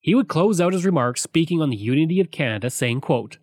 He 0.00 0.14
would 0.14 0.28
close 0.28 0.60
out 0.60 0.72
his 0.72 0.84
remarks 0.84 1.22
speaking 1.22 1.62
on 1.62 1.70
the 1.70 1.76
unity 1.76 2.20
of 2.20 2.30
Canada, 2.30 2.70
saying, 2.70 3.00
quote, 3.00 3.38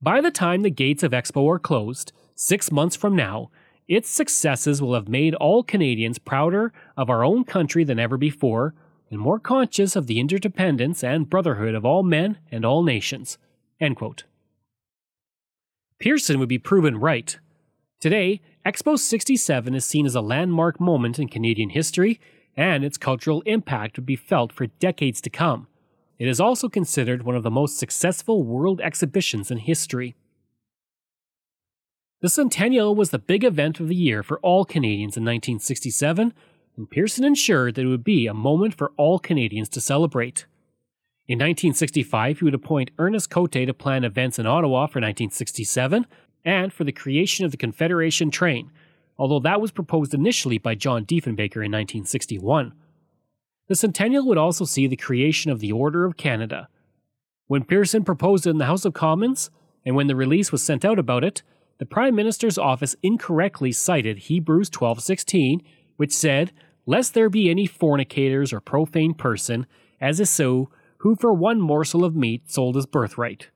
By 0.00 0.20
the 0.20 0.30
time 0.30 0.62
the 0.62 0.70
gates 0.70 1.02
of 1.02 1.12
Expo 1.12 1.46
are 1.52 1.58
closed, 1.58 2.12
six 2.34 2.72
months 2.72 2.96
from 2.96 3.14
now, 3.14 3.50
its 3.86 4.08
successes 4.08 4.82
will 4.82 4.94
have 4.94 5.08
made 5.08 5.34
all 5.34 5.62
Canadians 5.62 6.18
prouder 6.18 6.72
of 6.96 7.08
our 7.08 7.24
own 7.24 7.44
country 7.44 7.84
than 7.84 7.98
ever 7.98 8.16
before, 8.16 8.74
and 9.10 9.18
more 9.18 9.38
conscious 9.38 9.96
of 9.96 10.06
the 10.06 10.20
interdependence 10.20 11.02
and 11.02 11.30
brotherhood 11.30 11.74
of 11.74 11.84
all 11.84 12.02
men 12.02 12.38
and 12.50 12.64
all 12.64 12.82
nations. 12.82 13.38
Pearson 15.98 16.38
would 16.38 16.48
be 16.48 16.58
proven 16.58 16.98
right. 16.98 17.38
Today, 18.00 18.40
Expo 18.64 18.96
67 18.96 19.74
is 19.74 19.84
seen 19.84 20.06
as 20.06 20.14
a 20.14 20.20
landmark 20.20 20.78
moment 20.78 21.18
in 21.18 21.26
Canadian 21.26 21.70
history, 21.70 22.20
and 22.56 22.84
its 22.84 22.96
cultural 22.96 23.40
impact 23.40 23.96
would 23.96 24.06
be 24.06 24.14
felt 24.14 24.52
for 24.52 24.66
decades 24.66 25.20
to 25.22 25.30
come. 25.30 25.66
It 26.16 26.28
is 26.28 26.38
also 26.38 26.68
considered 26.68 27.24
one 27.24 27.34
of 27.34 27.42
the 27.42 27.50
most 27.50 27.76
successful 27.76 28.44
world 28.44 28.80
exhibitions 28.80 29.50
in 29.50 29.58
history. 29.58 30.14
The 32.20 32.28
Centennial 32.28 32.94
was 32.94 33.10
the 33.10 33.18
big 33.18 33.42
event 33.42 33.80
of 33.80 33.88
the 33.88 33.96
year 33.96 34.22
for 34.22 34.38
all 34.40 34.64
Canadians 34.64 35.16
in 35.16 35.24
1967, 35.24 36.32
and 36.76 36.90
Pearson 36.90 37.24
ensured 37.24 37.74
that 37.74 37.84
it 37.84 37.88
would 37.88 38.04
be 38.04 38.28
a 38.28 38.34
moment 38.34 38.74
for 38.74 38.92
all 38.96 39.18
Canadians 39.18 39.68
to 39.70 39.80
celebrate. 39.80 40.46
In 41.26 41.38
1965, 41.38 42.38
he 42.38 42.44
would 42.44 42.54
appoint 42.54 42.92
Ernest 42.98 43.28
Cote 43.28 43.52
to 43.52 43.74
plan 43.74 44.04
events 44.04 44.38
in 44.38 44.46
Ottawa 44.46 44.86
for 44.86 45.00
1967 45.00 46.06
and 46.44 46.72
for 46.72 46.84
the 46.84 46.92
creation 46.92 47.44
of 47.44 47.50
the 47.50 47.56
Confederation 47.56 48.30
train, 48.30 48.70
although 49.18 49.40
that 49.40 49.60
was 49.60 49.70
proposed 49.70 50.14
initially 50.14 50.58
by 50.58 50.74
John 50.74 51.04
Diefenbaker 51.04 51.64
in 51.64 51.72
1961. 51.72 52.72
The 53.68 53.74
centennial 53.74 54.26
would 54.26 54.38
also 54.38 54.64
see 54.64 54.86
the 54.86 54.96
creation 54.96 55.50
of 55.50 55.60
the 55.60 55.72
Order 55.72 56.04
of 56.04 56.16
Canada. 56.16 56.68
When 57.46 57.64
Pearson 57.64 58.04
proposed 58.04 58.46
it 58.46 58.50
in 58.50 58.58
the 58.58 58.66
House 58.66 58.84
of 58.84 58.94
Commons, 58.94 59.50
and 59.84 59.94
when 59.94 60.06
the 60.06 60.16
release 60.16 60.52
was 60.52 60.62
sent 60.62 60.84
out 60.84 60.98
about 60.98 61.24
it, 61.24 61.42
the 61.78 61.86
Prime 61.86 62.14
Minister's 62.14 62.58
office 62.58 62.96
incorrectly 63.02 63.72
cited 63.72 64.18
Hebrews 64.18 64.70
12:16, 64.70 65.62
which 65.96 66.12
said, 66.12 66.52
"Lest 66.86 67.14
there 67.14 67.30
be 67.30 67.50
any 67.50 67.66
fornicators 67.66 68.52
or 68.52 68.60
profane 68.60 69.14
person, 69.14 69.66
as 70.00 70.20
is 70.20 70.30
so, 70.30 70.70
who 70.98 71.14
for 71.14 71.32
one 71.32 71.60
morsel 71.60 72.04
of 72.04 72.16
meat 72.16 72.50
sold 72.50 72.74
his 72.74 72.86
birthright. 72.86 73.50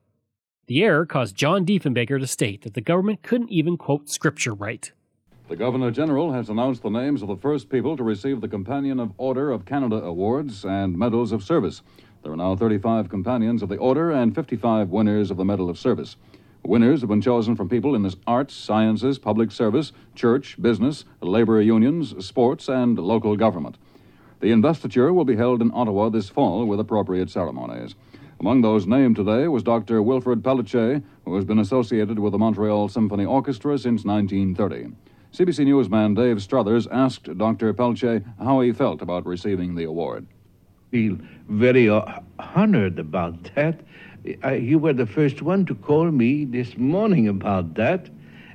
The 0.73 0.85
error 0.85 1.05
caused 1.05 1.37
John 1.37 1.67
Diefenbaker 1.67 2.19
to 2.19 2.27
state 2.27 2.63
that 2.63 2.73
the 2.73 2.81
government 2.81 3.23
couldn't 3.23 3.51
even 3.51 3.77
quote 3.77 4.09
scripture 4.09 4.55
right. 4.55 4.91
The 5.51 5.55
Governor 5.55 5.91
General 5.91 6.33
has 6.33 6.49
announced 6.49 6.83
the 6.83 6.89
names 6.89 7.21
of 7.21 7.29
the 7.29 7.37
first 7.37 7.69
people 7.69 7.95
to 7.95 8.03
receive 8.03 8.41
the 8.41 8.49
Companion 8.49 8.99
of 8.99 9.13
Order 9.19 9.51
of 9.51 9.67
Canada 9.67 9.97
awards 9.97 10.65
and 10.65 10.97
medals 10.97 11.31
of 11.31 11.43
service. 11.43 11.83
There 12.23 12.33
are 12.33 12.39
now 12.39 12.57
35 12.57 13.11
companions 13.11 13.63
of 13.63 13.69
the 13.69 13.77
order 13.77 14.13
and 14.13 14.35
55 14.35 14.89
winners 14.89 15.31
of 15.31 15.37
the 15.37 15.45
Medal 15.45 15.69
of 15.69 15.79
Service. 15.79 16.17
Winners 16.63 17.03
have 17.03 17.11
been 17.11 17.21
chosen 17.21 17.55
from 17.55 17.69
people 17.69 17.95
in 17.95 18.01
the 18.01 18.17
arts, 18.27 18.55
sciences, 18.55 19.19
public 19.19 19.51
service, 19.51 19.93
church, 20.15 20.57
business, 20.59 21.05
labor 21.21 21.61
unions, 21.61 22.15
sports, 22.25 22.71
and 22.71 22.99
local 22.99 23.37
government. 23.37 23.77
The 24.41 24.53
investiture 24.53 25.13
will 25.13 25.27
be 25.27 25.37
held 25.37 25.61
in 25.61 25.71
Ottawa 25.75 26.09
this 26.09 26.31
fall 26.31 26.65
with 26.65 26.81
appropriate 26.81 27.29
ceremonies. 27.29 27.95
Among 28.43 28.61
those 28.61 28.89
named 28.89 29.15
today 29.15 29.47
was 29.47 29.63
Dr. 29.63 30.03
Wilfrid 30.03 30.43
Pelletier, 30.43 31.01
who 31.25 31.37
has 31.37 31.45
been 31.45 31.61
associated 31.61 32.19
with 32.19 32.33
the 32.33 32.39
Montreal 32.39 32.89
Symphony 32.89 33.25
Orchestra 33.25 33.79
since 33.79 34.05
1930. 34.05 34.91
CBC 35.33 35.65
Newsman 35.65 36.15
Dave 36.15 36.43
Struthers 36.43 36.89
asked 36.89 37.39
Dr. 37.39 37.73
Pelletier 37.73 38.25
how 38.41 38.61
he 38.61 38.73
felt 38.73 39.01
about 39.01 39.27
receiving 39.27 39.77
the 39.77 39.85
award. 39.85 40.27
Feel 40.91 41.19
very 41.49 41.89
honored 41.89 42.99
about 42.99 43.49
that. 43.55 43.79
I, 44.43 44.55
you 44.55 44.81
were 44.81 44.93
the 44.93 45.07
first 45.07 45.41
one 45.41 45.65
to 45.67 45.77
call 45.77 46.11
me 46.11 46.45
this 46.45 46.77
morning 46.77 47.29
about 47.29 47.75
that, 47.75 48.11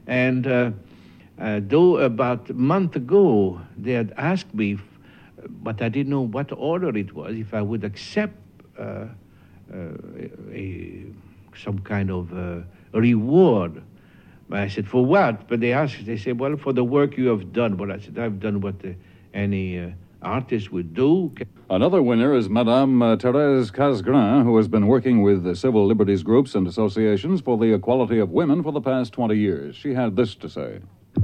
and 0.06 0.46
uh, 0.46 0.72
uh, 1.40 1.62
though 1.64 1.96
about 2.00 2.50
a 2.50 2.54
month 2.54 2.98
ago 2.98 3.62
they 3.78 3.94
had 3.94 4.14
asked 4.18 4.54
me 4.54 4.80
but 5.50 5.82
I 5.82 5.88
didn't 5.88 6.10
know 6.10 6.26
what 6.26 6.52
order 6.52 6.98
it 6.98 7.14
was, 7.14 7.38
if 7.38 7.54
I 7.54 7.62
would 7.62 7.86
accept 7.86 8.36
uh, 8.78 8.82
uh, 8.82 9.08
a, 9.74 11.06
some 11.56 11.80
kind 11.80 12.12
of 12.12 12.34
uh, 12.34 12.62
reward. 12.94 13.82
But 14.50 14.60
I 14.60 14.68
said, 14.68 14.88
for 14.88 15.06
what? 15.06 15.48
But 15.48 15.60
they 15.60 15.74
asked, 15.74 16.06
they 16.06 16.18
said, 16.18 16.40
well, 16.40 16.56
for 16.56 16.74
the 16.74 16.84
work 16.84 17.18
you 17.18 17.28
have 17.28 17.52
done. 17.52 17.76
But 17.76 17.92
I 17.92 18.00
said, 18.00 18.18
I've 18.18 18.40
done 18.40 18.62
what 18.62 18.80
the, 18.80 18.96
any 19.34 19.80
uh, 19.80 19.90
artist 20.22 20.72
would 20.72 20.94
do. 20.94 21.34
Another 21.70 22.02
winner 22.02 22.34
is 22.34 22.50
Madame 22.50 23.02
uh, 23.02 23.18
Therese 23.18 23.72
Casgrain, 23.72 24.44
who 24.44 24.56
has 24.58 24.68
been 24.68 24.88
working 24.88 25.22
with 25.22 25.44
the 25.44 25.56
civil 25.56 25.86
liberties 25.86 26.24
groups 26.24 26.56
and 26.56 26.66
associations 26.66 27.42
for 27.42 27.58
the 27.58 27.74
equality 27.74 28.20
of 28.20 28.30
women 28.30 28.64
for 28.64 28.72
the 28.72 28.82
past 28.82 29.14
20 29.14 29.36
years. 29.36 29.76
She 29.76 29.94
had 29.94 30.16
this 30.16 30.34
to 30.36 30.50
say. 30.50 30.80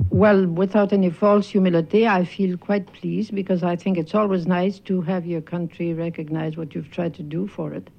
Well, 0.09 0.47
without 0.47 0.91
any 0.91 1.11
false 1.11 1.47
humility, 1.49 2.07
I 2.07 2.25
feel 2.25 2.57
quite 2.57 2.91
pleased 2.93 3.33
because 3.33 3.63
I 3.63 3.75
think 3.75 3.97
it's 3.97 4.15
always 4.15 4.47
nice 4.47 4.79
to 4.79 5.01
have 5.01 5.25
your 5.25 5.41
country 5.41 5.93
recognize 5.93 6.57
what 6.57 6.73
you've 6.73 6.91
tried 6.91 7.13
to 7.15 7.23
do 7.23 7.47
for 7.47 7.73
it. 7.73 7.89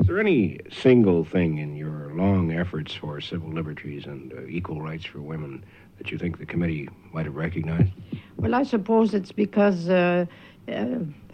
Is 0.00 0.06
there 0.06 0.20
any 0.20 0.60
single 0.70 1.24
thing 1.24 1.58
in 1.58 1.74
your 1.74 2.12
long 2.14 2.52
efforts 2.52 2.94
for 2.94 3.20
civil 3.20 3.48
liberties 3.48 4.04
and 4.04 4.32
uh, 4.32 4.42
equal 4.46 4.82
rights 4.82 5.06
for 5.06 5.20
women 5.20 5.64
that 5.96 6.10
you 6.10 6.18
think 6.18 6.38
the 6.38 6.44
committee 6.44 6.88
might 7.12 7.24
have 7.24 7.34
recognized? 7.34 7.92
Well, 8.36 8.54
I 8.54 8.62
suppose 8.64 9.14
it's 9.14 9.32
because 9.32 9.88
uh, 9.88 10.26
uh, 10.68 10.72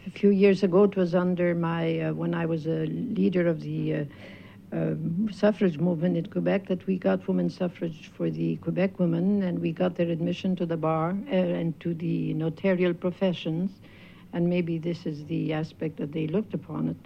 a 0.06 0.10
few 0.14 0.30
years 0.30 0.62
ago 0.62 0.84
it 0.84 0.96
was 0.96 1.12
under 1.14 1.56
my, 1.56 2.00
uh, 2.00 2.12
when 2.12 2.34
I 2.34 2.46
was 2.46 2.66
a 2.66 2.86
leader 2.86 3.48
of 3.48 3.62
the 3.62 3.94
uh, 3.94 4.04
uh, 4.74 4.94
suffrage 5.32 5.78
movement 5.78 6.16
in 6.16 6.26
Quebec 6.26 6.68
that 6.68 6.86
we 6.86 6.98
got 6.98 7.26
women's 7.26 7.56
suffrage 7.56 8.12
for 8.16 8.30
the 8.30 8.56
Quebec 8.56 9.00
women, 9.00 9.42
and 9.42 9.58
we 9.58 9.72
got 9.72 9.96
their 9.96 10.08
admission 10.08 10.54
to 10.56 10.66
the 10.66 10.76
bar 10.76 11.16
and 11.28 11.78
to 11.80 11.94
the 11.94 12.32
notarial 12.34 12.94
professions, 12.94 13.72
and 14.32 14.48
maybe 14.48 14.78
this 14.78 15.04
is 15.04 15.24
the 15.26 15.52
aspect 15.52 15.96
that 15.96 16.12
they 16.12 16.28
looked 16.28 16.54
upon 16.54 16.88
it. 16.88 16.96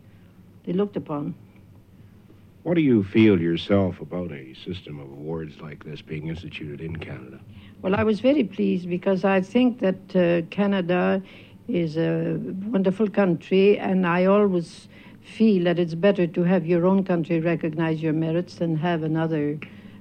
They 0.64 0.74
looked 0.74 0.96
upon. 0.96 1.34
What 2.66 2.74
do 2.74 2.80
you 2.80 3.04
feel 3.04 3.40
yourself 3.40 4.00
about 4.00 4.32
a 4.32 4.52
system 4.54 4.98
of 4.98 5.06
awards 5.06 5.60
like 5.60 5.84
this 5.84 6.02
being 6.02 6.26
instituted 6.26 6.80
in 6.80 6.96
Canada? 6.96 7.38
Well, 7.80 7.94
I 7.94 8.02
was 8.02 8.18
very 8.18 8.42
pleased 8.42 8.88
because 8.88 9.24
I 9.24 9.40
think 9.40 9.78
that 9.78 10.16
uh, 10.16 10.44
Canada 10.50 11.22
is 11.68 11.96
a 11.96 12.40
wonderful 12.74 13.08
country, 13.08 13.78
and 13.78 14.04
I 14.04 14.24
always 14.24 14.88
feel 15.20 15.62
that 15.62 15.78
it's 15.78 15.94
better 15.94 16.26
to 16.26 16.42
have 16.42 16.66
your 16.66 16.88
own 16.88 17.04
country 17.04 17.38
recognize 17.38 18.02
your 18.02 18.12
merits 18.12 18.56
than 18.56 18.74
have 18.78 19.04
another 19.04 19.60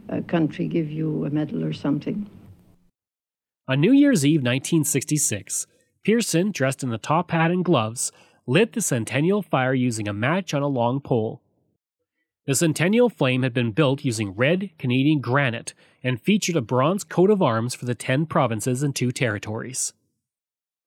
uh, 0.09 0.21
country 0.21 0.67
give 0.67 0.89
you 0.89 1.23
a 1.25 1.29
medal 1.29 1.63
or 1.63 1.71
something. 1.71 2.27
On 3.67 3.79
New 3.79 3.91
Year's 3.91 4.25
Eve 4.25 4.39
1966, 4.39 5.67
Pearson, 6.01 6.51
dressed 6.51 6.81
in 6.81 6.91
a 6.91 6.97
top 6.97 7.29
hat 7.29 7.51
and 7.51 7.63
gloves, 7.63 8.11
lit 8.47 8.73
the 8.73 8.81
centennial 8.81 9.43
fire 9.43 9.75
using 9.75 10.07
a 10.07 10.13
match 10.13 10.51
on 10.55 10.63
a 10.63 10.67
long 10.67 10.99
pole. 10.99 11.43
The 12.45 12.55
centennial 12.55 13.09
flame 13.09 13.41
had 13.41 13.53
been 13.53 13.71
built 13.71 14.05
using 14.05 14.35
red 14.35 14.69
Canadian 14.77 15.19
granite 15.19 15.73
and 16.03 16.21
featured 16.21 16.55
a 16.55 16.61
bronze 16.61 17.03
coat 17.03 17.31
of 17.31 17.41
arms 17.41 17.73
for 17.73 17.85
the 17.85 17.95
10 17.95 18.27
provinces 18.27 18.83
and 18.83 18.95
two 18.95 19.11
territories. 19.11 19.93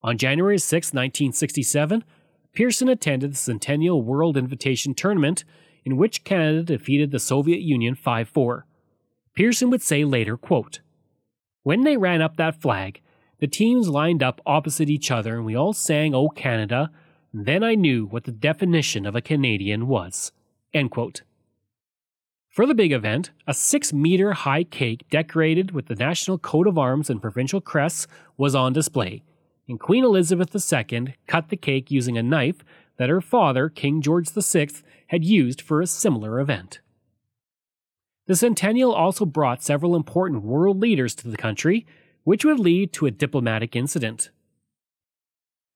On 0.02 0.16
January 0.16 0.58
6, 0.58 0.88
1967, 0.88 2.04
Pearson 2.52 2.88
attended 2.88 3.32
the 3.32 3.36
Centennial 3.36 4.02
World 4.02 4.36
Invitation 4.36 4.94
Tournament, 4.94 5.44
in 5.84 5.96
which 5.96 6.22
Canada 6.22 6.62
defeated 6.62 7.10
the 7.10 7.18
Soviet 7.18 7.60
Union 7.60 7.96
5 7.96 8.28
4. 8.28 8.66
Pearson 9.34 9.70
would 9.70 9.82
say 9.82 10.04
later, 10.04 10.36
quote, 10.36 10.80
When 11.64 11.82
they 11.82 11.96
ran 11.96 12.22
up 12.22 12.36
that 12.36 12.60
flag, 12.60 13.00
the 13.40 13.48
teams 13.48 13.88
lined 13.88 14.22
up 14.22 14.40
opposite 14.46 14.90
each 14.90 15.10
other 15.10 15.36
and 15.36 15.44
we 15.44 15.56
all 15.56 15.72
sang 15.72 16.14
O 16.14 16.28
Canada, 16.28 16.90
and 17.32 17.46
then 17.46 17.64
I 17.64 17.74
knew 17.74 18.06
what 18.06 18.24
the 18.24 18.32
definition 18.32 19.06
of 19.06 19.16
a 19.16 19.20
Canadian 19.20 19.88
was. 19.88 20.30
End 20.72 20.92
quote. 20.92 21.22
For 22.58 22.66
the 22.66 22.74
big 22.74 22.90
event, 22.90 23.30
a 23.46 23.54
six 23.54 23.92
meter 23.92 24.32
high 24.32 24.64
cake 24.64 25.04
decorated 25.10 25.70
with 25.70 25.86
the 25.86 25.94
national 25.94 26.38
coat 26.38 26.66
of 26.66 26.76
arms 26.76 27.08
and 27.08 27.22
provincial 27.22 27.60
crests 27.60 28.08
was 28.36 28.56
on 28.56 28.72
display, 28.72 29.22
and 29.68 29.78
Queen 29.78 30.02
Elizabeth 30.02 30.52
II 30.52 31.14
cut 31.28 31.50
the 31.50 31.56
cake 31.56 31.92
using 31.92 32.18
a 32.18 32.22
knife 32.24 32.64
that 32.96 33.10
her 33.10 33.20
father, 33.20 33.68
King 33.68 34.02
George 34.02 34.28
VI, 34.28 34.70
had 35.06 35.24
used 35.24 35.60
for 35.60 35.80
a 35.80 35.86
similar 35.86 36.40
event. 36.40 36.80
The 38.26 38.34
centennial 38.34 38.92
also 38.92 39.24
brought 39.24 39.62
several 39.62 39.94
important 39.94 40.42
world 40.42 40.80
leaders 40.80 41.14
to 41.14 41.28
the 41.28 41.36
country, 41.36 41.86
which 42.24 42.44
would 42.44 42.58
lead 42.58 42.92
to 42.94 43.06
a 43.06 43.12
diplomatic 43.12 43.76
incident. 43.76 44.30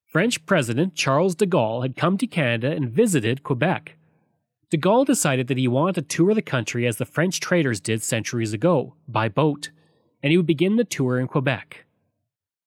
French 0.05 0.45
President 0.47 0.97
Charles 0.97 1.37
de 1.37 1.47
Gaulle 1.47 1.83
had 1.83 1.95
come 1.95 2.19
to 2.19 2.27
Canada 2.27 2.73
and 2.73 2.91
visited 2.91 3.45
Quebec. 3.45 3.99
De 4.73 4.79
Gaulle 4.79 5.05
decided 5.05 5.49
that 5.49 5.59
he 5.59 5.69
wanted 5.69 5.97
to 5.97 6.17
tour 6.17 6.33
the 6.33 6.41
country 6.41 6.87
as 6.87 6.97
the 6.97 7.05
French 7.05 7.41
traders 7.41 7.79
did 7.79 8.03
centuries 8.03 8.55
ago, 8.55 8.95
by 9.07 9.29
boat, 9.29 9.69
and 10.23 10.31
he 10.31 10.39
would 10.39 10.47
begin 10.47 10.77
the 10.77 10.85
tour 10.85 11.21
in 11.21 11.29
Quebec. 11.29 11.85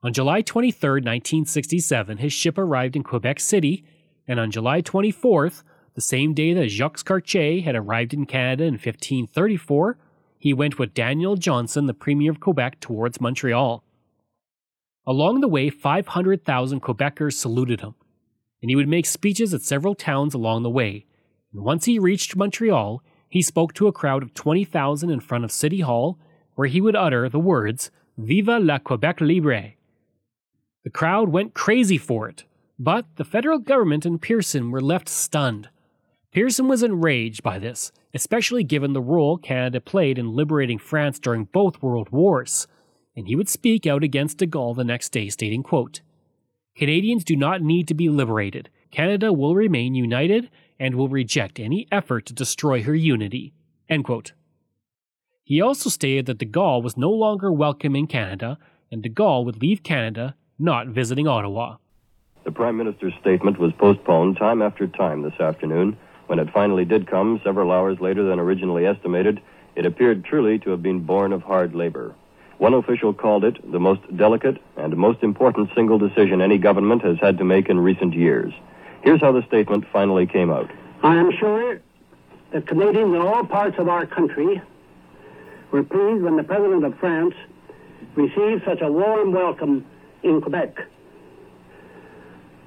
On 0.03 0.13
July 0.13 0.41
23, 0.41 0.87
1967, 1.01 2.17
his 2.19 2.31
ship 2.31 2.59
arrived 2.59 2.95
in 2.95 3.01
Quebec 3.01 3.39
City, 3.39 3.83
and 4.27 4.39
on 4.39 4.51
July 4.51 4.83
24th, 4.83 5.63
the 5.95 6.01
same 6.01 6.35
day 6.35 6.53
that 6.53 6.69
Jacques 6.69 7.03
Cartier 7.03 7.63
had 7.63 7.75
arrived 7.75 8.13
in 8.13 8.27
Canada 8.27 8.65
in 8.65 8.73
1534, 8.73 9.97
he 10.37 10.53
went 10.53 10.77
with 10.77 10.93
Daniel 10.93 11.35
Johnson, 11.35 11.87
the 11.87 11.95
Premier 11.95 12.29
of 12.29 12.39
Quebec, 12.39 12.79
towards 12.79 13.19
Montreal. 13.19 13.83
Along 15.07 15.41
the 15.41 15.47
way, 15.47 15.71
500,000 15.71 16.83
Quebecers 16.83 17.33
saluted 17.33 17.81
him, 17.81 17.95
and 18.61 18.69
he 18.69 18.75
would 18.75 18.87
make 18.87 19.07
speeches 19.07 19.55
at 19.55 19.63
several 19.63 19.95
towns 19.95 20.35
along 20.35 20.61
the 20.61 20.69
way. 20.69 21.07
Once 21.57 21.85
he 21.85 21.99
reached 21.99 22.35
Montreal, 22.35 23.01
he 23.29 23.41
spoke 23.41 23.73
to 23.73 23.87
a 23.87 23.93
crowd 23.93 24.23
of 24.23 24.33
20,000 24.33 25.09
in 25.09 25.19
front 25.19 25.43
of 25.43 25.51
City 25.51 25.79
Hall, 25.79 26.19
where 26.55 26.67
he 26.67 26.81
would 26.81 26.95
utter 26.95 27.29
the 27.29 27.39
words, 27.39 27.91
Viva 28.17 28.59
la 28.59 28.77
Quebec 28.77 29.21
Libre! 29.21 29.73
The 30.83 30.89
crowd 30.89 31.29
went 31.29 31.53
crazy 31.53 31.97
for 31.97 32.27
it, 32.29 32.43
but 32.77 33.05
the 33.15 33.25
federal 33.25 33.59
government 33.59 34.05
and 34.05 34.21
Pearson 34.21 34.69
were 34.69 34.81
left 34.81 35.09
stunned. 35.09 35.69
Pearson 36.31 36.67
was 36.67 36.83
enraged 36.83 37.41
by 37.41 37.57
this, 37.57 37.91
especially 38.13 38.63
given 38.63 38.93
the 38.93 39.01
role 39.01 39.37
Canada 39.37 39.79
played 39.79 40.17
in 40.19 40.35
liberating 40.35 40.77
France 40.77 41.19
during 41.19 41.45
both 41.45 41.81
world 41.81 42.09
wars, 42.09 42.67
and 43.15 43.27
he 43.27 43.35
would 43.35 43.49
speak 43.49 43.87
out 43.87 44.03
against 44.03 44.37
de 44.37 44.45
Gaulle 44.45 44.75
the 44.75 44.83
next 44.83 45.09
day, 45.09 45.29
stating, 45.29 45.63
quote, 45.63 46.01
Canadians 46.75 47.23
do 47.23 47.37
not 47.37 47.61
need 47.61 47.87
to 47.87 47.93
be 47.93 48.09
liberated. 48.09 48.69
Canada 48.91 49.31
will 49.31 49.55
remain 49.55 49.95
united 49.95 50.49
and 50.79 50.95
will 50.95 51.07
reject 51.07 51.59
any 51.59 51.87
effort 51.91 52.25
to 52.25 52.33
destroy 52.33 52.83
her 52.83 52.95
unity. 52.95 53.53
He 55.43 55.61
also 55.61 55.89
stated 55.89 56.25
that 56.25 56.39
de 56.39 56.45
Gaulle 56.45 56.81
was 56.81 56.97
no 56.97 57.11
longer 57.11 57.51
welcome 57.51 57.95
in 57.95 58.07
Canada, 58.07 58.57
and 58.91 59.03
de 59.03 59.09
Gaulle 59.09 59.45
would 59.45 59.61
leave 59.61 59.83
Canada, 59.83 60.35
not 60.57 60.87
visiting 60.87 61.27
Ottawa. 61.27 61.77
The 62.43 62.51
Prime 62.51 62.77
Minister's 62.77 63.13
statement 63.21 63.59
was 63.59 63.73
postponed 63.73 64.37
time 64.37 64.61
after 64.61 64.87
time 64.87 65.21
this 65.21 65.39
afternoon. 65.39 65.97
When 66.27 66.39
it 66.39 66.51
finally 66.51 66.85
did 66.85 67.07
come, 67.07 67.39
several 67.43 67.71
hours 67.71 67.99
later 67.99 68.23
than 68.23 68.39
originally 68.39 68.85
estimated, 68.85 69.41
it 69.75 69.85
appeared 69.85 70.25
truly 70.25 70.57
to 70.59 70.71
have 70.71 70.81
been 70.81 71.01
born 71.01 71.33
of 71.33 71.41
hard 71.43 71.75
labor. 71.75 72.15
One 72.57 72.73
official 72.73 73.13
called 73.13 73.43
it 73.43 73.71
the 73.71 73.79
most 73.79 74.01
delicate 74.15 74.61
and 74.77 74.95
most 74.95 75.23
important 75.23 75.69
single 75.75 75.97
decision 75.97 76.41
any 76.41 76.57
government 76.57 77.01
has 77.03 77.17
had 77.19 77.37
to 77.39 77.43
make 77.43 77.69
in 77.69 77.79
recent 77.79 78.13
years. 78.13 78.53
Here's 79.05 79.21
how 79.21 79.31
the 79.31 79.43
statement 79.43 79.85
finally 79.93 80.25
came 80.25 80.49
out. 80.49 80.69
I 81.03 81.15
am 81.15 81.31
sure 81.37 81.79
that 82.51 82.65
Canadians 82.65 83.13
in 83.13 83.21
all 83.21 83.45
parts 83.45 83.77
of 83.77 83.87
our 83.87 84.07
country 84.07 84.59
were 85.71 85.83
pleased 85.83 86.23
when 86.23 86.37
the 86.37 86.43
President 86.43 86.83
of 86.83 86.97
France 86.97 87.35
received 88.15 88.63
such 88.65 88.81
a 88.81 88.91
warm 88.91 89.31
welcome 89.31 89.85
in 90.23 90.41
Quebec. 90.41 90.79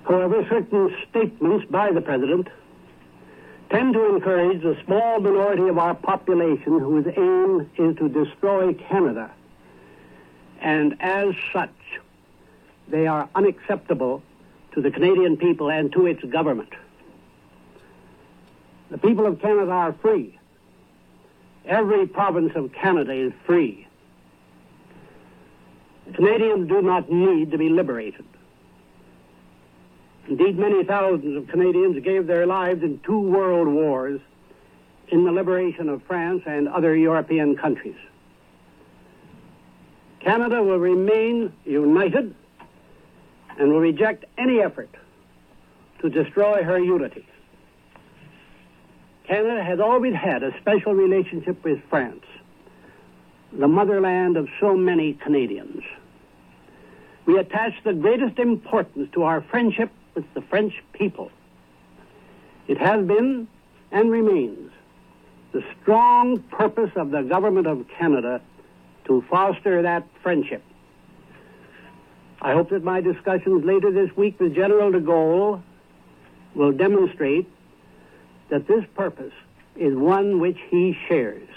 However, 0.05 0.47
certain 0.49 0.97
statements 1.11 1.67
by 1.71 1.91
the 1.91 2.01
President 2.01 2.47
tend 3.71 3.95
to 3.95 4.15
encourage 4.15 4.63
the 4.63 4.77
small 4.87 5.19
minority 5.19 5.67
of 5.69 5.77
our 5.77 5.95
population 5.95 6.79
whose 6.79 7.07
aim 7.17 7.69
is 7.77 7.97
to 7.97 8.09
destroy 8.09 8.73
Canada 8.75 9.31
and 10.61 10.97
as 11.01 11.35
such, 11.53 11.71
they 12.89 13.07
are 13.07 13.29
unacceptable 13.35 14.23
to 14.79 14.83
the 14.83 14.93
Canadian 14.93 15.37
people 15.37 15.71
and 15.71 15.91
to 15.93 16.07
its 16.07 16.23
government. 16.23 16.73
The 18.93 18.99
people 18.99 19.27
of 19.27 19.41
Canada 19.43 19.73
are 19.73 19.93
free. 19.93 20.39
Every 21.67 22.07
province 22.07 22.53
of 22.55 22.73
Canada 22.73 23.13
is 23.13 23.33
free. 23.45 23.89
Canadians 26.15 26.69
do 26.69 26.81
not 26.81 27.11
need 27.11 27.51
to 27.51 27.59
be 27.59 27.69
liberated. 27.69 28.25
Indeed, 30.29 30.57
many 30.57 30.85
thousands 30.85 31.37
of 31.37 31.49
Canadians 31.49 32.01
gave 32.05 32.29
their 32.29 32.47
lives 32.47 32.85
in 32.85 33.01
two 33.01 33.19
world 33.19 33.67
wars 33.67 34.21
in 35.09 35.25
the 35.25 35.33
liberation 35.33 35.89
of 35.89 36.05
France 36.05 36.45
and 36.47 36.69
other 36.69 36.95
European 36.95 37.57
countries. 37.57 37.97
Canada 40.21 40.63
will 40.63 40.79
remain 40.79 41.53
united 41.65 42.33
and 43.59 43.73
will 43.73 43.81
reject 43.81 44.25
any 44.39 44.61
effort 44.61 44.91
to 46.01 46.09
destroy 46.09 46.63
her 46.63 46.79
unity. 46.79 47.27
Canada 49.27 49.63
has 49.63 49.81
always 49.81 50.15
had 50.15 50.43
a 50.43 50.59
special 50.61 50.95
relationship 50.95 51.63
with 51.63 51.79
France, 51.91 52.25
the 53.53 53.69
motherland 53.69 54.37
of 54.37 54.49
so 54.61 54.75
many 54.75 55.15
Canadians. 55.15 55.83
We 57.27 57.39
attach 57.39 57.75
the 57.85 57.93
greatest 57.93 58.39
importance 58.39 59.11
to 59.13 59.25
our 59.25 59.43
friendship 59.43 59.91
with 60.15 60.25
the 60.33 60.41
French 60.41 60.73
people. 60.95 61.31
It 62.69 62.79
has 62.79 63.05
been 63.07 63.49
and 63.91 64.11
remains 64.11 64.71
the 65.53 65.63
strong 65.83 66.39
purpose 66.51 66.91
of 66.97 67.11
the 67.11 67.23
government 67.23 67.67
of 67.67 67.87
Canada 67.99 68.41
to 69.07 69.25
foster 69.31 69.83
that 69.83 70.07
friendship. 70.23 70.63
I 72.41 72.53
hope 72.53 72.71
that 72.71 72.85
my 72.85 73.01
discussions 73.01 73.65
later 73.65 73.91
this 73.91 74.17
week 74.17 74.39
with 74.39 74.55
General 74.55 74.93
de 74.93 75.01
Gaulle 75.01 75.63
will 76.55 76.73
demonstrate 76.73 77.49
that 78.51 78.67
this 78.69 78.85
purpose 78.95 79.33
is 79.77 79.95
one 79.97 80.41
which 80.41 80.59
he 80.71 80.97
shares. 81.09 81.49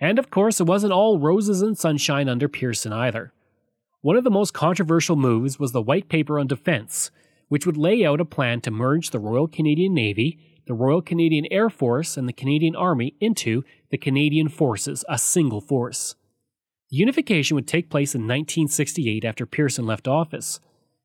And 0.00 0.18
of 0.18 0.30
course, 0.30 0.60
it 0.60 0.66
wasn't 0.66 0.92
all 0.92 1.18
roses 1.18 1.62
and 1.62 1.78
sunshine 1.78 2.28
under 2.28 2.48
Pearson 2.48 2.92
either. 2.92 3.32
One 4.00 4.16
of 4.16 4.24
the 4.24 4.30
most 4.30 4.52
controversial 4.52 5.14
moves 5.14 5.60
was 5.60 5.70
the 5.70 5.80
White 5.80 6.08
Paper 6.08 6.40
on 6.40 6.48
Defense, 6.48 7.12
which 7.48 7.66
would 7.66 7.76
lay 7.76 8.04
out 8.04 8.20
a 8.20 8.24
plan 8.24 8.60
to 8.62 8.70
merge 8.72 9.10
the 9.10 9.20
Royal 9.20 9.46
Canadian 9.46 9.94
Navy, 9.94 10.40
the 10.66 10.74
Royal 10.74 11.02
Canadian 11.02 11.46
Air 11.52 11.70
Force, 11.70 12.16
and 12.16 12.28
the 12.28 12.32
Canadian 12.32 12.74
Army 12.74 13.14
into 13.20 13.62
the 13.90 13.98
Canadian 13.98 14.48
Forces, 14.48 15.04
a 15.08 15.18
single 15.18 15.60
force. 15.60 16.16
Unification 16.94 17.54
would 17.54 17.66
take 17.66 17.88
place 17.88 18.14
in 18.14 18.20
1968 18.20 19.24
after 19.24 19.46
Pearson 19.46 19.86
left 19.86 20.06
office, 20.06 20.60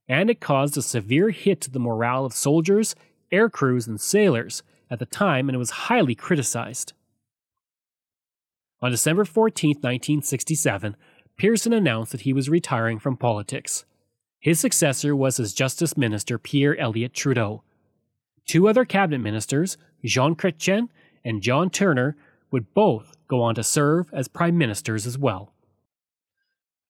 and 0.10 0.30
it 0.30 0.42
caused 0.42 0.76
a 0.76 0.82
severe 0.82 1.30
hit 1.30 1.62
to 1.62 1.72
the 1.72 1.80
morale 1.80 2.26
of 2.26 2.34
soldiers, 2.34 2.94
air 3.32 3.50
crews, 3.50 3.88
and 3.88 4.02
sailors 4.02 4.64
at 4.92 5.00
the 5.00 5.06
time, 5.06 5.48
and 5.48 5.56
it 5.56 5.60
was 5.60 5.88
highly 5.88 6.14
criticized. 6.14 6.92
On 8.82 8.92
December 8.92 9.24
14, 9.24 9.76
1967, 9.76 10.98
Pearson 11.38 11.72
announced 11.72 12.12
that 12.12 12.22
he 12.22 12.34
was 12.34 12.50
retiring 12.50 13.00
from 13.00 13.16
politics. 13.16 13.86
His 14.42 14.60
successor 14.60 15.16
was 15.16 15.38
his 15.38 15.54
Justice 15.54 15.96
Minister 15.96 16.38
Pierre 16.38 16.78
Elliott 16.78 17.14
Trudeau. 17.14 17.64
Two 18.46 18.68
other 18.68 18.84
cabinet 18.84 19.20
ministers, 19.20 19.78
Jean 20.04 20.36
Chrétien 20.36 20.90
and 21.24 21.42
John 21.42 21.70
Turner, 21.70 22.18
would 22.52 22.74
both 22.74 23.16
go 23.30 23.42
on 23.42 23.56
to 23.56 23.64
serve 23.64 24.10
as 24.14 24.28
prime 24.28 24.58
ministers 24.58 25.08
as 25.08 25.18
well. 25.18 25.54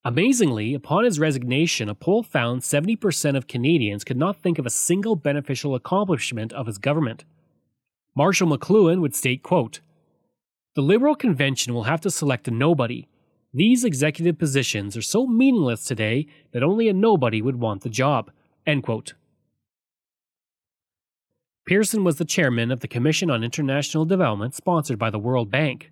Amazingly, 0.08 0.74
upon 0.74 1.04
his 1.04 1.20
resignation, 1.20 1.90
a 1.90 1.94
poll 1.94 2.24
found 2.24 2.62
70% 2.62 3.36
of 3.36 3.50
Canadians 3.50 4.06
could 4.06 4.16
not 4.16 4.38
think 4.38 4.58
of 4.58 4.66
a 4.66 4.70
single 4.70 5.18
beneficial 5.18 5.76
accomplishment 5.76 6.54
of 6.54 6.66
his 6.66 6.78
government. 6.78 7.26
Marshall 8.16 8.48
McLuhan 8.48 9.02
would 9.02 9.14
state, 9.14 9.44
quote, 9.44 9.82
The 10.76 10.82
Liberal 10.82 11.14
Convention 11.14 11.74
will 11.74 11.84
have 11.84 12.00
to 12.00 12.10
select 12.10 12.48
a 12.48 12.52
nobody. 12.52 13.10
These 13.54 13.84
executive 13.84 14.38
positions 14.38 14.96
are 14.96 15.02
so 15.02 15.28
meaningless 15.28 15.84
today 15.84 16.28
that 16.54 16.64
only 16.64 16.88
a 16.88 16.94
nobody 16.94 17.42
would 17.42 17.60
want 17.60 17.82
the 17.82 17.90
job. 17.90 18.32
End 18.66 18.84
quote. 18.84 19.14
Pearson 21.66 22.06
was 22.06 22.16
the 22.16 22.24
chairman 22.24 22.72
of 22.72 22.80
the 22.80 22.88
Commission 22.88 23.30
on 23.30 23.44
International 23.44 24.06
Development 24.06 24.56
sponsored 24.56 24.98
by 24.98 25.10
the 25.10 25.20
World 25.20 25.52
Bank. 25.52 25.92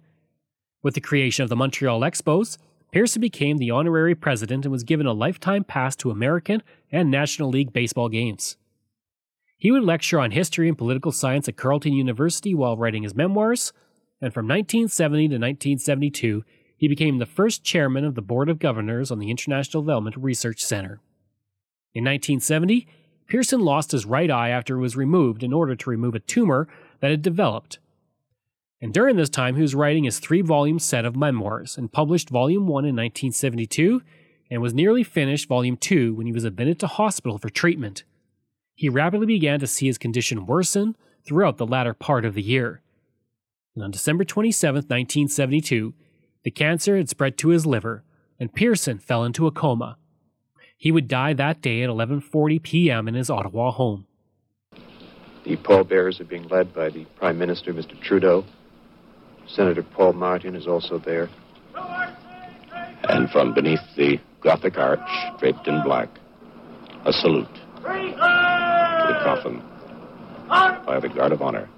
With 0.82 0.94
the 0.94 1.02
creation 1.02 1.44
of 1.44 1.50
the 1.50 1.58
Montreal 1.58 2.00
Expos, 2.00 2.58
Pearson 2.96 3.20
became 3.20 3.58
the 3.58 3.72
honorary 3.72 4.16
president 4.16 4.64
and 4.64 4.72
was 4.72 4.86
given 4.86 5.06
a 5.06 5.12
lifetime 5.12 5.66
pass 5.66 5.98
to 5.98 6.12
American 6.12 6.64
and 6.90 7.12
National 7.12 7.50
League 7.50 7.74
baseball 7.74 8.08
games. 8.08 8.56
He 9.58 9.70
would 9.70 9.84
lecture 9.84 10.18
on 10.18 10.32
history 10.32 10.70
and 10.70 10.78
political 10.78 11.12
science 11.12 11.50
at 11.50 11.58
Carleton 11.58 11.92
University 11.92 12.56
while 12.56 12.78
writing 12.78 13.04
his 13.04 13.14
memoirs, 13.14 13.74
and 14.22 14.34
from 14.34 14.46
1970 14.46 15.28
to 15.28 15.34
1972, 15.34 16.46
he 16.78 16.88
became 16.88 17.18
the 17.18 17.26
first 17.26 17.66
chairman 17.66 18.06
of 18.06 18.16
the 18.16 18.22
Board 18.22 18.48
of 18.48 18.60
Governors 18.60 19.12
on 19.12 19.20
the 19.20 19.30
International 19.30 19.84
Development 19.84 20.16
Research 20.16 20.62
Center. 20.62 21.02
In 21.94 22.06
1970, 22.06 22.88
Pearson 23.28 23.60
lost 23.60 23.92
his 23.92 24.06
right 24.06 24.32
eye 24.32 24.52
after 24.52 24.78
it 24.78 24.82
was 24.82 24.96
removed 24.96 25.44
in 25.44 25.52
order 25.52 25.76
to 25.76 25.90
remove 25.90 26.16
a 26.16 26.20
tumor 26.20 26.70
that 27.02 27.12
had 27.12 27.22
developed 27.22 27.78
and 28.82 28.94
during 28.94 29.16
this 29.16 29.30
time 29.30 29.56
he 29.56 29.62
was 29.62 29.76
writing 29.76 30.04
his 30.04 30.20
three 30.20 30.42
volume 30.42 30.80
set 30.80 31.06
of 31.06 31.16
memoirs 31.16 31.78
and 31.78 31.92
published 31.92 32.30
Volume 32.30 32.68
1 32.68 32.86
in 32.86 32.96
1972 32.96 34.02
and 34.52 34.62
was 34.62 34.74
nearly 34.74 35.04
finished 35.04 35.48
Volume 35.48 35.78
2 35.78 36.14
when 36.14 36.28
he 36.28 36.34
was 36.34 36.44
admitted 36.44 36.80
to 36.80 36.88
hospital 36.88 37.38
for 37.38 37.50
treatment. 37.50 38.04
He 38.76 38.90
rapidly 38.90 39.26
began 39.26 39.60
to 39.60 39.68
see 39.68 39.88
his 39.88 39.98
condition 39.98 40.46
worsen 40.46 40.96
throughout 41.26 41.58
the 41.58 41.66
latter 41.66 41.94
part 41.94 42.26
of 42.26 42.34
the 42.34 42.42
year. 42.42 42.82
And 43.74 43.84
on 43.84 43.92
December 43.92 44.24
27, 44.24 44.76
1972, 44.76 45.94
the 46.44 46.52
cancer 46.52 46.98
had 46.98 47.10
spread 47.10 47.38
to 47.40 47.50
his 47.50 47.66
liver, 47.66 48.04
and 48.40 48.54
Pearson 48.54 49.00
fell 49.00 49.24
into 49.24 49.48
a 49.48 49.52
coma. 49.52 49.98
He 50.78 50.92
would 50.92 51.08
die 51.08 51.34
that 51.34 51.62
day 51.62 51.82
at 51.82 51.90
11:40 51.90 52.62
p.m. 52.62 53.08
in 53.08 53.16
his 53.16 53.30
Ottawa 53.30 53.72
home. 53.72 54.06
The 55.44 55.56
pallbearers 55.56 56.20
are 56.20 56.26
being 56.26 56.48
led 56.50 56.74
by 56.74 56.90
the 56.90 57.06
Prime 57.16 57.38
Minister, 57.38 57.74
Mr. 57.74 58.00
Trudeau. 58.00 58.46
Senator 59.48 59.84
Paul 59.84 60.14
Martin 60.14 60.56
is 60.56 60.68
also 60.68 60.98
there. 61.00 61.30
And 63.08 63.30
from 63.30 63.54
beneath 63.54 63.80
the 63.96 64.20
Gothic 64.42 64.78
arch, 64.78 65.00
draped 65.40 65.68
in 65.68 65.84
black, 65.84 66.10
a 67.06 67.14
salute 67.14 67.54
to 67.54 67.82
the 67.82 69.20
coffin 69.24 69.62
by 70.48 71.00
the 71.00 71.10
Guard 71.10 71.32
of 71.32 71.42
Honor. 71.42 71.70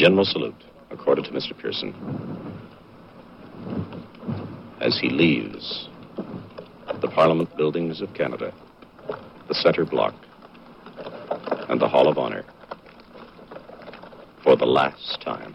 General 0.00 0.24
salute 0.24 0.64
accorded 0.90 1.26
to 1.26 1.30
Mr. 1.30 1.52
Pearson 1.54 1.94
as 4.80 4.98
he 4.98 5.10
leaves 5.10 5.90
the 7.02 7.08
Parliament 7.08 7.54
buildings 7.54 8.00
of 8.00 8.14
Canada, 8.14 8.50
the 9.48 9.54
Centre 9.54 9.84
Block, 9.84 10.14
and 11.68 11.78
the 11.78 11.86
Hall 11.86 12.08
of 12.08 12.16
Honor 12.16 12.46
for 14.42 14.56
the 14.56 14.64
last 14.64 15.20
time. 15.20 15.54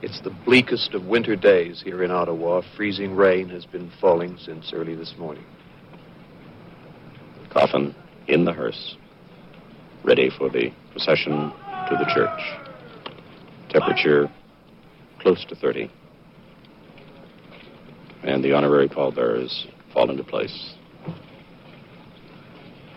It's 0.00 0.22
the 0.22 0.30
bleakest 0.30 0.94
of 0.94 1.04
winter 1.04 1.36
days 1.36 1.82
here 1.82 2.02
in 2.02 2.10
Ottawa. 2.10 2.62
Freezing 2.74 3.14
rain 3.14 3.50
has 3.50 3.66
been 3.66 3.92
falling 4.00 4.38
since 4.38 4.72
early 4.72 4.94
this 4.94 5.14
morning. 5.18 5.44
Coffin 7.50 7.94
in 8.28 8.46
the 8.46 8.54
hearse, 8.54 8.96
ready 10.06 10.30
for 10.30 10.48
the 10.48 10.72
procession 10.92 11.52
to 11.88 11.96
the 11.98 12.08
church. 12.14 12.40
Temperature 13.70 14.30
close 15.18 15.44
to 15.46 15.56
30. 15.56 15.90
And 18.22 18.44
the 18.44 18.52
honorary 18.52 18.88
pallbearers 18.88 19.66
fall 19.92 20.08
into 20.08 20.22
place. 20.22 20.74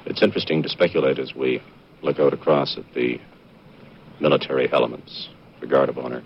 It's 0.06 0.22
interesting 0.22 0.62
to 0.62 0.70
speculate 0.70 1.18
as 1.18 1.34
we 1.34 1.64
look 2.04 2.20
out 2.20 2.32
across 2.32 2.78
at 2.78 2.86
the 2.94 3.20
military 4.22 4.72
elements, 4.72 5.30
the 5.62 5.68
Guard 5.68 5.90
of 5.90 5.98
Honor. 5.98 6.24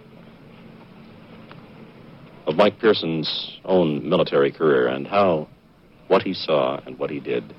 Of 2.46 2.56
Mike 2.56 2.78
Pearson's 2.80 3.58
own 3.64 4.08
military 4.08 4.52
career 4.52 4.88
and 4.88 5.08
how 5.08 5.48
what 6.10 6.24
he 6.24 6.34
saw 6.34 6.82
and 6.86 7.00
what 7.00 7.10
he 7.10 7.22
did 7.22 7.56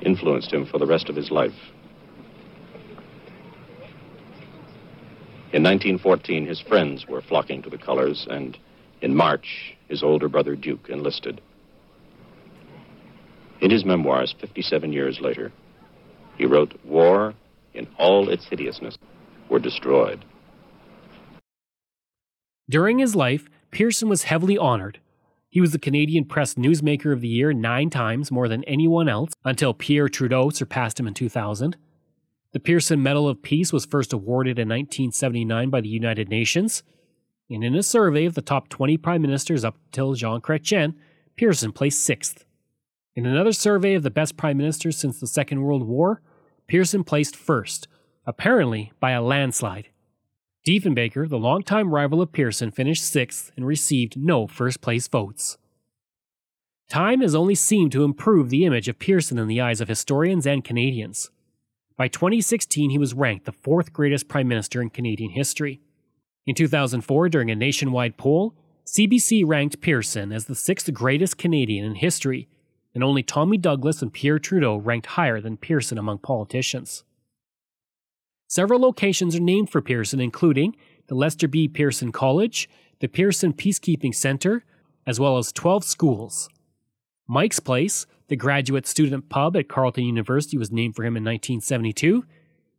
influenced 0.00 0.50
him 0.50 0.64
for 0.64 0.78
the 0.78 0.86
rest 0.86 1.10
of 1.10 1.16
his 1.16 1.30
life. 1.30 1.52
In 5.50 5.62
1914, 5.62 6.46
his 6.46 6.60
friends 6.60 7.06
were 7.06 7.22
flocking 7.22 7.62
to 7.62 7.70
the 7.70 7.78
colors, 7.78 8.26
and 8.28 8.58
in 9.00 9.16
March, 9.16 9.74
his 9.88 10.02
older 10.02 10.28
brother 10.28 10.54
Duke 10.54 10.90
enlisted. 10.90 11.40
In 13.62 13.70
his 13.70 13.84
memoirs, 13.84 14.34
57 14.40 14.92
years 14.92 15.20
later, 15.20 15.50
he 16.36 16.44
wrote, 16.44 16.78
War, 16.84 17.32
in 17.72 17.88
all 17.98 18.28
its 18.28 18.46
hideousness, 18.46 18.98
were 19.48 19.58
destroyed. 19.58 20.22
During 22.68 22.98
his 22.98 23.16
life, 23.16 23.48
Pearson 23.70 24.10
was 24.10 24.24
heavily 24.24 24.58
honored. 24.58 25.00
He 25.48 25.62
was 25.62 25.72
the 25.72 25.78
Canadian 25.78 26.26
Press 26.26 26.54
Newsmaker 26.54 27.10
of 27.10 27.22
the 27.22 27.28
Year 27.28 27.54
nine 27.54 27.88
times 27.88 28.30
more 28.30 28.48
than 28.48 28.64
anyone 28.64 29.08
else 29.08 29.32
until 29.46 29.72
Pierre 29.72 30.10
Trudeau 30.10 30.50
surpassed 30.50 31.00
him 31.00 31.06
in 31.06 31.14
2000. 31.14 31.76
The 32.52 32.60
Pearson 32.60 33.02
Medal 33.02 33.28
of 33.28 33.42
Peace 33.42 33.74
was 33.74 33.84
first 33.84 34.12
awarded 34.12 34.58
in 34.58 34.68
1979 34.68 35.68
by 35.68 35.82
the 35.82 35.88
United 35.88 36.30
Nations. 36.30 36.82
And 37.50 37.62
in 37.62 37.74
a 37.74 37.82
survey 37.82 38.24
of 38.24 38.34
the 38.34 38.42
top 38.42 38.70
20 38.70 38.96
prime 38.96 39.20
ministers 39.20 39.64
up 39.64 39.76
till 39.92 40.14
Jean 40.14 40.40
Chrétien, 40.40 40.94
Pearson 41.36 41.72
placed 41.72 42.02
sixth. 42.02 42.46
In 43.14 43.26
another 43.26 43.52
survey 43.52 43.94
of 43.94 44.02
the 44.02 44.10
best 44.10 44.36
prime 44.36 44.56
ministers 44.56 44.96
since 44.96 45.20
the 45.20 45.26
Second 45.26 45.62
World 45.62 45.86
War, 45.86 46.22
Pearson 46.68 47.04
placed 47.04 47.36
first, 47.36 47.86
apparently 48.26 48.92
by 48.98 49.10
a 49.10 49.22
landslide. 49.22 49.88
Diefenbaker, 50.66 51.28
the 51.28 51.38
longtime 51.38 51.94
rival 51.94 52.22
of 52.22 52.32
Pearson, 52.32 52.70
finished 52.70 53.04
sixth 53.04 53.52
and 53.56 53.66
received 53.66 54.16
no 54.16 54.46
first 54.46 54.80
place 54.80 55.06
votes. 55.06 55.58
Time 56.88 57.20
has 57.20 57.34
only 57.34 57.54
seemed 57.54 57.92
to 57.92 58.04
improve 58.04 58.48
the 58.48 58.64
image 58.64 58.88
of 58.88 58.98
Pearson 58.98 59.38
in 59.38 59.48
the 59.48 59.60
eyes 59.60 59.80
of 59.82 59.88
historians 59.88 60.46
and 60.46 60.64
Canadians. 60.64 61.30
By 61.98 62.06
2016, 62.06 62.90
he 62.90 62.96
was 62.96 63.12
ranked 63.12 63.44
the 63.44 63.50
fourth 63.50 63.92
greatest 63.92 64.28
prime 64.28 64.46
minister 64.46 64.80
in 64.80 64.88
Canadian 64.88 65.32
history. 65.32 65.80
In 66.46 66.54
2004, 66.54 67.28
during 67.28 67.50
a 67.50 67.56
nationwide 67.56 68.16
poll, 68.16 68.54
CBC 68.86 69.42
ranked 69.44 69.80
Pearson 69.80 70.30
as 70.32 70.44
the 70.44 70.54
sixth 70.54 70.90
greatest 70.94 71.36
Canadian 71.38 71.84
in 71.84 71.96
history, 71.96 72.48
and 72.94 73.02
only 73.02 73.24
Tommy 73.24 73.58
Douglas 73.58 74.00
and 74.00 74.12
Pierre 74.12 74.38
Trudeau 74.38 74.76
ranked 74.76 75.08
higher 75.08 75.40
than 75.40 75.56
Pearson 75.56 75.98
among 75.98 76.18
politicians. 76.18 77.02
Several 78.46 78.80
locations 78.80 79.34
are 79.34 79.40
named 79.40 79.68
for 79.68 79.82
Pearson, 79.82 80.20
including 80.20 80.76
the 81.08 81.16
Lester 81.16 81.48
B. 81.48 81.66
Pearson 81.66 82.12
College, 82.12 82.68
the 83.00 83.08
Pearson 83.08 83.52
Peacekeeping 83.52 84.14
Center, 84.14 84.64
as 85.04 85.18
well 85.18 85.36
as 85.36 85.52
12 85.52 85.82
schools. 85.82 86.48
Mike's 87.26 87.60
Place, 87.60 88.06
the 88.28 88.36
graduate 88.36 88.86
student 88.86 89.28
pub 89.28 89.56
at 89.56 89.68
Carleton 89.68 90.04
University, 90.04 90.56
was 90.56 90.70
named 90.70 90.94
for 90.94 91.02
him 91.02 91.16
in 91.16 91.24
1972, 91.24 92.24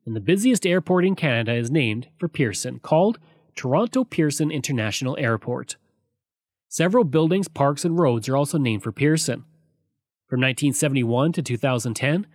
and 0.05 0.15
the 0.15 0.21
busiest 0.21 0.65
airport 0.65 1.05
in 1.05 1.15
Canada 1.15 1.53
is 1.53 1.69
named 1.69 2.07
for 2.17 2.27
Pearson, 2.27 2.79
called 2.79 3.19
Toronto 3.55 4.03
Pearson 4.03 4.51
International 4.51 5.17
Airport. 5.19 5.75
Several 6.67 7.03
buildings, 7.03 7.47
parks, 7.47 7.83
and 7.83 7.97
roads 7.97 8.29
are 8.29 8.37
also 8.37 8.57
named 8.57 8.83
for 8.83 8.91
Pearson. 8.91 9.43
From 10.27 10.39
1971 10.41 11.31
to 11.33 11.41
2010, 11.41 12.27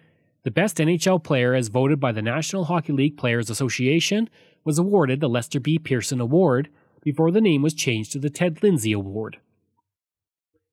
the 0.43 0.51
best 0.51 0.77
NHL 0.77 1.23
player, 1.23 1.55
as 1.55 1.69
voted 1.69 2.01
by 2.01 2.13
the 2.13 2.21
National 2.21 2.65
Hockey 2.65 2.93
League 2.93 3.17
Players 3.17 3.49
Association, 3.49 4.29
was 4.65 4.79
awarded 4.79 5.21
the 5.21 5.29
Lester 5.29 5.61
B. 5.61 5.79
Pearson 5.79 6.21
Award 6.21 6.69
before 7.03 7.31
the 7.31 7.41
name 7.41 7.63
was 7.63 7.75
changed 7.75 8.13
to 8.13 8.19
the 8.19 8.31
Ted 8.31 8.63
Lindsay 8.63 8.93
Award. 8.93 9.39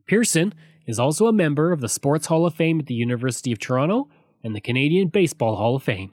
Pearson 0.08 0.54
is 0.86 1.00
also 1.00 1.28
a 1.28 1.34
member 1.34 1.72
of 1.72 1.82
the 1.82 1.90
Sports 1.90 2.28
Hall 2.28 2.46
of 2.46 2.56
Fame 2.56 2.80
at 2.80 2.88
the 2.88 2.94
University 2.94 3.52
of 3.52 3.60
Toronto 3.60 4.10
and 4.44 4.56
the 4.56 4.62
Canadian 4.62 5.08
Baseball 5.08 5.56
Hall 5.56 5.76
of 5.76 5.84
Fame. 5.84 6.12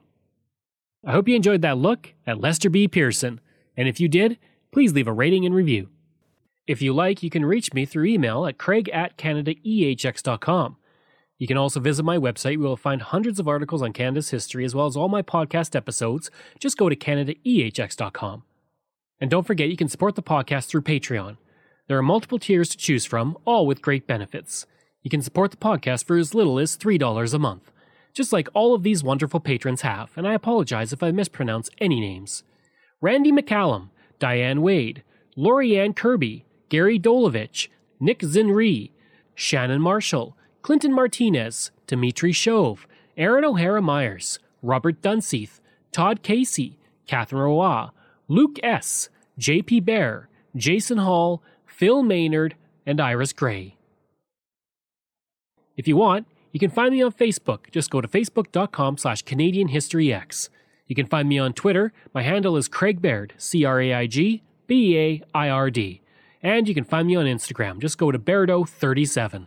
I 1.05 1.13
hope 1.13 1.29
you 1.29 1.37
enjoyed 1.37 1.63
that 1.63 1.79
look 1.79 2.15
at 2.27 2.41
Lester 2.41 2.69
B. 2.69 2.89
Pearson, 2.89 3.41
and 3.77 3.89
if 3.89 4.01
you 4.01 4.09
did, 4.09 4.39
please 4.73 4.93
leave 4.93 5.07
a 5.07 5.13
rating 5.13 5.47
and 5.47 5.55
review. 5.55 5.89
If 6.67 6.83
you 6.83 6.93
like, 6.93 7.23
you 7.23 7.31
can 7.31 7.45
reach 7.45 7.73
me 7.73 7.87
through 7.87 8.07
email 8.07 8.45
at 8.45 8.59
craig 8.59 8.91
at 8.91 9.17
canadaehx.com. 9.17 10.77
You 11.39 11.47
can 11.47 11.57
also 11.57 11.79
visit 11.79 12.03
my 12.03 12.19
website 12.19 12.59
where 12.59 12.67
you'll 12.67 12.77
find 12.77 13.01
hundreds 13.01 13.39
of 13.39 13.47
articles 13.47 13.81
on 13.81 13.93
Canada's 13.93 14.31
history 14.31 14.65
as 14.65 14.75
well 14.75 14.87
as 14.87 14.97
all 14.97 15.09
my 15.09 15.23
podcast 15.23 15.77
episodes. 15.77 16.31
Just 16.59 16.77
go 16.77 16.89
to 16.89 16.97
canadaehx.com. 16.97 18.43
And 19.21 19.31
don't 19.31 19.47
forget 19.47 19.69
you 19.69 19.77
can 19.77 19.89
support 19.89 20.17
the 20.17 20.23
podcast 20.23 20.67
through 20.67 20.83
Patreon. 20.83 21.37
There 21.89 21.97
are 21.97 22.03
multiple 22.03 22.39
tiers 22.39 22.69
to 22.69 22.77
choose 22.77 23.07
from, 23.07 23.39
all 23.47 23.67
with 23.67 23.81
great 23.81 24.07
benefits. 24.07 24.67
You 25.03 25.11
can 25.11 25.23
support 25.23 25.51
the 25.51 25.57
podcast 25.57 26.05
for 26.05 26.19
as 26.19 26.35
little 26.35 26.59
as 26.59 26.77
$3 26.77 27.33
a 27.35 27.39
month, 27.39 27.73
just 28.13 28.31
like 28.31 28.49
all 28.53 28.75
of 28.75 28.83
these 28.83 29.03
wonderful 29.03 29.41
patrons 29.41 29.81
have, 29.81 30.11
and 30.15 30.29
I 30.29 30.35
apologize 30.35 30.93
if 30.93 31.03
I 31.03 31.13
mispronounce 31.13 31.71
any 31.79 31.99
names. 31.99 32.43
Randy 33.01 33.33
McCallum, 33.33 33.89
Diane 34.19 34.61
Wade, 34.61 35.03
Lorianne 35.35 35.97
Kirby, 35.97 36.45
Gary 36.69 36.99
Dolovich, 36.99 37.69
Nick 37.99 38.19
Zinri, 38.19 38.91
Shannon 39.35 39.81
Marshall, 39.81 40.37
Clinton 40.61 40.93
Martinez, 40.93 41.71
Dimitri 41.87 42.33
Shove, 42.33 42.87
Aaron 43.17 43.47
O'Hara 43.47 43.81
Myers, 43.81 44.39
Robert 44.61 45.01
Dunseith, 45.01 45.61
Todd 45.91 46.23
Casey, 46.23 46.77
Catherine 47.07 47.41
Roy, 47.41 47.87
Luke 48.27 48.59
S., 48.63 49.09
J.P. 49.39 49.81
Bear, 49.81 50.29
Jason 50.55 50.99
Hall, 50.99 51.43
Phil 51.79 52.03
Maynard, 52.03 52.57
and 52.85 53.01
Iris 53.01 53.33
Gray. 53.33 53.77
If 55.77 55.87
you 55.87 55.97
want, 55.97 56.27
you 56.51 56.59
can 56.59 56.71
find 56.71 56.93
me 56.93 57.01
on 57.03 57.13
Facebook. 57.13 57.71
Just 57.71 57.89
go 57.89 58.01
to 58.01 58.09
facebook.com 58.09 58.97
slash 58.97 59.23
Canadian 59.23 59.69
History 59.69 60.07
Ehx. 60.07 60.49
You 60.89 60.97
can 60.97 61.07
find 61.07 61.29
me 61.29 61.39
on 61.39 61.53
Twitter. 61.53 61.93
My 62.13 62.23
handle 62.23 62.57
is 62.57 62.67
Craig 62.67 63.01
Baird, 63.01 63.33
C 63.37 63.65
R 63.65 63.81
A 63.81 63.95
I 63.95 64.07
G 64.09 64.43
B 64.67 64.99
A 64.99 65.23
I 65.33 65.51
R 65.51 65.71
D. 65.71 66.03
And 66.43 66.67
you 66.67 66.75
can 66.75 66.83
find 66.83 67.07
me 67.07 67.15
on 67.15 67.27
Instagram. 67.27 67.79
Just 67.81 67.97
go 67.97 68.11
to 68.11 68.19
Bairdo37. 68.19 69.47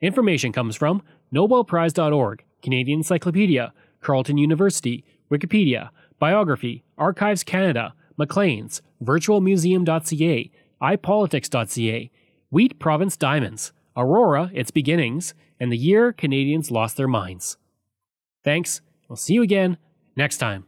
Information 0.00 0.50
comes 0.50 0.74
from 0.74 1.02
NobelPrize.org, 1.32 2.42
Canadian 2.62 2.98
Encyclopedia, 2.98 3.72
Carleton 4.00 4.38
University, 4.38 5.04
Wikipedia, 5.30 5.90
Biography, 6.18 6.82
Archives 6.98 7.44
Canada, 7.44 7.94
Maclean's, 8.16 8.82
virtualmuseum.ca, 9.04 10.50
ipolitics.ca, 10.80 12.10
Wheat 12.50 12.78
Province 12.78 13.16
Diamonds, 13.16 13.72
Aurora, 13.96 14.50
Its 14.54 14.70
Beginnings, 14.70 15.34
and 15.58 15.72
the 15.72 15.76
year 15.76 16.12
Canadians 16.12 16.70
lost 16.70 16.96
their 16.96 17.08
minds. 17.08 17.56
Thanks. 18.44 18.80
We'll 19.08 19.16
see 19.16 19.34
you 19.34 19.42
again 19.42 19.78
next 20.16 20.38
time. 20.38 20.66